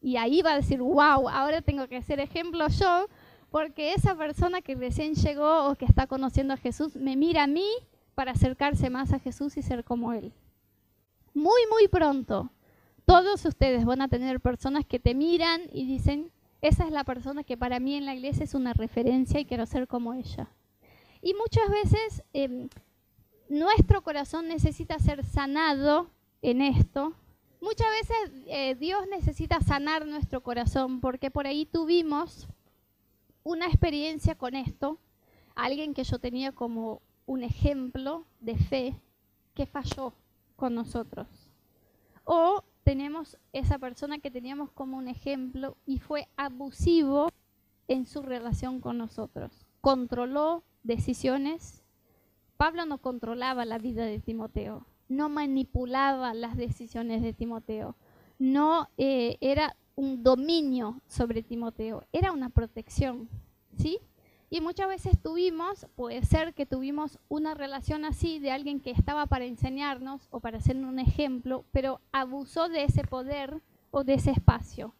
Y 0.00 0.16
ahí 0.16 0.42
va 0.42 0.52
a 0.52 0.56
decir, 0.56 0.80
wow, 0.80 1.28
ahora 1.28 1.60
tengo 1.60 1.88
que 1.88 2.00
ser 2.02 2.20
ejemplo 2.20 2.68
yo, 2.68 3.08
porque 3.50 3.94
esa 3.94 4.14
persona 4.14 4.62
que 4.62 4.76
recién 4.76 5.14
llegó 5.16 5.66
o 5.66 5.74
que 5.74 5.86
está 5.86 6.06
conociendo 6.06 6.54
a 6.54 6.56
Jesús 6.56 6.94
me 6.94 7.16
mira 7.16 7.42
a 7.42 7.46
mí 7.48 7.68
para 8.14 8.30
acercarse 8.30 8.90
más 8.90 9.12
a 9.12 9.18
Jesús 9.18 9.56
y 9.56 9.62
ser 9.62 9.82
como 9.82 10.12
Él. 10.12 10.32
Muy, 11.34 11.62
muy 11.68 11.88
pronto, 11.88 12.52
todos 13.06 13.44
ustedes 13.44 13.84
van 13.84 14.02
a 14.02 14.08
tener 14.08 14.38
personas 14.38 14.86
que 14.86 15.00
te 15.00 15.16
miran 15.16 15.62
y 15.72 15.84
dicen, 15.84 16.30
esa 16.62 16.84
es 16.84 16.92
la 16.92 17.02
persona 17.02 17.42
que 17.42 17.56
para 17.56 17.80
mí 17.80 17.96
en 17.96 18.06
la 18.06 18.14
iglesia 18.14 18.44
es 18.44 18.54
una 18.54 18.72
referencia 18.72 19.40
y 19.40 19.46
quiero 19.46 19.66
ser 19.66 19.88
como 19.88 20.14
ella. 20.14 20.48
Y 21.22 21.34
muchas 21.34 21.68
veces 21.68 22.22
eh, 22.32 22.68
nuestro 23.48 24.02
corazón 24.02 24.48
necesita 24.48 24.98
ser 24.98 25.24
sanado 25.24 26.10
en 26.42 26.62
esto. 26.62 27.14
Muchas 27.60 27.88
veces 27.90 28.44
eh, 28.46 28.74
Dios 28.74 29.06
necesita 29.10 29.60
sanar 29.60 30.06
nuestro 30.06 30.42
corazón 30.42 31.00
porque 31.00 31.30
por 31.30 31.46
ahí 31.46 31.66
tuvimos 31.66 32.48
una 33.42 33.66
experiencia 33.66 34.34
con 34.34 34.54
esto, 34.54 34.98
alguien 35.54 35.94
que 35.94 36.04
yo 36.04 36.18
tenía 36.18 36.52
como 36.52 37.00
un 37.26 37.42
ejemplo 37.42 38.26
de 38.40 38.56
fe 38.56 39.00
que 39.54 39.66
falló 39.66 40.12
con 40.56 40.74
nosotros. 40.74 41.26
O 42.24 42.64
tenemos 42.82 43.38
esa 43.52 43.78
persona 43.78 44.18
que 44.18 44.30
teníamos 44.30 44.70
como 44.70 44.96
un 44.96 45.08
ejemplo 45.08 45.76
y 45.86 45.98
fue 45.98 46.28
abusivo 46.36 47.32
en 47.88 48.06
su 48.06 48.22
relación 48.22 48.80
con 48.80 48.98
nosotros. 48.98 49.66
Controló 49.80 50.62
decisiones, 50.82 51.82
Pablo 52.56 52.86
no 52.86 52.98
controlaba 52.98 53.64
la 53.64 53.78
vida 53.78 54.04
de 54.04 54.18
Timoteo, 54.18 54.86
no 55.08 55.28
manipulaba 55.28 56.34
las 56.34 56.56
decisiones 56.56 57.22
de 57.22 57.32
Timoteo, 57.32 57.96
no 58.38 58.88
eh, 58.96 59.36
era 59.40 59.76
un 59.94 60.22
dominio 60.22 61.00
sobre 61.06 61.42
Timoteo, 61.42 62.04
era 62.12 62.32
una 62.32 62.50
protección, 62.50 63.28
¿sí? 63.76 63.98
Y 64.48 64.60
muchas 64.60 64.88
veces 64.88 65.20
tuvimos, 65.20 65.86
puede 65.96 66.22
ser 66.24 66.54
que 66.54 66.66
tuvimos 66.66 67.18
una 67.28 67.54
relación 67.54 68.04
así 68.04 68.38
de 68.38 68.52
alguien 68.52 68.80
que 68.80 68.90
estaba 68.90 69.26
para 69.26 69.44
enseñarnos 69.44 70.28
o 70.30 70.40
para 70.40 70.60
ser 70.60 70.76
un 70.76 70.98
ejemplo, 70.98 71.64
pero 71.72 72.00
abusó 72.12 72.68
de 72.68 72.84
ese 72.84 73.02
poder 73.02 73.60
o 73.90 74.04
de 74.04 74.14
ese 74.14 74.30
espacio. 74.30 74.94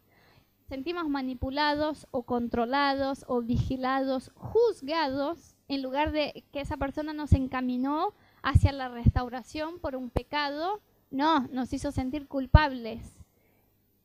Sentimos 0.67 1.07
manipulados 1.07 2.07
o 2.11 2.23
controlados 2.23 3.23
o 3.27 3.41
vigilados, 3.41 4.31
juzgados 4.35 5.56
en 5.67 5.81
lugar 5.81 6.11
de 6.11 6.43
que 6.51 6.61
esa 6.61 6.77
persona 6.77 7.13
nos 7.13 7.33
encaminó 7.33 8.13
hacia 8.41 8.71
la 8.71 8.89
restauración 8.89 9.79
por 9.79 9.95
un 9.95 10.09
pecado, 10.09 10.81
no, 11.11 11.41
nos 11.47 11.73
hizo 11.73 11.91
sentir 11.91 12.27
culpables. 12.27 13.17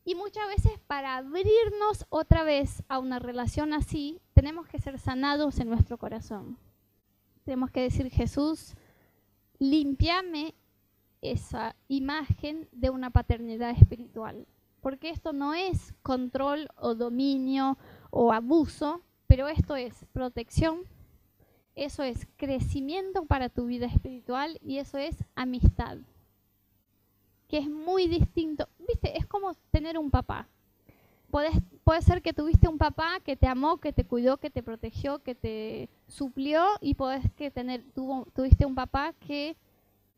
Y 0.04 0.16
muchas 0.16 0.48
veces 0.48 0.80
para 0.86 1.16
abrirnos 1.16 2.06
otra 2.08 2.42
vez 2.42 2.82
a 2.88 2.98
una 2.98 3.20
relación 3.20 3.72
así, 3.72 4.20
tenemos 4.34 4.66
que 4.66 4.80
ser 4.80 4.98
sanados 4.98 5.60
en 5.60 5.68
nuestro 5.68 5.96
corazón. 5.98 6.58
Tenemos 7.44 7.70
que 7.70 7.82
decir, 7.82 8.10
Jesús, 8.10 8.74
limpiame 9.58 10.54
esa 11.20 11.76
imagen 11.86 12.68
de 12.72 12.90
una 12.90 13.10
paternidad 13.10 13.70
espiritual. 13.70 14.46
Porque 14.80 15.10
esto 15.10 15.32
no 15.32 15.54
es 15.54 15.94
control 16.02 16.68
o 16.76 16.96
dominio 16.96 17.78
o 18.10 18.32
abuso, 18.32 19.02
pero 19.28 19.46
esto 19.46 19.76
es 19.76 20.04
protección, 20.12 20.82
eso 21.74 22.02
es 22.02 22.26
crecimiento 22.36 23.24
para 23.24 23.48
tu 23.48 23.66
vida 23.66 23.86
espiritual 23.86 24.58
y 24.62 24.78
eso 24.78 24.98
es 24.98 25.16
amistad. 25.34 25.98
Que 27.48 27.58
es 27.58 27.68
muy 27.68 28.08
distinto. 28.08 28.68
Viste, 28.78 29.16
es 29.16 29.26
como 29.26 29.54
tener 29.70 29.98
un 29.98 30.10
papá. 30.10 30.48
puede 31.30 32.02
ser 32.02 32.22
que 32.22 32.32
tuviste 32.32 32.68
un 32.68 32.78
papá 32.78 33.20
que 33.20 33.36
te 33.36 33.46
amó, 33.46 33.78
que 33.78 33.92
te 33.92 34.04
cuidó, 34.04 34.36
que 34.36 34.50
te 34.50 34.62
protegió, 34.62 35.22
que 35.22 35.34
te 35.34 35.88
suplió 36.08 36.64
y 36.80 36.94
puedes 36.94 37.30
que 37.32 37.50
tener, 37.50 37.84
tuviste 38.34 38.66
un 38.66 38.74
papá 38.74 39.14
que 39.14 39.56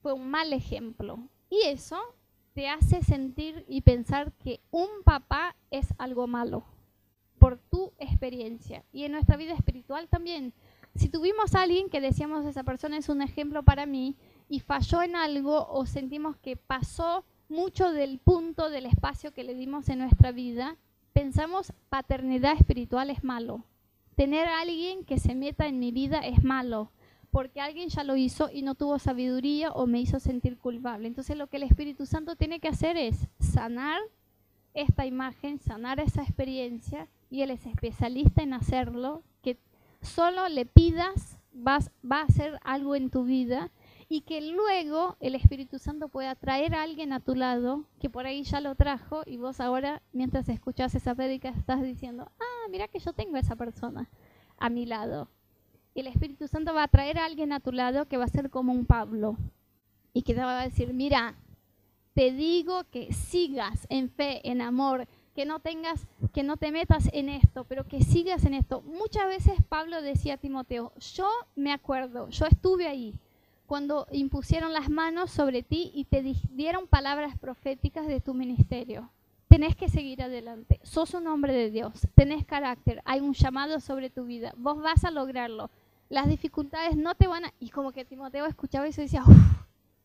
fue 0.02 0.12
un 0.12 0.28
mal 0.28 0.52
ejemplo. 0.52 1.18
Y 1.50 1.62
eso 1.66 2.00
te 2.52 2.68
hace 2.68 3.02
sentir 3.02 3.64
y 3.68 3.80
pensar 3.82 4.32
que 4.32 4.61
un 4.70 4.88
papá 5.05 5.57
es 5.70 5.92
algo 5.98 6.26
malo 6.26 6.64
por 7.38 7.59
tu 7.59 7.92
experiencia. 7.98 8.84
Y 8.92 9.05
en 9.05 9.12
nuestra 9.12 9.36
vida 9.36 9.55
espiritual 9.55 10.09
también 10.09 10.52
si 10.95 11.09
tuvimos 11.09 11.55
a 11.55 11.62
alguien 11.62 11.88
que 11.88 12.01
decíamos 12.01 12.47
esa 12.47 12.62
persona 12.62 12.97
es 12.97 13.09
un 13.09 13.20
ejemplo 13.20 13.62
para 13.62 13.86
mí 13.86 14.16
y 14.49 14.61
falló 14.61 15.03
en 15.03 15.16
algo 15.16 15.66
o 15.68 15.86
sentimos 15.86 16.36
que 16.36 16.57
pasó 16.57 17.24
mucho 17.49 17.92
del 17.92 18.18
punto 18.18 18.70
del 18.70 18.86
espacio 18.86 19.32
que 19.32 19.45
le 19.45 19.55
dimos 19.55 19.88
en 19.88 19.99
nuestra 19.99 20.32
vida, 20.32 20.76
pensamos 21.12 21.72
paternidad 21.88 22.55
espiritual 22.55 23.11
es 23.11 23.24
malo. 23.24 23.64
Tener 24.14 24.47
a 24.47 24.61
alguien 24.61 25.05
que 25.05 25.18
se 25.18 25.34
meta 25.34 25.66
en 25.66 25.80
mi 25.80 25.90
vida 25.90 26.20
es 26.20 26.45
malo, 26.45 26.92
porque 27.32 27.61
alguien 27.61 27.88
ya 27.88 28.05
lo 28.05 28.14
hizo 28.14 28.49
y 28.53 28.62
no 28.62 28.76
tuvo 28.76 29.01
sabiduría 29.01 29.72
o 29.72 29.86
me 29.86 30.01
hizo 30.01 30.20
sentir 30.20 30.57
culpable. 30.57 31.09
Entonces 31.09 31.36
lo 31.36 31.49
que 31.49 31.57
el 31.57 31.64
Espíritu 31.64 32.07
Santo 32.07 32.36
tiene 32.36 32.61
que 32.61 32.68
hacer 32.68 32.97
es 32.97 33.26
sanar 33.40 34.01
esta 34.74 35.07
imagen, 35.07 35.59
sanar 35.59 35.99
esa 35.99 36.22
experiencia, 36.22 37.09
y 37.30 37.42
Él 37.42 37.51
es 37.51 37.66
especialista 37.66 38.42
en 38.42 38.55
hacerlo, 38.55 39.22
solo 40.05 40.48
le 40.48 40.66
pidas, 40.66 41.38
vas, 41.52 41.90
va 42.09 42.20
a 42.20 42.24
hacer 42.24 42.59
algo 42.62 42.94
en 42.94 43.11
tu 43.11 43.24
vida 43.24 43.70
y 44.09 44.22
que 44.22 44.40
luego 44.40 45.16
el 45.20 45.34
Espíritu 45.34 45.78
Santo 45.78 46.09
pueda 46.09 46.34
traer 46.34 46.74
a 46.74 46.82
alguien 46.82 47.12
a 47.12 47.20
tu 47.20 47.34
lado 47.34 47.84
que 47.98 48.11
por 48.11 48.26
ahí 48.26 48.42
ya 48.42 48.61
lo 48.61 48.74
trajo 48.74 49.22
y 49.26 49.36
vos 49.36 49.61
ahora 49.61 50.02
mientras 50.12 50.48
escuchas 50.48 50.94
esa 50.94 51.14
prédica 51.14 51.48
estás 51.48 51.82
diciendo, 51.82 52.30
ah, 52.38 52.68
mira 52.70 52.88
que 52.88 52.98
yo 52.98 53.12
tengo 53.12 53.36
a 53.36 53.40
esa 53.40 53.57
persona 53.57 54.09
a 54.59 54.70
mi 54.70 54.86
lado. 54.86 55.28
Y 55.94 56.00
el 56.00 56.09
Espíritu 56.09 56.48
Santo 56.48 56.74
va 56.74 56.84
a 56.84 56.88
traer 56.88 57.18
a 57.18 57.24
alguien 57.24 57.52
a 57.52 57.61
tu 57.61 57.72
lado 57.72 58.07
que 58.07 58.16
va 58.16 58.24
a 58.24 58.28
ser 58.28 58.50
como 58.50 58.72
un 58.72 58.84
Pablo 58.84 59.36
y 60.12 60.22
que 60.22 60.34
va 60.34 60.61
a 60.61 60.64
decir, 60.64 60.92
mira, 60.92 61.36
te 62.14 62.32
digo 62.32 62.84
que 62.90 63.12
sigas 63.12 63.86
en 63.90 64.11
fe, 64.11 64.48
en 64.48 64.61
amor, 64.61 65.09
que 65.35 65.45
no 65.45 65.59
tengas, 65.59 66.07
que 66.32 66.43
no 66.43 66.57
te 66.57 66.70
metas 66.70 67.09
en 67.12 67.28
esto, 67.28 67.64
pero 67.64 67.85
que 67.85 68.03
sigas 68.03 68.45
en 68.45 68.55
esto. 68.55 68.82
Muchas 68.82 69.26
veces 69.26 69.55
Pablo 69.68 70.01
decía 70.01 70.35
a 70.35 70.39
Timoteo, 70.39 70.93
yo 71.14 71.28
me 71.57 71.72
acuerdo, 71.72 72.28
yo 72.28 72.47
estuve 72.47 72.87
ahí 72.87 73.18
cuando 73.66 74.07
impusieron 74.12 74.72
las 74.72 74.91
manos 74.91 75.30
sobre 75.30 75.62
ti 75.62 75.91
y 75.95 76.05
te 76.05 76.22
dieron 76.53 76.87
palabras 76.87 77.37
proféticas 77.39 78.07
de 78.07 78.20
tu 78.20 78.35
ministerio. 78.35 79.11
Tenés 79.49 79.74
que 79.76 79.89
seguir 79.89 80.22
adelante. 80.22 80.80
Sos 80.82 81.14
un 81.14 81.26
hombre 81.26 81.53
de 81.53 81.70
Dios, 81.70 82.07
tenés 82.14 82.45
carácter, 82.45 83.03
hay 83.05 83.20
un 83.20 83.35
llamado 83.35 83.80
sobre 83.80 84.11
tu 84.11 84.24
vida. 84.24 84.53
Vos 84.57 84.80
vas 84.80 85.05
a 85.05 85.11
lograrlo. 85.11 85.70
Las 86.09 86.28
dificultades 86.28 86.97
no 86.97 87.14
te 87.14 87.26
van 87.26 87.47
a... 87.47 87.55
Y 87.59 87.70
como 87.70 87.93
que 87.93 88.05
Timoteo 88.05 88.47
escuchaba 88.47 88.87
eso 88.87 89.01
y 89.01 89.05
decía, 89.05 89.24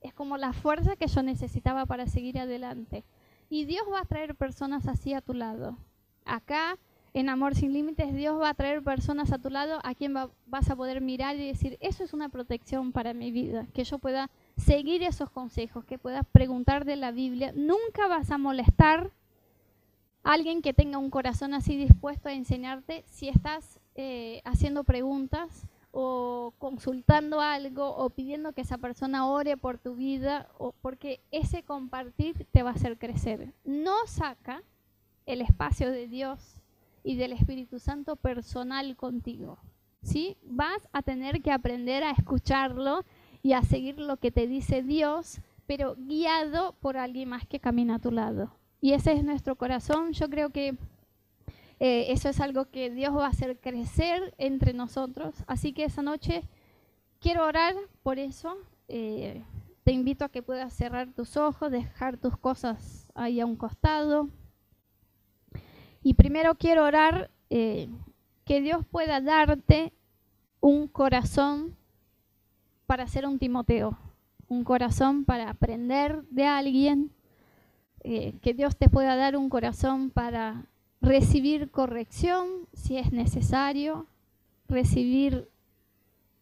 es 0.02 0.14
como 0.14 0.38
la 0.38 0.54
fuerza 0.54 0.96
que 0.96 1.08
yo 1.08 1.22
necesitaba 1.22 1.86
para 1.86 2.08
seguir 2.08 2.40
adelante. 2.40 3.04
Y 3.50 3.66
Dios 3.66 3.84
va 3.91 4.02
a 4.02 4.06
traer 4.06 4.36
personas 4.36 4.88
así 4.88 5.14
a 5.14 5.22
tu 5.22 5.34
lado. 5.34 5.78
Acá, 6.26 6.78
en 7.14 7.30
Amor 7.30 7.56
sin 7.56 7.74
Límites, 7.74 8.14
Dios 8.14 8.39
va 8.39 8.50
a 8.50 8.54
traer 8.54 8.84
personas 8.84 9.32
a 9.32 9.39
tu 9.39 9.50
lado 9.50 9.80
a 9.84 9.95
quien 9.95 10.14
vas 10.14 10.70
a 10.70 10.76
poder 10.76 11.02
mirar 11.02 11.36
y 11.36 11.47
decir, 11.47 11.78
eso 11.82 12.04
es 12.04 12.14
una 12.14 12.30
protección 12.30 12.91
para 12.91 13.16
mi 13.16 13.32
vida, 13.32 13.66
que 13.74 13.84
yo 13.84 13.97
pueda 13.97 14.30
seguir 14.58 15.02
esos 15.02 15.32
consejos, 15.32 15.84
que 15.86 15.97
pueda 15.97 16.22
preguntar 16.22 16.86
de 16.86 16.95
la 16.95 17.12
Biblia. 17.12 17.52
Nunca 17.56 18.08
vas 18.08 18.30
a 18.30 18.38
molestar 18.38 19.12
a 20.24 20.34
alguien 20.34 20.62
que 20.62 20.74
tenga 20.74 21.00
un 21.00 21.10
corazón 21.10 21.56
así 21.56 21.76
dispuesto 21.76 22.30
a 22.30 22.34
enseñarte 22.34 23.04
si 23.08 23.30
estás 23.30 23.80
eh, 23.95 24.41
haciendo 24.45 24.84
preguntas 24.84 25.66
o 25.92 26.54
consultando 26.58 27.42
algo 27.42 27.96
o 27.96 28.10
pidiendo 28.10 28.54
que 28.54 28.62
esa 28.62 28.78
persona 28.78 29.28
ore 29.28 29.58
por 29.58 29.78
tu 29.78 29.96
vida, 29.96 30.50
o 30.58 30.72
porque 30.72 31.22
ese 31.32 31.64
compartir 31.64 32.46
te 32.52 32.64
va 32.64 32.72
a 32.72 32.74
hacer 32.74 32.98
crecer. 32.98 33.54
No 33.64 33.96
saca 34.06 34.64
el 35.26 35.42
espacio 35.42 35.92
de 35.92 36.08
Dios 36.08 36.62
y 37.04 37.16
del 37.16 37.34
Espíritu 37.34 37.80
Santo 37.80 38.16
personal 38.16 38.96
contigo. 38.96 39.58
¿sí? 40.02 40.38
Vas 40.44 40.88
a 40.92 41.02
tener 41.02 41.42
que 41.42 41.52
aprender 41.52 42.04
a 42.04 42.12
escucharlo 42.12 43.04
y 43.42 43.54
a 43.54 43.62
seguir 43.62 44.00
lo 44.00 44.18
que 44.18 44.32
te 44.32 44.48
dice 44.48 44.84
Dios, 44.84 45.40
pero 45.66 45.96
guiado 45.98 46.74
por 46.80 46.98
alguien 46.98 47.30
más 47.30 47.46
que 47.46 47.60
camina 47.60 47.96
a 47.96 48.00
tu 48.00 48.12
lado. 48.12 48.52
Y 48.82 48.94
ese 48.94 49.14
es 49.14 49.24
nuestro 49.24 49.56
corazón. 49.56 50.14
Yo 50.14 50.30
creo 50.30 50.50
que 50.50 50.78
eh, 51.80 52.12
eso 52.12 52.28
es 52.28 52.42
algo 52.42 52.66
que 52.66 52.90
Dios 52.90 53.16
va 53.16 53.26
a 53.26 53.30
hacer 53.30 53.58
crecer 53.60 54.34
entre 54.38 54.74
nosotros. 54.74 55.36
Así 55.48 55.72
que 55.72 55.86
esa 55.86 56.02
noche 56.02 56.44
quiero 57.20 57.46
orar 57.46 57.74
por 58.04 58.20
eso. 58.20 58.58
Eh, 58.90 59.44
te 59.84 59.94
invito 59.94 60.26
a 60.26 60.30
que 60.30 60.44
puedas 60.44 60.74
cerrar 60.74 61.08
tus 61.14 61.38
ojos, 61.38 61.72
dejar 61.72 62.18
tus 62.18 62.38
cosas 62.38 63.10
ahí 63.16 63.40
a 63.40 63.46
un 63.46 63.56
costado. 63.56 64.28
Y 66.04 66.16
primero 66.16 66.56
quiero 66.56 66.84
orar 66.84 67.32
eh, 67.50 67.88
que 68.44 68.62
Dios 68.62 68.86
pueda 68.86 69.22
darte 69.22 69.94
un 70.60 70.88
corazón 70.88 71.78
para 72.88 73.08
ser 73.08 73.26
un 73.26 73.40
Timoteo, 73.40 73.98
un 74.50 74.66
corazón 74.66 75.24
para 75.24 75.50
aprender 75.50 76.24
de 76.30 76.46
alguien, 76.46 77.12
que 78.02 78.54
Dios 78.56 78.78
te 78.78 78.90
pueda 78.90 79.16
dar 79.16 79.36
un 79.36 79.50
corazón 79.50 80.10
para 80.10 80.66
recibir 81.02 81.72
corrección 81.72 82.47
si 82.74 82.97
es 82.97 83.12
necesario, 83.12 84.08
recibir 84.68 85.50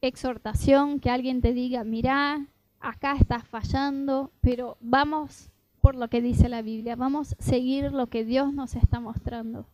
exhortación, 0.01 0.99
que 0.99 1.09
alguien 1.09 1.41
te 1.41 1.53
diga, 1.53 1.83
mira, 1.83 2.47
acá 2.79 3.15
estás 3.15 3.47
fallando, 3.47 4.31
pero 4.41 4.77
vamos 4.79 5.49
por 5.81 5.95
lo 5.95 6.09
que 6.09 6.21
dice 6.21 6.49
la 6.49 6.61
Biblia, 6.61 6.95
vamos 6.95 7.33
a 7.33 7.43
seguir 7.43 7.91
lo 7.91 8.07
que 8.07 8.25
Dios 8.25 8.53
nos 8.53 8.75
está 8.75 8.99
mostrando. 8.99 9.67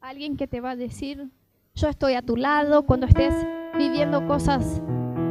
Alguien 0.00 0.36
que 0.36 0.46
te 0.46 0.60
va 0.60 0.72
a 0.72 0.76
decir, 0.76 1.30
yo 1.74 1.88
estoy 1.88 2.14
a 2.14 2.22
tu 2.22 2.36
lado 2.36 2.84
cuando 2.84 3.06
estés 3.06 3.34
viviendo 3.76 4.26
cosas, 4.26 4.82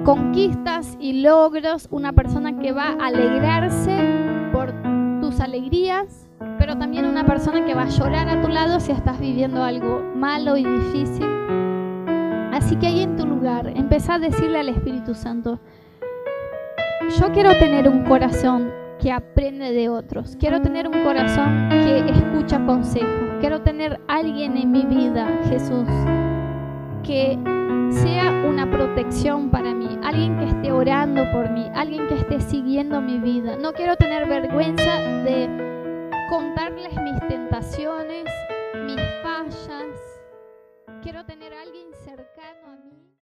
conquistas 0.06 0.98
y 1.00 1.22
logros, 1.22 1.88
una 1.92 2.14
persona 2.14 2.60
que 2.60 2.72
va 2.72 2.90
a 2.90 3.08
alegrarse 3.08 3.98
por 4.52 4.74
tus 5.22 5.40
alegrías, 5.40 6.29
también 6.80 7.06
una 7.06 7.26
persona 7.26 7.66
que 7.66 7.76
va 7.76 7.84
a 7.84 7.90
llorar 7.90 8.30
a 8.30 8.42
tu 8.42 8.48
lado 8.48 8.80
si 8.80 8.92
estás 8.92 9.20
viviendo 9.20 9.64
algo 9.64 10.02
malo 10.16 10.58
y 10.58 10.64
difícil. 10.64 11.28
Así 12.54 12.78
que 12.78 12.88
ahí 12.88 13.02
en 13.02 13.18
tu 13.18 13.26
lugar, 13.28 13.68
empezá 13.76 14.16
a 14.16 14.20
decirle 14.20 14.60
al 14.60 14.70
Espíritu 14.70 15.14
Santo, 15.14 15.60
yo 17.20 17.32
quiero 17.32 17.52
tener 17.58 17.88
un 17.90 18.04
corazón 18.06 18.72
que 19.00 19.12
aprende 19.12 19.72
de 19.72 19.90
otros. 19.90 20.36
Quiero 20.40 20.62
tener 20.62 20.88
un 20.88 21.04
corazón 21.04 21.70
que 21.70 22.00
escucha 22.10 22.66
consejos. 22.66 23.30
Quiero 23.40 23.62
tener 23.62 24.00
alguien 24.08 24.58
en 24.58 24.72
mi 24.72 24.84
vida, 24.84 25.28
Jesús, 25.50 25.88
que 27.04 27.38
sea 27.92 28.32
una 28.48 28.70
protección 28.70 29.50
para 29.50 29.74
mí, 29.74 29.98
alguien 30.04 30.38
que 30.38 30.46
esté 30.46 30.72
orando 30.72 31.24
por 31.32 31.50
mí, 31.50 31.66
alguien 31.74 32.08
que 32.08 32.16
esté 32.16 32.40
siguiendo 32.42 33.02
mi 33.02 33.20
vida. 33.20 33.58
No 33.62 33.74
quiero 33.74 33.96
tener 33.96 34.28
vergüenza 34.28 35.00
de 35.24 35.79
contarles 36.30 36.96
mis 37.02 37.20
tentaciones, 37.28 38.26
mis 38.86 39.02
fallas. 39.24 40.22
Quiero 41.02 41.26
tener 41.26 41.54
alguien 41.54 41.92
cercano 42.06 42.68
a 42.68 42.76
mí. 42.76 43.09